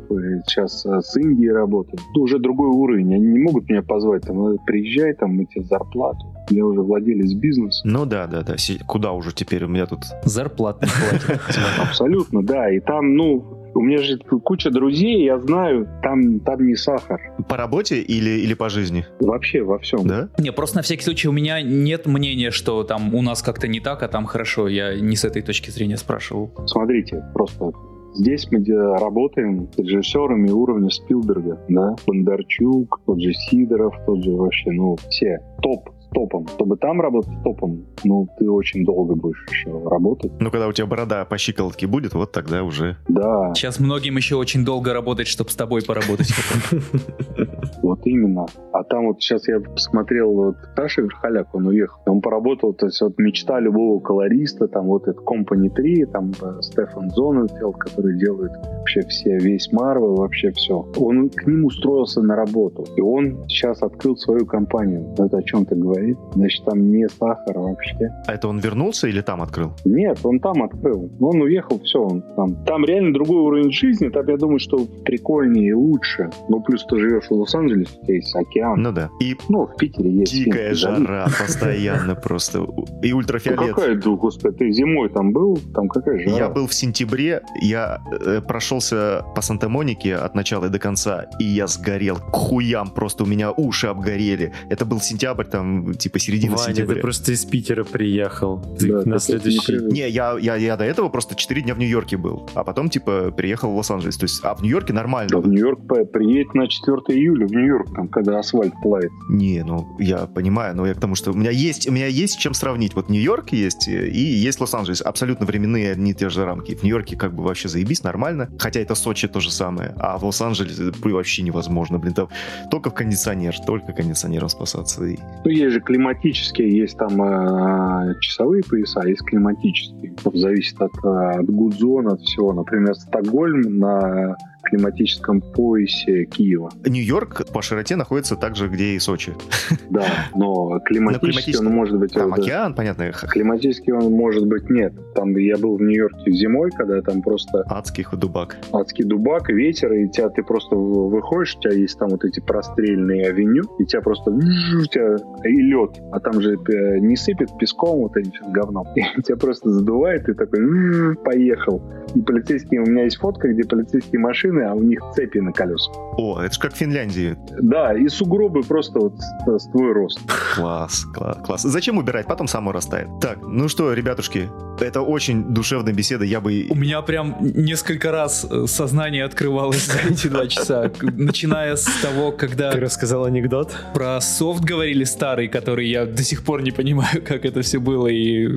сейчас 0.45 0.85
э, 0.85 1.01
с 1.01 1.15
Индией 1.17 1.51
работаю. 1.51 1.99
Это 2.11 2.19
уже 2.19 2.39
другой 2.39 2.69
уровень, 2.69 3.13
они 3.13 3.27
не 3.27 3.39
могут 3.39 3.69
меня 3.69 3.81
позвать, 3.81 4.23
там, 4.23 4.57
приезжай, 4.65 5.13
там, 5.13 5.35
мы 5.35 5.45
тебе 5.45 5.63
зарплату. 5.65 6.25
Я 6.49 6.65
уже 6.65 6.81
владелец 6.81 7.33
бизнеса. 7.33 7.81
Ну 7.85 8.05
да, 8.05 8.27
да, 8.27 8.43
да. 8.43 8.55
Куда 8.85 9.13
уже 9.13 9.33
теперь 9.33 9.63
у 9.63 9.67
меня 9.67 9.85
тут? 9.85 9.99
Зарплат 10.23 10.81
не 10.81 10.89
хватит. 10.89 11.41
Абсолютно, 11.81 12.43
да. 12.43 12.69
И 12.69 12.79
там, 12.79 13.15
ну, 13.15 13.62
у 13.75 13.81
меня 13.81 13.99
же 13.99 14.17
куча 14.17 14.69
друзей, 14.69 15.23
я 15.23 15.39
знаю, 15.39 15.87
там, 16.01 16.39
там 16.39 16.65
не 16.65 16.75
сахар. 16.75 17.19
По 17.49 17.57
работе 17.57 18.01
или, 18.01 18.41
или 18.41 18.53
по 18.53 18.69
жизни? 18.69 19.05
Вообще 19.19 19.61
во 19.63 19.79
всем. 19.79 20.07
Да? 20.07 20.29
Не, 20.37 20.51
просто 20.51 20.77
на 20.77 20.81
всякий 20.83 21.03
случай 21.03 21.27
у 21.27 21.31
меня 21.31 21.61
нет 21.61 22.05
мнения, 22.05 22.51
что 22.51 22.83
там 22.83 23.13
у 23.15 23.21
нас 23.21 23.41
как-то 23.41 23.67
не 23.67 23.79
так, 23.79 24.03
а 24.03 24.07
там 24.07 24.25
хорошо. 24.25 24.67
Я 24.67 24.99
не 24.99 25.15
с 25.15 25.25
этой 25.25 25.41
точки 25.41 25.69
зрения 25.69 25.97
спрашивал. 25.97 26.51
Смотрите, 26.65 27.23
просто 27.33 27.71
Здесь 28.15 28.47
мы 28.51 28.63
работаем 28.99 29.69
с 29.73 29.77
режиссерами 29.79 30.51
уровня 30.51 30.89
Спилберга, 30.91 31.59
да, 31.67 31.95
Бондарчук, 32.05 33.01
тот 33.07 33.19
же 33.19 33.33
Сидоров, 33.33 33.95
тот 34.05 34.23
же 34.23 34.31
вообще, 34.33 34.69
ну, 34.69 34.95
все 35.09 35.39
топ 35.63 35.89
топом. 36.13 36.47
Чтобы 36.47 36.77
там 36.77 37.01
работать 37.01 37.43
топом, 37.43 37.85
ну, 38.03 38.27
ты 38.37 38.49
очень 38.49 38.85
долго 38.85 39.15
будешь 39.15 39.43
еще 39.49 39.71
работать. 39.89 40.31
Ну, 40.39 40.51
когда 40.51 40.67
у 40.67 40.73
тебя 40.73 40.87
борода 40.87 41.25
по 41.25 41.37
щиколотке 41.37 41.87
будет, 41.87 42.13
вот 42.13 42.31
тогда 42.31 42.63
уже... 42.63 42.97
Да. 43.07 43.53
Сейчас 43.55 43.79
многим 43.79 44.17
еще 44.17 44.35
очень 44.35 44.63
долго 44.63 44.93
работать, 44.93 45.27
чтобы 45.27 45.49
с 45.49 45.55
тобой 45.55 45.81
поработать. 45.81 46.33
Вот 47.81 47.99
именно. 48.05 48.45
А 48.71 48.83
там 48.83 49.07
вот 49.07 49.21
сейчас 49.21 49.47
я 49.47 49.59
посмотрел, 49.59 50.31
вот 50.33 50.55
Саша 50.75 51.01
Верхоляк, 51.01 51.53
он 51.53 51.67
уехал. 51.67 51.99
Он 52.05 52.21
поработал, 52.21 52.73
то 52.73 52.85
есть 52.85 53.01
вот 53.01 53.17
мечта 53.17 53.59
любого 53.59 53.99
колориста, 53.99 54.67
там 54.67 54.85
вот 54.85 55.07
это 55.07 55.19
Company 55.21 55.69
3, 55.69 56.05
там 56.05 56.31
э, 56.41 56.61
Стефан 56.61 57.09
Зоненфелд, 57.09 57.77
который 57.77 58.17
делает 58.17 58.51
вообще 58.77 59.01
все, 59.01 59.37
весь 59.37 59.71
Марвел, 59.71 60.15
вообще 60.15 60.51
все. 60.51 60.85
Он 60.97 61.29
к 61.29 61.47
ним 61.47 61.65
устроился 61.65 62.21
на 62.21 62.35
работу. 62.35 62.85
И 62.95 63.01
он 63.01 63.47
сейчас 63.47 63.81
открыл 63.81 64.15
свою 64.17 64.45
компанию. 64.45 65.13
Это 65.17 65.37
о 65.37 65.41
чем 65.41 65.65
ты 65.65 65.75
говоришь? 65.75 66.03
стоит. 66.03 66.17
Значит, 66.33 66.65
там 66.65 66.91
не 66.91 67.07
сахар 67.07 67.59
вообще. 67.59 68.09
А 68.27 68.33
это 68.33 68.47
он 68.47 68.59
вернулся 68.59 69.07
или 69.07 69.21
там 69.21 69.41
открыл? 69.41 69.71
Нет, 69.85 70.19
он 70.23 70.39
там 70.39 70.63
открыл. 70.63 71.09
Он 71.19 71.41
уехал, 71.41 71.79
все, 71.79 71.99
он 71.99 72.21
там. 72.35 72.55
Там 72.65 72.85
реально 72.85 73.13
другой 73.13 73.41
уровень 73.41 73.71
жизни, 73.71 74.09
там 74.09 74.27
я 74.27 74.37
думаю, 74.37 74.59
что 74.59 74.85
прикольнее 75.05 75.69
и 75.69 75.73
лучше. 75.73 76.29
Ну, 76.49 76.61
плюс 76.61 76.85
ты 76.85 76.97
живешь 76.97 77.25
в 77.29 77.31
Лос-Анджелесе, 77.31 77.52
тебя 77.53 78.15
есть 78.15 78.35
океан. 78.35 78.81
Ну 78.81 78.91
да. 78.91 79.09
И, 79.19 79.35
ну, 79.49 79.65
в 79.65 79.75
Питере 79.75 80.11
есть. 80.11 80.33
Дикая 80.33 80.73
жара 80.73 81.27
постоянно 81.39 82.15
просто. 82.15 82.65
И 83.01 83.13
ультрафиолет. 83.13 83.59
Ну, 83.59 83.67
какая, 83.67 83.95
господи, 83.95 84.57
ты 84.57 84.71
зимой 84.71 85.09
там 85.09 85.31
был? 85.31 85.59
Там 85.73 85.87
какая 85.87 86.19
жара? 86.19 86.37
Я 86.37 86.49
был 86.49 86.67
в 86.67 86.73
сентябре, 86.73 87.41
я 87.61 88.01
э, 88.11 88.41
прошелся 88.41 89.25
по 89.35 89.41
Санта-Монике 89.41 90.15
от 90.15 90.35
начала 90.35 90.65
и 90.65 90.69
до 90.69 90.79
конца, 90.79 91.25
и 91.39 91.43
я 91.43 91.67
сгорел 91.67 92.17
к 92.17 92.35
хуям, 92.35 92.89
просто 92.89 93.23
у 93.23 93.27
меня 93.27 93.51
уши 93.51 93.87
обгорели. 93.87 94.53
Это 94.69 94.85
был 94.85 95.01
сентябрь, 95.01 95.45
там 95.45 95.93
типа 95.93 96.19
середина 96.19 96.55
Ваня, 96.55 96.67
сентября. 96.67 96.95
ты 96.95 97.01
просто 97.01 97.31
из 97.31 97.45
Питера 97.45 97.83
приехал. 97.83 98.61
Ты 98.79 98.91
да, 98.91 99.03
на 99.05 99.19
следующий... 99.19 99.73
Не, 99.73 100.03
не 100.03 100.09
я, 100.09 100.37
я, 100.39 100.55
я 100.55 100.77
до 100.77 100.83
этого 100.83 101.09
просто 101.09 101.35
4 101.35 101.61
дня 101.61 101.75
в 101.75 101.79
Нью-Йорке 101.79 102.17
был, 102.17 102.49
а 102.53 102.63
потом 102.63 102.89
типа 102.89 103.31
приехал 103.31 103.71
в 103.71 103.77
Лос-Анджелес. 103.77 104.17
То 104.17 104.25
есть, 104.25 104.39
а 104.43 104.55
в 104.55 104.61
Нью-Йорке 104.61 104.93
нормально. 104.93 105.29
Да, 105.29 105.39
в 105.39 105.47
Нью-Йорк 105.47 105.81
приедет 106.11 106.53
на 106.53 106.67
4 106.67 106.97
июля 107.09 107.42
в 107.45 107.51
Нью-Йорк, 107.51 107.93
там, 107.95 108.07
когда 108.07 108.39
асфальт 108.39 108.73
плавит. 108.81 109.11
Не, 109.29 109.63
ну 109.63 109.95
я 109.99 110.25
понимаю, 110.25 110.75
но 110.75 110.85
я 110.85 110.93
к 110.93 110.99
тому, 110.99 111.15
что 111.15 111.31
у 111.31 111.35
меня 111.35 111.51
есть, 111.51 111.87
у 111.87 111.91
меня 111.91 112.07
есть 112.07 112.37
чем 112.39 112.53
сравнить. 112.53 112.95
Вот 112.95 113.09
Нью-Йорк 113.09 113.49
есть 113.49 113.87
и 113.87 114.21
есть 114.21 114.59
Лос-Анджелес. 114.59 115.01
Абсолютно 115.01 115.45
временные 115.45 115.91
одни 115.91 116.11
и 116.11 116.13
те 116.13 116.29
же 116.29 116.45
рамки. 116.45 116.75
В 116.75 116.83
Нью-Йорке 116.83 117.15
как 117.15 117.33
бы 117.33 117.43
вообще 117.43 117.69
заебись, 117.69 118.03
нормально. 118.03 118.49
Хотя 118.59 118.79
это 118.79 118.95
Сочи 118.95 119.27
то 119.27 119.39
же 119.39 119.51
самое. 119.51 119.93
А 119.97 120.17
в 120.17 120.25
Лос-Анджелесе 120.25 120.91
вообще 121.03 121.43
невозможно. 121.43 121.99
Блин, 121.99 122.13
там 122.13 122.29
только 122.71 122.89
в 122.89 122.93
кондиционер, 122.93 123.55
только 123.65 123.93
кондиционером 123.93 124.49
спасаться. 124.49 125.01
Ну, 125.01 125.49
есть 125.49 125.73
же 125.73 125.79
климатические 125.79 126.77
есть 126.77 126.97
там 126.97 127.21
э, 127.21 128.15
часовые 128.19 128.63
пояса, 128.63 129.01
есть 129.07 129.21
климатические. 129.21 130.13
Зависит 130.33 130.81
от, 130.81 130.93
э, 131.03 131.39
от 131.39 131.45
гудзона, 131.45 132.13
от 132.13 132.21
всего. 132.21 132.53
Например, 132.53 132.95
Стокгольм 132.95 133.79
на 133.79 134.35
климатическом 134.63 135.41
поясе 135.41 136.25
Киева. 136.25 136.71
Нью-Йорк 136.85 137.51
по 137.51 137.61
широте 137.61 137.95
находится 137.95 138.35
так 138.35 138.55
же, 138.55 138.67
где 138.67 138.95
и 138.95 138.99
Сочи. 138.99 139.33
Да, 139.89 140.05
но 140.33 140.79
климатический 140.79 141.55
он 141.57 141.65
может 141.65 141.99
быть... 141.99 142.13
Там 142.13 142.33
океан, 142.33 142.73
понятно. 142.73 143.11
Климатический 143.11 143.93
он 143.93 144.11
может 144.11 144.47
быть 144.47 144.69
нет. 144.69 144.93
Там 145.13 145.35
я 145.35 145.57
был 145.57 145.77
в 145.77 145.81
Нью-Йорке 145.81 146.31
зимой, 146.31 146.71
когда 146.71 147.01
там 147.01 147.21
просто... 147.21 147.63
Адский 147.67 148.05
дубак. 148.13 148.57
Адский 148.71 149.03
дубак, 149.03 149.49
ветер, 149.49 149.93
и 149.93 150.09
тебя 150.09 150.29
ты 150.29 150.41
просто 150.41 150.75
выходишь, 150.75 151.55
у 151.57 151.61
тебя 151.61 151.73
есть 151.73 151.99
там 151.99 152.09
вот 152.09 152.23
эти 152.23 152.39
прострельные 152.39 153.27
авеню, 153.27 153.63
и 153.79 153.85
тебя 153.85 154.01
просто... 154.01 154.31
У 154.31 154.85
тебя 154.85 155.17
и 155.43 155.61
лед, 155.61 156.01
а 156.11 156.19
там 156.19 156.41
же 156.41 156.53
э, 156.53 156.99
не 156.99 157.15
сыпет 157.15 157.49
песком 157.59 157.99
вот 157.99 158.17
этим 158.17 158.51
говном. 158.51 158.87
И 158.95 159.21
тебя 159.21 159.37
просто 159.37 159.69
задувает, 159.69 160.27
и 160.29 160.33
такой 160.33 161.15
поехал. 161.17 161.81
И 162.15 162.21
полицейские... 162.21 162.81
У 162.81 162.85
меня 162.85 163.03
есть 163.03 163.17
фотка, 163.17 163.49
где 163.49 163.63
полицейские 163.63 164.19
машины 164.19 164.52
машины, 164.53 164.69
а 164.69 164.73
у 164.73 164.81
них 164.81 164.99
цепи 165.13 165.39
на 165.39 165.51
колесах. 165.51 165.93
О, 166.17 166.39
это 166.41 166.53
же 166.53 166.59
как 166.59 166.73
в 166.73 166.77
Финляндии. 166.77 167.35
Да, 167.61 167.93
и 167.93 168.07
сугробы 168.07 168.61
просто 168.61 168.99
вот 168.99 169.13
с, 169.19 169.67
твой 169.71 169.93
рост. 169.93 170.19
Класс, 170.55 171.05
класс, 171.13 171.37
класс. 171.43 171.61
Зачем 171.63 171.97
убирать? 171.97 172.27
Потом 172.27 172.47
само 172.47 172.71
растает. 172.71 173.07
Так, 173.19 173.39
ну 173.41 173.67
что, 173.67 173.93
ребятушки, 173.93 174.49
это 174.79 175.01
очень 175.01 175.53
душевная 175.53 175.93
беседа, 175.93 176.25
я 176.25 176.39
бы... 176.39 176.67
У 176.69 176.75
меня 176.75 177.01
прям 177.01 177.37
несколько 177.41 178.11
раз 178.11 178.45
э, 178.49 178.65
сознание 178.67 179.25
открывалось 179.25 179.87
за 179.87 179.99
эти 180.09 180.27
два 180.27 180.47
часа, 180.47 180.91
начиная 181.01 181.75
с 181.75 181.85
того, 182.01 182.31
когда... 182.31 182.71
Ты 182.71 182.79
рассказал 182.79 183.25
анекдот? 183.25 183.75
Про 183.93 184.21
софт 184.21 184.63
говорили 184.63 185.03
старый, 185.03 185.47
который 185.47 185.87
я 185.87 186.05
до 186.05 186.23
сих 186.23 186.43
пор 186.43 186.61
не 186.61 186.71
понимаю, 186.71 187.23
как 187.27 187.45
это 187.45 187.61
все 187.61 187.79
было, 187.79 188.07
и 188.07 188.47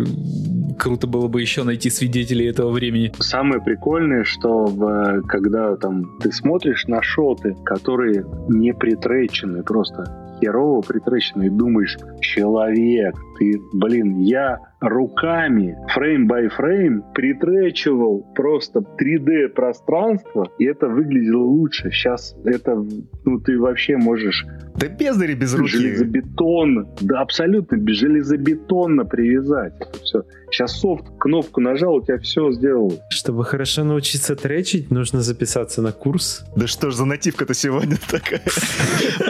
круто 0.79 1.07
было 1.07 1.29
бы 1.29 1.41
еще 1.41 1.63
найти 1.63 1.91
свидетелей 1.91 2.47
этого 2.47 2.71
времени. 2.71 3.13
Самое 3.21 3.63
прикольное, 3.63 4.25
что 4.25 4.67
в, 4.67 5.23
когда 5.23 5.77
там 5.87 6.19
ты 6.19 6.33
смотришь 6.33 6.87
на 6.89 7.01
шоты, 7.01 7.57
которые 7.65 8.25
не 8.49 8.75
притречены, 8.75 9.63
просто 9.63 10.37
херово 10.41 10.81
притречены, 10.81 11.47
и 11.47 11.51
думаешь, 11.51 11.97
человек, 12.21 13.15
ты, 13.39 13.61
блин, 13.73 14.21
я 14.21 14.59
руками, 14.81 15.77
фрейм 15.93 16.27
бай 16.27 16.49
фрейм, 16.49 17.03
притречивал 17.15 18.27
просто 18.35 18.81
3D 18.81 19.49
пространство, 19.49 20.51
и 20.59 20.65
это 20.65 20.89
выглядело 20.89 21.45
лучше. 21.45 21.91
Сейчас 21.91 22.37
это, 22.45 22.85
ну, 23.25 23.41
ты 23.41 23.59
вообще 23.59 23.97
можешь... 23.97 24.47
Да 24.77 24.89
бездари 24.89 25.35
без 25.35 25.55
руки. 25.55 25.71
Железобетонно, 25.71 26.87
да, 27.01 27.21
абсолютно, 27.21 27.77
без 27.77 27.97
железобетонно 27.97 29.05
привязать. 29.05 29.73
Это 29.81 29.99
все. 30.03 30.23
Сейчас 30.51 30.79
софт, 30.79 31.05
кнопку 31.19 31.61
нажал, 31.61 31.97
у 31.97 32.03
тебя 32.03 32.19
все 32.19 32.53
сделал. 32.53 33.03
Чтобы 33.11 33.45
хорошо 33.45 33.85
научиться 33.85 34.37
тречить, 34.37 34.91
нужно 34.91 35.21
записаться 35.21 35.83
на 35.83 35.93
курс. 35.93 36.45
Да 36.55 36.67
что 36.67 36.91
ж 36.91 36.95
за 36.95 37.05
нативка-то 37.05 37.53
сегодня 37.55 37.97
такая? 38.09 38.43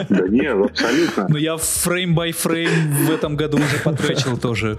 Да 0.09 0.27
нет, 0.27 0.55
абсолютно. 0.57 1.27
Но 1.29 1.37
я 1.37 1.57
фрейм 1.57 2.13
бай 2.13 2.33
фрейм 2.33 2.69
в 3.07 3.11
этом 3.11 3.35
году 3.35 3.57
уже 3.57 3.81
потречил 3.97 4.37
тоже. 4.37 4.77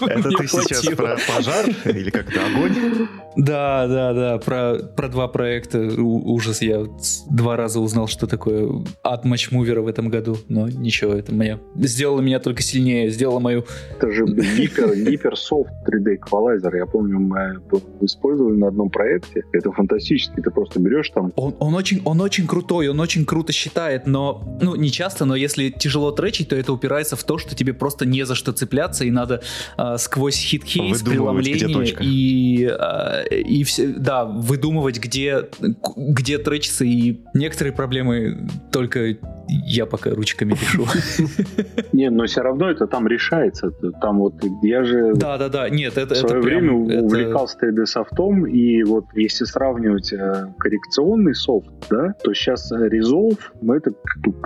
Это 0.00 0.30
ты 0.30 0.48
сейчас 0.48 0.84
про 0.96 1.16
пожар 1.28 1.66
или 1.84 2.10
как-то 2.10 2.46
огонь? 2.46 3.08
Да, 3.38 3.86
да, 3.86 4.12
да, 4.12 4.38
про, 4.38 4.78
про 4.78 5.08
два 5.08 5.28
проекта. 5.28 5.78
Ужас, 5.78 6.60
я 6.60 6.84
два 7.30 7.56
раза 7.56 7.78
узнал, 7.78 8.08
что 8.08 8.26
такое 8.26 8.68
ад 9.04 9.24
матчмувера 9.24 9.80
в 9.80 9.86
этом 9.86 10.08
году. 10.08 10.36
Но 10.48 10.68
ничего, 10.68 11.12
это 11.14 11.32
меня 11.32 11.60
сделало 11.76 12.20
меня 12.20 12.40
только 12.40 12.62
сильнее, 12.62 13.10
сделало 13.10 13.38
мою... 13.38 13.64
Это 13.96 14.10
же 14.10 14.24
гипер, 14.26 14.92
гиперсофт 14.96 15.70
3D 15.86 16.16
эквалайзер. 16.16 16.74
Я 16.74 16.86
помню, 16.86 17.20
мы 17.20 17.60
использовали 18.00 18.56
на 18.56 18.68
одном 18.68 18.90
проекте. 18.90 19.44
Это 19.52 19.70
фантастически. 19.70 20.40
Ты 20.40 20.50
просто 20.50 20.80
берешь 20.80 21.10
там... 21.10 21.32
Он, 21.36 21.54
он, 21.60 21.74
очень, 21.74 22.02
он 22.04 22.20
очень 22.20 22.46
крутой, 22.48 22.88
он 22.88 22.98
очень 22.98 23.24
круто 23.24 23.52
считает, 23.52 24.08
но... 24.08 24.42
Ну, 24.60 24.74
не 24.74 24.90
часто, 24.90 25.24
но 25.24 25.36
если 25.36 25.70
тяжело 25.70 26.10
тречить, 26.10 26.48
то 26.48 26.56
это 26.56 26.72
упирается 26.72 27.14
в 27.14 27.22
то, 27.22 27.38
что 27.38 27.54
тебе 27.54 27.72
просто 27.72 28.04
не 28.04 28.24
за 28.24 28.34
что 28.34 28.52
цепляться, 28.52 29.04
и 29.04 29.12
надо 29.12 29.42
э, 29.76 29.96
сквозь 29.98 30.36
хит-кейс, 30.36 31.02
преломление 31.02 31.94
и, 32.00 32.66
э, 32.66 33.27
и 33.30 33.64
все, 33.64 33.88
да, 33.88 34.24
выдумывать, 34.24 34.98
где, 34.98 35.48
где 35.96 36.38
тречиться, 36.38 36.84
и 36.84 37.20
некоторые 37.34 37.72
проблемы 37.72 38.48
только 38.72 39.16
я 39.48 39.86
пока 39.86 40.10
ручками 40.10 40.52
пишу. 40.52 40.86
Не, 41.92 42.10
но 42.10 42.26
все 42.26 42.42
равно 42.42 42.70
это 42.70 42.86
там 42.86 43.06
решается. 43.06 43.70
Там 44.00 44.18
вот 44.18 44.34
я 44.62 44.84
же 44.84 45.14
да, 45.14 45.38
да, 45.38 45.48
да. 45.48 45.68
Нет, 45.68 45.96
это, 45.96 46.14
в 46.14 46.18
свое 46.18 46.38
это 46.38 46.44
время 46.44 46.86
прям, 46.86 47.04
увлекался 47.04 47.56
3D 47.62 47.86
софтом, 47.86 48.46
и 48.46 48.82
вот 48.84 49.04
если 49.14 49.44
сравнивать 49.44 50.12
э, 50.12 50.52
коррекционный 50.58 51.34
софт, 51.34 51.70
да, 51.90 52.14
то 52.22 52.34
сейчас 52.34 52.70
Resolve, 52.72 53.38
ну, 53.62 53.74
это 53.74 53.92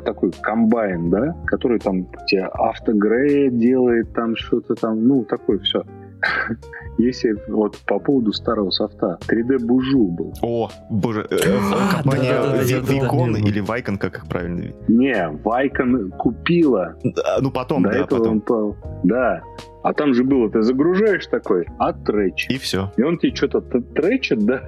такой 0.05 0.33
комбайн, 0.41 1.11
да, 1.11 1.37
который 1.47 1.79
там 1.79 2.07
тебе 2.27 2.45
автогрей 2.45 3.51
делает, 3.51 4.13
там 4.15 4.37
что-то 4.37 4.75
там, 4.75 5.07
ну, 5.07 5.25
такое 5.25 5.59
все. 5.59 5.85
Если 6.99 7.37
вот 7.49 7.79
по 7.87 7.99
поводу 7.99 8.33
старого 8.33 8.71
софта, 8.71 9.19
3D 9.27 9.59
Бужу 9.59 10.09
был. 10.09 10.35
О, 10.43 10.71
боже, 10.91 11.25
компания 11.25 12.63
Викон 12.63 13.37
или 13.37 13.61
Вайкон, 13.61 13.99
как 13.99 14.19
их 14.19 14.27
правильно? 14.27 14.73
Не, 14.89 15.29
Вайкон 15.43 16.11
купила. 16.11 16.95
Ну, 17.41 17.51
потом, 17.51 17.83
да, 17.85 18.07
потом. 18.07 18.43
Да, 19.05 19.43
а 19.83 19.93
там 19.95 20.15
же 20.15 20.23
было, 20.23 20.51
ты 20.51 20.63
загружаешь 20.63 21.27
такой, 21.27 21.67
а 21.79 21.93
трэч. 21.93 22.47
И 22.51 22.59
все. 22.59 22.93
И 22.97 23.03
он 23.03 23.19
тебе 23.19 23.35
что-то 23.35 23.61
тречит, 23.61 24.45
да? 24.45 24.63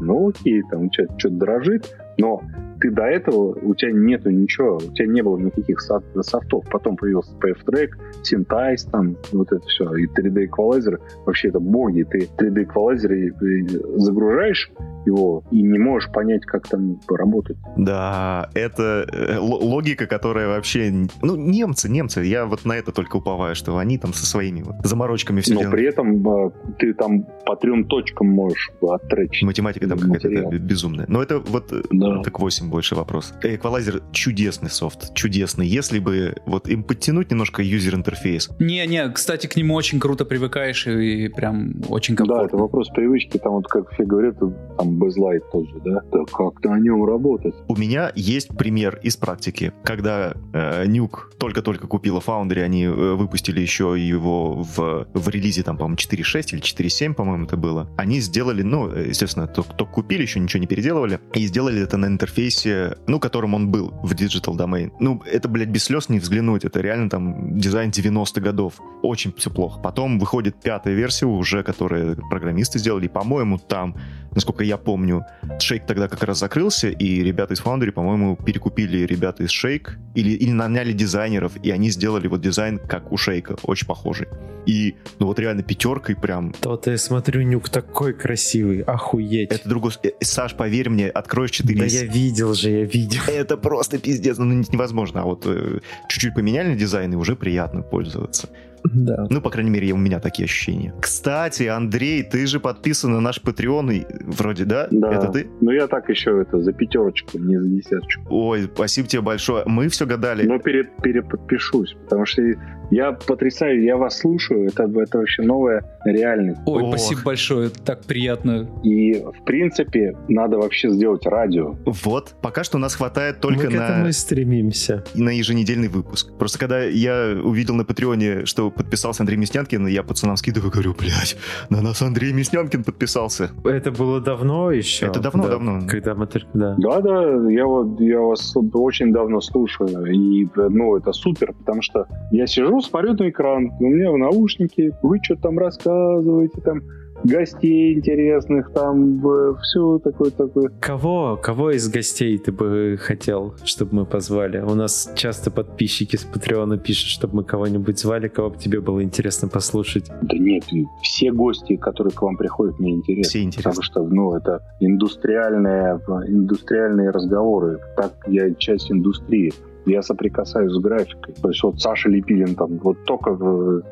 Ну 0.00 0.30
окей, 0.30 0.62
там 0.70 0.90
что-то 0.92 1.30
дрожит, 1.30 1.96
но 2.18 2.42
ты 2.80 2.90
до 2.90 3.04
этого, 3.04 3.58
у 3.62 3.74
тебя 3.74 3.92
нету 3.92 4.30
ничего, 4.30 4.76
у 4.76 4.92
тебя 4.92 5.06
не 5.06 5.22
было 5.22 5.38
никаких 5.38 5.80
софтов. 5.80 6.64
Потом 6.70 6.96
появился 6.96 7.32
PF-Track, 7.40 7.90
Synthesize, 8.22 8.90
там 8.90 9.16
вот 9.32 9.52
это 9.52 9.66
все, 9.66 9.94
и 9.94 10.06
3D 10.06 10.48
Equalizer. 10.48 10.98
Вообще 11.24 11.48
это 11.48 11.58
боги. 11.58 12.02
Ты 12.02 12.28
3D 12.38 12.66
Equalizer 12.66 13.98
загружаешь 13.98 14.70
его 15.06 15.44
и 15.50 15.62
не 15.62 15.78
можешь 15.78 16.10
понять, 16.12 16.44
как 16.44 16.68
там 16.68 17.00
работать. 17.08 17.56
Да, 17.76 18.50
это 18.54 19.06
э, 19.10 19.38
логика, 19.38 20.06
которая 20.06 20.48
вообще... 20.48 20.92
Ну, 21.22 21.36
немцы, 21.36 21.88
немцы, 21.88 22.20
я 22.24 22.46
вот 22.46 22.64
на 22.64 22.74
это 22.74 22.92
только 22.92 23.16
уповаю, 23.16 23.54
что 23.54 23.78
они 23.78 23.98
там 23.98 24.12
со 24.12 24.26
своими 24.26 24.62
вот 24.62 24.76
заморочками 24.84 25.40
все 25.40 25.54
Но 25.54 25.60
делают. 25.60 25.76
при 25.76 25.88
этом 25.88 26.28
э, 26.28 26.50
ты 26.78 26.94
там 26.94 27.24
по 27.44 27.56
трем 27.56 27.84
точкам 27.84 28.28
можешь 28.28 28.70
оттречь. 28.80 29.42
Математика 29.42 29.88
там 29.88 29.98
какая-то 29.98 30.58
безумная. 30.58 31.06
Но 31.08 31.22
это 31.22 31.38
вот 31.38 31.72
э, 31.72 31.82
да. 31.90 32.22
так 32.22 32.38
8 32.40 32.68
больше 32.68 32.94
вопрос. 32.94 33.34
Эквалайзер 33.42 34.02
чудесный 34.12 34.70
софт, 34.70 35.14
чудесный. 35.14 35.66
Если 35.66 35.98
бы 35.98 36.36
вот 36.46 36.68
им 36.68 36.82
подтянуть 36.82 37.30
немножко 37.30 37.62
юзер-интерфейс. 37.62 38.50
Не-не, 38.58 39.10
кстати, 39.10 39.46
к 39.46 39.56
нему 39.56 39.74
очень 39.74 40.00
круто 40.00 40.24
привыкаешь 40.24 40.86
и 40.86 41.28
прям 41.28 41.74
очень 41.88 42.16
комфортно. 42.16 42.42
Да, 42.42 42.48
это 42.48 42.56
вопрос 42.56 42.88
привычки. 42.90 43.38
Там 43.38 43.52
вот, 43.54 43.66
как 43.66 43.90
все 43.92 44.04
говорят, 44.04 44.38
там 44.38 44.95
безлайт 44.98 45.50
тоже, 45.50 45.74
да? 45.84 46.02
Да 46.12 46.24
как 46.32 46.62
на 46.64 46.78
нем 46.78 47.04
работать? 47.04 47.54
У 47.68 47.76
меня 47.76 48.12
есть 48.14 48.48
пример 48.56 48.98
из 49.02 49.16
практики. 49.16 49.72
Когда 49.84 50.34
э, 50.52 50.84
Nuke 50.86 51.36
только-только 51.38 51.86
купила 51.86 52.20
Foundry, 52.20 52.62
они 52.62 52.84
э, 52.84 53.14
выпустили 53.14 53.60
еще 53.60 53.94
его 53.98 54.62
в, 54.62 55.06
в 55.12 55.28
релизе, 55.28 55.62
там, 55.62 55.76
по-моему, 55.76 55.96
4.6 55.96 56.48
или 56.52 56.62
4.7, 56.62 57.14
по-моему, 57.14 57.44
это 57.44 57.56
было. 57.56 57.88
Они 57.96 58.20
сделали, 58.20 58.62
ну, 58.62 58.88
естественно, 58.88 59.46
только, 59.46 59.74
только 59.74 59.92
купили, 59.92 60.22
еще 60.22 60.40
ничего 60.40 60.60
не 60.60 60.66
переделывали, 60.66 61.20
и 61.34 61.46
сделали 61.46 61.82
это 61.82 61.96
на 61.96 62.06
интерфейсе, 62.06 62.96
ну, 63.06 63.20
которым 63.20 63.54
он 63.54 63.70
был 63.70 63.90
в 64.02 64.12
Digital 64.12 64.56
Domain. 64.56 64.92
Ну, 65.00 65.22
это, 65.30 65.48
блядь, 65.48 65.68
без 65.68 65.84
слез 65.84 66.08
не 66.08 66.18
взглянуть. 66.18 66.64
Это 66.64 66.80
реально 66.80 67.10
там 67.10 67.58
дизайн 67.58 67.90
90-х 67.90 68.40
годов. 68.40 68.74
Очень 69.02 69.32
все 69.36 69.50
плохо. 69.50 69.80
Потом 69.80 70.18
выходит 70.18 70.60
пятая 70.60 70.94
версия 70.94 71.26
уже, 71.26 71.62
которую 71.62 72.16
программисты 72.28 72.78
сделали. 72.78 73.08
По-моему, 73.08 73.58
там, 73.58 73.96
насколько 74.32 74.64
я 74.64 74.76
помню, 74.86 75.26
Shake 75.58 75.82
тогда 75.84 76.06
как 76.06 76.22
раз 76.22 76.38
закрылся, 76.38 76.88
и 76.88 77.22
ребята 77.22 77.54
из 77.54 77.60
Foundry, 77.60 77.90
по-моему, 77.90 78.36
перекупили 78.36 78.98
ребята 78.98 79.42
из 79.42 79.50
Shake 79.50 79.88
или, 80.14 80.30
или 80.30 80.52
наняли 80.52 80.92
дизайнеров, 80.92 81.52
и 81.60 81.72
они 81.72 81.90
сделали 81.90 82.28
вот 82.28 82.40
дизайн 82.40 82.78
как 82.78 83.10
у 83.10 83.16
Shake, 83.16 83.58
очень 83.64 83.88
похожий. 83.88 84.28
И, 84.64 84.94
ну 85.18 85.26
вот 85.26 85.38
реально 85.40 85.62
пятеркой 85.64 86.14
прям... 86.14 86.52
То-то 86.52 86.92
я 86.92 86.98
смотрю, 86.98 87.42
нюк 87.42 87.68
такой 87.68 88.14
красивый, 88.14 88.82
охуеть. 88.82 89.50
Это 89.50 89.68
другой... 89.68 89.92
Э, 90.04 90.10
Саш, 90.20 90.54
поверь 90.54 90.88
мне, 90.88 91.08
откроешь 91.08 91.50
4 91.50 91.78
Да 91.78 91.84
я 91.84 92.04
видел 92.04 92.54
же, 92.54 92.70
я 92.70 92.84
видел. 92.84 93.22
Это 93.26 93.56
просто 93.56 93.98
пиздец, 93.98 94.38
ну 94.38 94.44
невозможно. 94.44 95.22
А 95.22 95.24
вот 95.24 95.46
э, 95.46 95.80
чуть-чуть 96.08 96.34
поменяли 96.34 96.76
дизайн, 96.76 97.12
и 97.12 97.16
уже 97.16 97.34
приятно 97.34 97.82
пользоваться. 97.82 98.48
Да. 98.92 99.26
Ну, 99.30 99.40
по 99.40 99.50
крайней 99.50 99.70
мере, 99.70 99.92
у 99.92 99.96
меня 99.96 100.20
такие 100.20 100.44
ощущения. 100.44 100.94
Кстати, 101.00 101.64
Андрей, 101.64 102.22
ты 102.22 102.46
же 102.46 102.60
подписан 102.60 103.12
на 103.12 103.20
наш 103.20 103.40
Patreon, 103.40 104.06
вроде, 104.26 104.64
да? 104.64 104.88
Да. 104.90 105.12
Это 105.12 105.28
ты? 105.28 105.46
Ну, 105.60 105.70
я 105.70 105.86
так 105.86 106.08
еще 106.08 106.40
это 106.40 106.60
за 106.60 106.72
пятерочку, 106.72 107.38
не 107.38 107.58
за 107.60 107.68
десяточку. 107.68 108.22
Ой, 108.28 108.68
спасибо 108.74 109.08
тебе 109.08 109.22
большое. 109.22 109.62
Мы 109.66 109.88
все 109.88 110.06
гадали. 110.06 110.46
Но 110.46 110.58
пере, 110.58 110.88
переподпишусь, 111.02 111.96
потому 112.04 112.26
что 112.26 112.42
я 112.90 113.12
потрясаю, 113.12 113.82
я 113.82 113.96
вас 113.96 114.18
слушаю, 114.18 114.68
это, 114.68 114.84
это 114.84 115.18
вообще 115.18 115.42
новая 115.42 115.84
реальность. 116.04 116.60
Ой, 116.66 116.82
Ох. 116.82 116.90
спасибо 116.90 117.22
большое, 117.24 117.70
так 117.70 118.04
приятно. 118.04 118.68
И, 118.84 119.14
в 119.14 119.44
принципе, 119.44 120.16
надо 120.28 120.58
вообще 120.58 120.90
сделать 120.90 121.26
радио. 121.26 121.76
Вот, 121.84 122.34
пока 122.40 122.62
что 122.64 122.76
у 122.76 122.80
нас 122.80 122.94
хватает 122.94 123.40
только 123.40 123.64
мы 123.64 123.70
к 123.70 123.74
на... 123.74 123.82
этому 123.82 124.12
стремимся. 124.12 125.04
На 125.14 125.30
еженедельный 125.30 125.88
выпуск. 125.88 126.32
Просто 126.38 126.58
когда 126.58 126.82
я 126.84 127.36
увидел 127.42 127.74
на 127.74 127.84
Патреоне, 127.84 128.44
что 128.44 128.70
подписался 128.76 129.22
Андрей 129.22 129.36
Мяснянкин, 129.36 129.86
я 129.86 130.02
пацанам 130.02 130.36
скидываю, 130.36 130.70
говорю, 130.70 130.94
блядь, 130.98 131.36
на 131.70 131.80
нас 131.82 132.02
Андрей 132.02 132.32
Мяснянкин 132.32 132.84
подписался. 132.84 133.50
Это 133.64 133.90
было 133.90 134.20
давно 134.20 134.70
еще? 134.70 135.06
Это 135.06 135.20
давно-давно. 135.20 135.80
Да, 135.80 135.86
когда 135.86 136.14
мы... 136.14 136.28
Да. 136.54 136.74
да, 136.78 137.00
да, 137.00 137.50
я 137.50 137.66
вот 137.66 138.00
я 138.00 138.20
вас 138.20 138.54
очень 138.72 139.12
давно 139.12 139.40
слушаю, 139.40 140.06
и, 140.06 140.48
ну, 140.56 140.96
это 140.96 141.12
супер, 141.12 141.52
потому 141.52 141.82
что 141.82 142.06
я 142.30 142.46
сижу, 142.46 142.80
смотрю 142.80 143.14
на 143.14 143.28
экран, 143.30 143.70
у 143.78 143.84
меня 143.84 144.10
в 144.10 144.18
наушнике, 144.18 144.92
вы 145.02 145.18
что 145.22 145.36
там 145.36 145.58
рассказываете, 145.58 146.60
там, 146.60 146.82
гостей 147.26 147.94
интересных, 147.94 148.72
там 148.72 149.20
все 149.62 149.98
такое-такое. 149.98 150.70
Кого, 150.80 151.36
кого 151.36 151.70
из 151.70 151.88
гостей 151.88 152.38
ты 152.38 152.52
бы 152.52 152.96
хотел, 153.00 153.54
чтобы 153.64 153.96
мы 153.96 154.06
позвали? 154.06 154.60
У 154.60 154.74
нас 154.74 155.10
часто 155.14 155.50
подписчики 155.50 156.16
с 156.16 156.24
Патреона 156.24 156.78
пишут, 156.78 157.08
чтобы 157.08 157.36
мы 157.36 157.44
кого-нибудь 157.44 157.98
звали, 157.98 158.28
кого 158.28 158.50
бы 158.50 158.56
тебе 158.56 158.80
было 158.80 159.02
интересно 159.02 159.48
послушать. 159.48 160.10
Да 160.22 160.36
нет, 160.36 160.64
все 161.02 161.32
гости, 161.32 161.76
которые 161.76 162.12
к 162.12 162.22
вам 162.22 162.36
приходят, 162.36 162.78
мне 162.78 162.92
интересны. 162.92 163.28
Все 163.28 163.42
интересны. 163.42 163.70
Потому 163.70 163.82
что, 163.82 164.02
ну, 164.04 164.34
это 164.34 164.62
индустриальные, 164.80 166.00
индустриальные 166.28 167.10
разговоры. 167.10 167.80
Так 167.96 168.12
я 168.26 168.54
часть 168.54 168.90
индустрии 168.90 169.52
я 169.86 170.02
соприкасаюсь 170.02 170.72
с 170.72 170.78
графикой. 170.78 171.34
То 171.40 171.48
есть 171.48 171.62
вот 171.62 171.80
Саша 171.80 172.08
Лепилин 172.08 172.54
там, 172.54 172.78
вот 172.78 173.04
только 173.04 173.30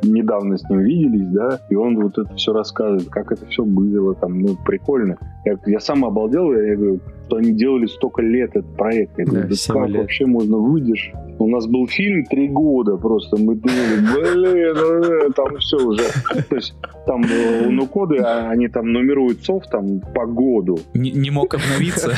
недавно 0.03 0.59
с 0.59 0.68
ним 0.68 0.80
виделись, 0.80 1.28
да, 1.28 1.61
и 1.70 1.74
он 1.74 1.97
вот 2.01 2.18
это 2.18 2.34
все 2.34 2.53
рассказывает, 2.53 3.09
как 3.09 3.32
это 3.32 3.47
все 3.47 3.64
было, 3.64 4.14
там, 4.14 4.38
ну, 4.38 4.57
прикольно. 4.64 5.16
Я, 5.45 5.59
я 5.66 5.80
сам 5.80 6.05
обалдел, 6.05 6.53
я, 6.53 6.62
я 6.62 6.76
говорю, 6.76 7.01
что 7.26 7.36
они 7.36 7.52
делали 7.52 7.86
столько 7.86 8.22
лет 8.22 8.50
этот 8.50 8.76
проект. 8.76 9.18
Я 9.18 9.24
говорю, 9.24 9.48
да, 9.48 9.54
да 9.66 9.74
как 9.74 9.88
лет. 9.88 10.00
вообще 10.02 10.26
можно 10.26 10.58
выдержать? 10.58 11.14
У 11.38 11.48
нас 11.48 11.66
был 11.66 11.86
фильм 11.88 12.24
три 12.24 12.48
года 12.48 12.96
просто. 12.96 13.36
Мы 13.36 13.54
думали, 13.56 13.96
блин, 14.14 14.76
ну, 14.76 15.30
там 15.32 15.56
все 15.58 15.76
уже. 15.76 16.04
То 16.48 16.56
есть 16.56 16.74
там 17.06 17.22
э, 17.24 17.68
ну 17.68 17.86
коды, 17.86 18.16
а 18.18 18.50
они 18.50 18.68
там 18.68 18.92
нумеруют 18.92 19.42
софт 19.44 19.70
там 19.70 20.00
по 20.14 20.26
году. 20.26 20.78
Не, 20.94 21.10
не 21.10 21.30
мог 21.30 21.54
обновиться, 21.54 22.10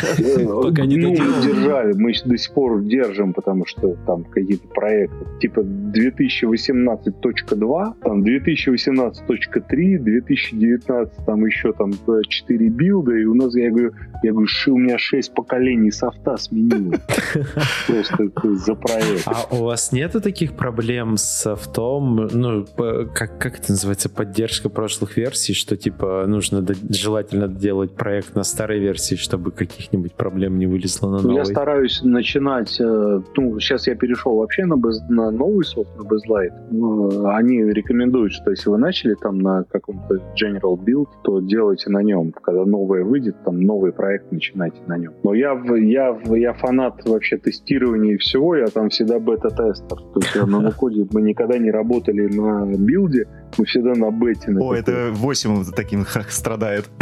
пока 0.62 0.84
не 0.84 0.96
Ну, 0.96 1.14
держали, 1.14 1.94
мы 1.94 2.12
до 2.24 2.36
сих 2.36 2.52
пор 2.52 2.82
держим, 2.82 3.32
потому 3.32 3.64
что 3.66 3.96
там 4.06 4.24
какие-то 4.24 4.66
проекты. 4.68 5.16
Типа 5.40 5.60
2018.2, 5.60 7.94
там 8.02 8.22
2018.3, 8.22 9.98
2019 9.98 11.24
там 11.24 11.46
еще 11.46 11.72
там 11.72 11.92
4 12.28 12.68
билда, 12.68 13.16
и 13.16 13.24
у 13.24 13.32
нас, 13.34 13.54
я 13.56 13.70
говорю, 13.70 13.92
я 14.22 14.32
говорю, 14.32 14.46
у 14.68 14.78
меня 14.78 14.95
6 14.98 15.34
поколений 15.34 15.90
софта 15.90 16.36
сменил. 16.36 16.94
Просто 17.86 18.54
за 18.56 18.74
проект. 18.74 19.26
А 19.26 19.46
у 19.50 19.64
вас 19.64 19.92
нету 19.92 20.20
таких 20.20 20.54
проблем 20.54 21.16
с 21.16 21.24
софтом? 21.24 22.28
Ну, 22.32 22.66
как, 23.14 23.38
как 23.38 23.58
это 23.58 23.72
называется? 23.72 24.08
Поддержка 24.08 24.68
прошлых 24.68 25.16
версий, 25.16 25.54
что 25.54 25.76
типа 25.76 26.24
нужно 26.26 26.64
желательно 26.88 27.48
делать 27.48 27.94
проект 27.94 28.34
на 28.34 28.44
старой 28.44 28.78
версии, 28.78 29.14
чтобы 29.14 29.50
каких-нибудь 29.50 30.14
проблем 30.14 30.58
не 30.58 30.66
вылезло 30.66 31.10
на 31.10 31.22
новой? 31.22 31.36
Я 31.36 31.44
стараюсь 31.44 32.02
начинать, 32.02 32.80
э, 32.80 33.20
ну, 33.36 33.60
сейчас 33.60 33.86
я 33.86 33.94
перешел 33.94 34.36
вообще 34.36 34.64
на, 34.64 34.76
без, 34.76 35.00
на 35.08 35.30
новый 35.30 35.64
софт, 35.64 35.90
на 35.96 36.02
Bezlight. 36.02 36.52
Ну, 36.70 37.26
они 37.28 37.62
рекомендуют, 37.62 38.32
что 38.32 38.50
если 38.50 38.70
вы 38.70 38.78
начали 38.78 39.14
там 39.14 39.38
на 39.38 39.64
каком-то 39.64 40.16
General 40.40 40.76
Build, 40.76 41.08
то 41.24 41.40
делайте 41.40 41.90
на 41.90 42.02
нем. 42.02 42.32
Когда 42.32 42.64
новое 42.64 43.04
выйдет, 43.04 43.36
там 43.44 43.60
новый 43.60 43.92
проект 43.92 44.32
начинайте 44.32 44.78
на 44.86 44.96
нем. 44.98 45.12
Но 45.22 45.34
я, 45.34 45.52
я, 45.76 46.18
я 46.36 46.52
фанат 46.54 47.04
вообще 47.04 47.36
тестирования 47.36 48.14
и 48.14 48.16
всего, 48.18 48.56
я 48.56 48.66
там 48.66 48.88
всегда 48.88 49.18
бета-тестер. 49.18 49.96
То 49.96 50.20
есть 50.20 50.34
на 50.34 50.60
Нукоде 50.66 51.06
мы 51.12 51.22
никогда 51.22 51.58
не 51.58 51.70
работали 51.70 52.26
на 52.26 52.64
билде, 52.76 53.28
мы 53.58 53.64
всегда 53.64 53.94
на 53.94 54.10
бете. 54.10 54.52
О, 54.58 54.74
это 54.74 55.10
8 55.12 55.64
таким 55.74 56.04
страдает. 56.28 56.88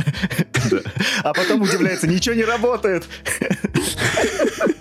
А 1.22 1.32
потом 1.34 1.62
удивляется, 1.62 2.08
ничего 2.08 2.34
не 2.34 2.44
работает. 2.44 3.04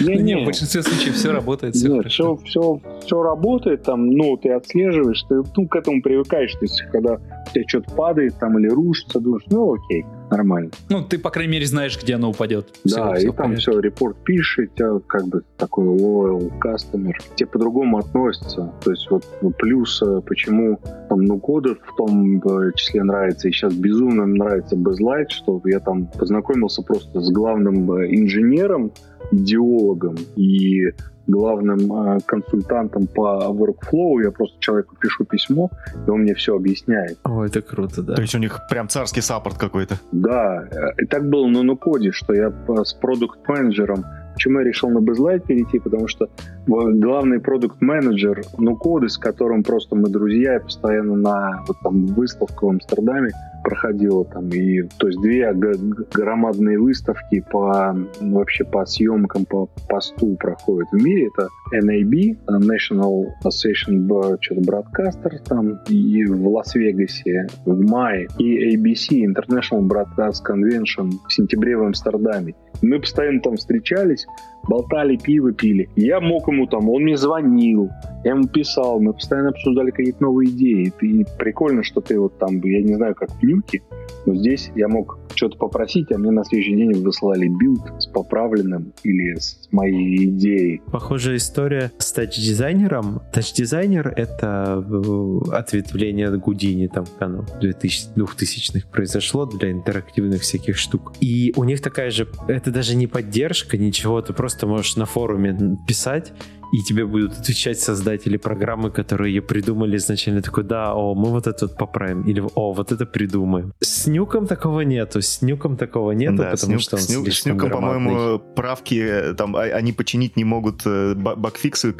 Не, 0.00 0.16
не, 0.16 0.42
в 0.42 0.44
большинстве 0.44 0.82
случаев 0.82 1.14
все 1.14 1.32
работает, 1.32 1.74
все 1.74 1.88
Нет, 1.88 2.06
Все, 2.06 2.36
все, 2.44 2.80
все 3.04 3.22
работает, 3.22 3.82
там, 3.82 4.10
ну, 4.10 4.36
ты 4.36 4.50
отслеживаешь, 4.50 5.22
ты 5.28 5.42
ну, 5.56 5.68
к 5.68 5.76
этому 5.76 6.02
привыкаешь, 6.02 6.52
то 6.52 6.62
есть, 6.62 6.82
когда 6.92 7.14
у 7.14 7.52
тебя 7.52 7.64
что-то 7.66 7.90
падает 7.94 8.34
там 8.38 8.58
или 8.58 8.68
рушится, 8.68 9.20
думаешь, 9.20 9.44
ну, 9.50 9.74
окей, 9.74 10.04
нормально. 10.30 10.70
Ну, 10.88 11.02
ты, 11.02 11.18
по 11.18 11.30
крайней 11.30 11.52
мере, 11.52 11.66
знаешь, 11.66 12.00
где 12.00 12.14
оно 12.14 12.30
упадет. 12.30 12.74
Да, 12.84 13.14
все, 13.14 13.28
и 13.28 13.32
там 13.32 13.56
все, 13.56 13.78
репорт 13.80 14.16
тебя 14.24 15.00
как 15.06 15.26
бы 15.28 15.42
такой 15.56 15.86
loyal 15.86 16.52
customer. 16.60 17.12
Тебе 17.34 17.48
по-другому 17.48 17.98
относятся. 17.98 18.72
То 18.82 18.90
есть 18.90 19.10
вот 19.10 19.24
ну, 19.42 19.50
плюс, 19.50 20.02
э, 20.02 20.20
почему 20.26 20.78
там, 21.08 21.24
ну, 21.24 21.38
коды 21.38 21.74
в 21.74 21.96
том 21.96 22.38
э, 22.38 22.72
числе 22.74 23.02
нравится, 23.02 23.48
и 23.48 23.52
сейчас 23.52 23.74
безумно 23.74 24.26
нравится 24.26 24.76
Безлайт, 24.76 25.30
что 25.30 25.60
я 25.64 25.80
там 25.80 26.06
познакомился 26.06 26.82
просто 26.82 27.20
с 27.20 27.30
главным 27.30 27.90
э, 27.92 28.14
инженером, 28.14 28.92
идеологом 29.30 30.16
и 30.36 30.92
главным 31.26 31.92
э, 31.92 32.18
консультантом 32.26 33.06
по 33.06 33.44
workflow. 33.50 34.22
Я 34.22 34.30
просто 34.30 34.58
человеку 34.60 34.96
пишу 34.96 35.24
письмо, 35.24 35.70
и 36.06 36.10
он 36.10 36.20
мне 36.20 36.34
все 36.34 36.56
объясняет. 36.56 37.18
О, 37.24 37.44
это 37.44 37.60
круто, 37.60 38.02
да. 38.02 38.14
То 38.14 38.22
есть 38.22 38.34
у 38.34 38.38
них 38.38 38.60
прям 38.70 38.88
царский 38.88 39.20
саппорт 39.20 39.58
какой-то. 39.58 39.98
Да, 40.10 40.66
и 40.98 41.04
так 41.06 41.28
было 41.28 41.46
на 41.46 41.62
Нукоде, 41.62 42.12
что 42.12 42.32
я 42.32 42.52
с 42.84 42.94
продукт-менеджером 42.94 44.04
Почему 44.38 44.60
я 44.60 44.66
решил 44.66 44.88
на 44.90 45.00
Безлайт 45.00 45.42
перейти? 45.46 45.80
Потому 45.80 46.06
что 46.06 46.28
главный 46.68 47.40
продукт-менеджер 47.40 48.42
Нукоды, 48.56 49.08
с 49.08 49.18
которым 49.18 49.64
просто 49.64 49.96
мы 49.96 50.08
друзья, 50.10 50.58
и 50.58 50.62
постоянно 50.62 51.16
на 51.16 51.64
вот, 51.66 51.76
там, 51.82 52.06
выставку 52.06 52.68
в 52.68 52.70
Амстердаме 52.70 53.30
проходила 53.68 54.24
там 54.24 54.48
и 54.48 54.82
то 54.98 55.08
есть 55.08 55.20
две 55.20 55.52
громадные 55.52 56.78
выставки 56.78 57.44
по 57.50 57.94
вообще 58.18 58.64
по 58.64 58.86
съемкам 58.86 59.44
по 59.44 59.66
посту 59.90 60.36
проходят 60.36 60.88
в 60.90 60.96
мире. 60.96 61.28
Это 61.28 61.48
NAB 61.74 62.38
National 62.48 63.26
Association 63.44 64.38
что-то 64.40 64.60
Broadcaster 64.62 65.38
там 65.44 65.80
и 65.88 66.24
в 66.24 66.48
Лас-Вегасе 66.48 67.46
в 67.66 67.78
мае. 67.78 68.26
И 68.38 68.74
ABC 68.74 69.26
International 69.26 69.86
Broadcast 69.86 70.40
Convention 70.48 71.10
в 71.28 71.32
сентябре 71.32 71.76
в 71.76 71.82
Амстердаме. 71.82 72.54
Мы 72.80 73.00
постоянно 73.00 73.40
там 73.40 73.56
встречались 73.56 74.26
болтали, 74.68 75.16
пиво 75.16 75.52
пили. 75.52 75.88
Я 75.96 76.20
мог 76.20 76.48
ему 76.48 76.66
там, 76.66 76.88
он 76.88 77.02
мне 77.02 77.16
звонил, 77.16 77.90
я 78.24 78.32
ему 78.32 78.46
писал, 78.46 79.00
мы 79.00 79.12
постоянно 79.12 79.50
обсуждали 79.50 79.90
какие-то 79.90 80.22
новые 80.22 80.50
идеи. 80.50 80.92
И 81.00 81.24
прикольно, 81.38 81.82
что 81.82 82.00
ты 82.00 82.18
вот 82.18 82.38
там, 82.38 82.60
я 82.62 82.82
не 82.82 82.94
знаю, 82.94 83.14
как 83.14 83.30
в 83.30 83.42
Nuke 83.42 83.69
е, 83.69 83.82
но 84.26 84.34
здесь 84.34 84.70
я 84.74 84.88
мог 84.88 85.18
что-то 85.34 85.56
попросить, 85.56 86.10
а 86.12 86.18
мне 86.18 86.30
на 86.30 86.44
следующий 86.44 86.76
день 86.76 86.92
выслали 86.94 87.48
build 87.48 87.80
с 87.98 88.06
поправленным 88.06 88.92
или 89.04 89.38
с 89.38 89.68
моей 89.70 90.26
идеей. 90.26 90.82
Похожая 90.90 91.36
история 91.36 91.92
с 91.98 92.12
TouchDesigner 92.12 93.01
ом. 93.01 93.22
TouchDesigner— 93.32 94.12
это 94.16 94.84
э, 94.84 95.38
ответвление 95.52 96.36
Гудини, 96.36 96.88
там, 96.88 97.04
оно 97.20 97.44
2000, 97.60 98.18
2000-х 98.18 98.88
произошло 98.90 99.46
для 99.46 99.70
интерактивных 99.70 100.42
всяких 100.42 100.76
штук. 100.76 101.12
И 101.20 101.52
у 101.56 101.64
них 101.64 101.80
такая 101.80 102.10
же, 102.10 102.28
это 102.48 102.70
даже 102.70 102.96
не 102.96 103.06
поддержка, 103.06 103.78
ничего, 103.78 104.20
ты 104.20 104.32
просто 104.32 104.57
можешь 104.66 104.96
на 104.96 105.06
форуме 105.06 105.76
писать, 105.86 106.32
и 106.72 106.82
тебе 106.82 107.06
будут 107.06 107.38
отвечать 107.38 107.80
создатели 107.80 108.36
программы, 108.36 108.90
которые 108.90 109.34
ее 109.34 109.42
придумали 109.42 109.96
изначально. 109.96 110.42
Такой, 110.42 110.64
да, 110.64 110.94
о, 110.94 111.14
мы 111.14 111.30
вот 111.30 111.46
это 111.46 111.66
вот 111.66 111.76
поправим. 111.76 112.22
Или, 112.22 112.42
о, 112.54 112.72
вот 112.72 112.92
это 112.92 113.06
придумаем. 113.06 113.72
С 113.80 114.06
Нюком 114.06 114.46
такого 114.46 114.80
нету. 114.80 115.22
С 115.22 115.42
Нюком 115.42 115.76
такого 115.76 116.12
нету, 116.12 116.38
да, 116.38 116.50
потому 116.50 116.74
нюк, 116.74 116.82
что 116.82 116.96
он 116.96 117.02
с, 117.02 117.08
нюк, 117.08 117.28
с 117.28 117.46
Нюком, 117.46 117.70
по-моему, 117.70 118.38
правки, 118.38 118.94
э, 118.94 119.34
там, 119.34 119.56
а, 119.56 119.62
они 119.62 119.92
починить 119.92 120.36
не 120.36 120.44
могут 120.44 120.82
э, 120.84 121.14
багфиксы 121.14 121.94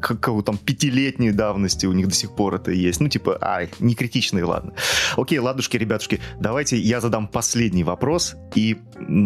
какого 0.00 0.42
там 0.42 0.58
пятилетней 0.58 1.32
давности 1.32 1.86
у 1.86 1.92
них 1.92 2.08
до 2.08 2.14
сих 2.14 2.34
пор 2.34 2.54
это 2.54 2.70
есть. 2.70 3.00
Ну, 3.00 3.08
типа, 3.08 3.38
ай, 3.40 3.68
не 3.80 3.94
критичные, 3.94 4.44
ладно. 4.44 4.72
Окей, 5.16 5.38
ладушки, 5.38 5.76
ребятушки, 5.76 6.20
давайте 6.40 6.76
я 6.76 7.00
задам 7.00 7.28
последний 7.28 7.84
вопрос 7.84 8.36
и 8.54 8.76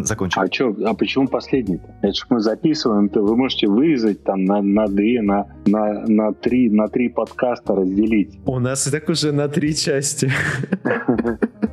закончим. 0.02 0.40
А, 0.40 0.48
чё, 0.48 0.74
а 0.84 0.94
почему 0.94 1.28
последний-то? 1.28 1.94
Это 2.02 2.14
же 2.14 2.24
мы 2.30 2.40
записываем, 2.40 3.08
то 3.08 3.22
вы 3.22 3.36
можете 3.36 3.66
вырезать 3.66 4.24
там 4.24 4.44
на 4.44 4.62
на 4.78 4.86
две, 4.86 5.22
на, 5.22 5.46
на, 5.66 6.06
на, 6.06 6.32
три, 6.32 6.70
на 6.70 6.88
три 6.88 7.08
подкаста 7.08 7.74
разделить. 7.74 8.38
У 8.46 8.60
нас 8.60 8.86
и 8.86 8.90
так 8.90 9.08
уже 9.08 9.32
на 9.32 9.48
три 9.48 9.74
части. 9.74 10.30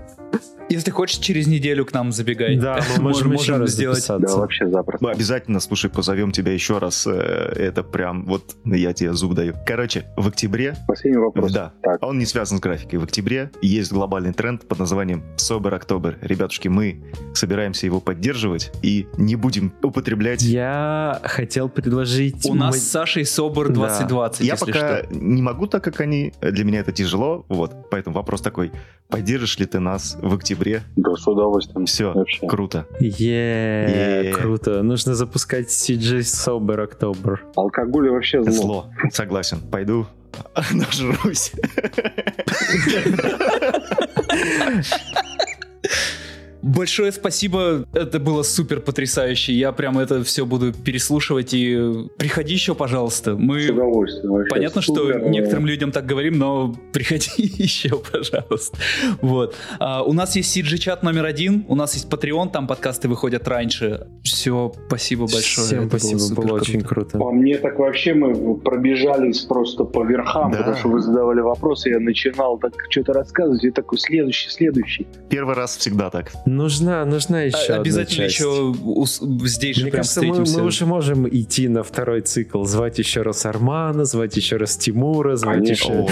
Если 0.75 0.91
хочешь, 0.91 1.19
через 1.19 1.47
неделю 1.47 1.85
к 1.85 1.93
нам 1.93 2.11
забегай. 2.11 2.57
Да, 2.57 2.81
мы 2.97 3.03
можем, 3.03 3.29
можем 3.29 3.31
еще 3.31 3.57
раз 3.57 3.71
сделать. 3.71 4.05
Да, 4.05 4.17
вообще 4.35 4.69
запросто. 4.69 5.05
Мы 5.05 5.11
обязательно, 5.11 5.61
слушай, 5.61 5.89
позовем 5.89 6.33
тебя 6.33 6.51
еще 6.51 6.79
раз. 6.79 7.07
Э, 7.07 7.53
это 7.55 7.81
прям, 7.81 8.25
вот 8.25 8.57
я 8.65 8.91
тебе 8.91 9.13
зуб 9.13 9.35
даю. 9.35 9.55
Короче, 9.65 10.05
в 10.17 10.27
октябре... 10.27 10.75
Последний 10.85 11.19
вопрос. 11.19 11.53
Да, 11.53 11.71
так. 11.81 12.03
он 12.03 12.19
не 12.19 12.25
связан 12.25 12.57
с 12.57 12.61
графикой. 12.61 12.99
В 12.99 13.05
октябре 13.05 13.51
есть 13.61 13.93
глобальный 13.93 14.33
тренд 14.33 14.67
под 14.67 14.79
названием 14.79 15.23
Sober 15.37 15.81
October. 15.81 16.17
Ребятушки, 16.19 16.67
мы 16.67 17.01
собираемся 17.33 17.85
его 17.85 18.01
поддерживать 18.01 18.73
и 18.81 19.07
не 19.17 19.37
будем 19.37 19.73
употреблять... 19.81 20.41
Я 20.41 21.21
хотел 21.23 21.69
предложить... 21.69 22.45
У 22.45 22.53
нас 22.53 22.77
с 22.77 22.91
Сашей 22.91 23.23
Sober 23.23 23.69
2020, 23.69 24.39
да. 24.39 24.45
Я 24.45 24.57
пока 24.57 25.03
что. 25.03 25.07
не 25.11 25.41
могу 25.41 25.67
так, 25.67 25.85
как 25.85 26.01
они. 26.01 26.33
Для 26.41 26.65
меня 26.65 26.81
это 26.81 26.91
тяжело. 26.91 27.45
Вот, 27.47 27.89
поэтому 27.89 28.17
вопрос 28.17 28.41
такой. 28.41 28.73
Поддержишь 29.07 29.57
ли 29.59 29.65
ты 29.65 29.79
нас 29.79 30.17
в 30.19 30.33
октябре 30.33 30.64
октябре. 30.65 30.83
Да, 30.95 31.15
с 31.15 31.27
удовольствием. 31.27 31.85
Все, 31.85 32.13
Вообще. 32.13 32.47
круто. 32.47 32.85
Е, 32.99 34.33
круто. 34.35 34.83
Нужно 34.83 35.15
запускать 35.15 35.67
CJ 35.67 36.19
Sober 36.21 36.87
October. 36.89 37.37
Алкоголь 37.55 38.09
вообще 38.09 38.41
зло. 38.43 38.51
Зло, 38.51 38.89
согласен. 39.11 39.59
Пойду 39.71 40.05
нажрусь. 40.73 41.51
Большое 46.65 47.11
спасибо, 47.11 47.85
это 47.93 48.19
было 48.19 48.41
супер 48.41 48.79
потрясающе. 48.81 49.53
Я 49.53 49.71
прям 49.71 49.99
это 49.99 50.23
все 50.23 50.47
буду 50.47 50.73
переслушивать 50.73 51.53
и 51.53 52.07
приходи 52.17 52.53
еще, 52.53 52.73
пожалуйста. 52.73 53.35
Мы 53.35 53.61
С 53.67 53.69
удовольствием. 53.69 54.33
вообще 54.33 54.49
понятно, 54.49 54.81
супер. 54.81 55.19
что 55.19 55.29
некоторым 55.29 55.67
людям 55.67 55.91
так 55.91 56.07
говорим, 56.07 56.39
но 56.39 56.75
приходи 56.91 57.29
еще, 57.37 57.89
пожалуйста. 58.11 58.77
Вот. 59.21 59.55
А, 59.79 60.01
у 60.01 60.13
нас 60.13 60.35
есть 60.35 60.57
CG-чат 60.57 61.03
номер 61.03 61.25
один, 61.25 61.65
у 61.67 61.75
нас 61.75 61.93
есть 61.93 62.09
Patreon, 62.09 62.49
там 62.51 62.65
подкасты 62.65 63.07
выходят 63.09 63.47
раньше. 63.47 64.07
Все, 64.23 64.73
спасибо 64.87 65.27
большое. 65.31 65.67
Всем 65.67 65.79
это 65.81 65.89
было 65.91 65.99
спасибо, 65.99 66.17
супер 66.19 66.35
было 66.41 66.47
круто. 66.57 66.61
очень 66.63 66.81
круто. 66.81 67.17
По 67.19 67.31
мне 67.31 67.57
так 67.59 67.77
вообще 67.77 68.15
мы 68.15 68.57
пробежались 68.57 69.41
просто 69.41 69.83
по 69.83 70.03
верхам, 70.03 70.51
Да. 70.51 70.57
потому 70.59 70.77
что 70.77 70.87
вы 70.89 70.99
задавали 71.01 71.41
вопросы, 71.41 71.89
я 71.89 71.99
начинал 71.99 72.57
так 72.57 72.73
что-то 72.89 73.13
рассказывать, 73.13 73.63
и 73.63 73.69
такой 73.69 73.99
следующий, 73.99 74.49
следующий. 74.49 75.05
Первый 75.29 75.53
раз 75.53 75.77
всегда 75.77 76.09
так. 76.09 76.31
Нужна, 76.55 77.03
нужна 77.05 77.41
еще 77.41 77.57
А- 77.57 77.61
одна 77.63 77.81
Обязательно 77.81 78.29
часть. 78.29 78.39
еще 78.39 78.73
здесь 79.47 79.75
же 79.75 79.83
Мне 79.83 79.91
прям 79.91 79.99
кажется, 80.01 80.21
мы, 80.21 80.27
встретимся. 80.33 80.59
мы 80.59 80.65
уже 80.65 80.85
можем 80.85 81.27
идти 81.29 81.67
на 81.67 81.83
второй 81.83 82.21
цикл. 82.21 82.63
Звать 82.63 82.97
еще 82.99 83.21
раз 83.23 83.45
Армана, 83.45 84.05
звать 84.05 84.37
еще 84.37 84.57
раз 84.57 84.77
Тимура, 84.77 85.35
звать 85.35 85.57
Конечно. 85.57 85.93
еще... 85.93 86.07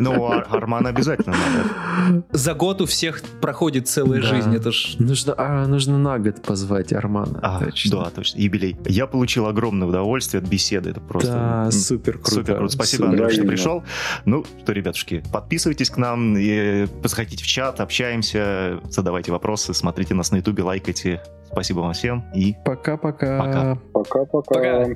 Ну, 0.00 0.26
Ар- 0.30 0.46
Армана 0.50 0.88
обязательно 0.90 1.36
надо. 1.36 2.22
За 2.32 2.54
год 2.54 2.80
у 2.80 2.86
всех 2.86 3.22
проходит 3.40 3.88
целая 3.88 4.20
Да. 4.20 4.26
жизнь, 4.26 4.54
это 4.54 4.72
ж... 4.72 4.96
Нужно, 4.98 5.34
а, 5.38 5.66
нужно 5.66 5.98
на 5.98 6.18
год 6.18 6.42
позвать 6.42 6.92
Армана. 6.92 7.38
А, 7.42 7.64
точно. 7.64 7.90
да, 8.04 8.10
точно, 8.10 8.38
юбилей. 8.40 8.76
Я 8.86 9.06
получил 9.06 9.46
огромное 9.46 9.86
удовольствие 9.88 10.42
от 10.42 10.48
беседы. 10.48 10.90
Это 10.90 11.00
просто 11.00 11.30
Да, 11.32 11.70
супер 11.70 12.14
круто. 12.18 12.30
Супер 12.30 12.56
круто. 12.56 12.72
Спасибо, 12.74 13.04
Супер. 13.06 13.22
Андрей, 13.22 13.36
что 13.38 13.46
пришел. 13.46 13.84
Ну, 14.24 14.44
что, 14.62 14.72
ребятушки, 14.72 15.22
подписывайтесь 15.32 15.90
к 15.90 15.96
нам, 15.96 16.36
и 16.36 16.86
заходите 17.04 17.44
в 17.44 17.46
чат, 17.46 17.80
общаемся, 17.80 18.80
задавайте 18.90 19.32
вопросы, 19.32 19.74
смотрите 19.76 20.14
нас 20.14 20.30
на 20.30 20.36
ютубе, 20.36 20.62
лайкайте. 20.62 21.22
Спасибо 21.44 21.80
вам 21.80 21.92
всем 21.92 22.24
и 22.34 22.54
Пока-пока. 22.64 23.38
Пока. 23.38 23.78
Пока-пока. 23.92 24.54
Пока. 24.54 24.86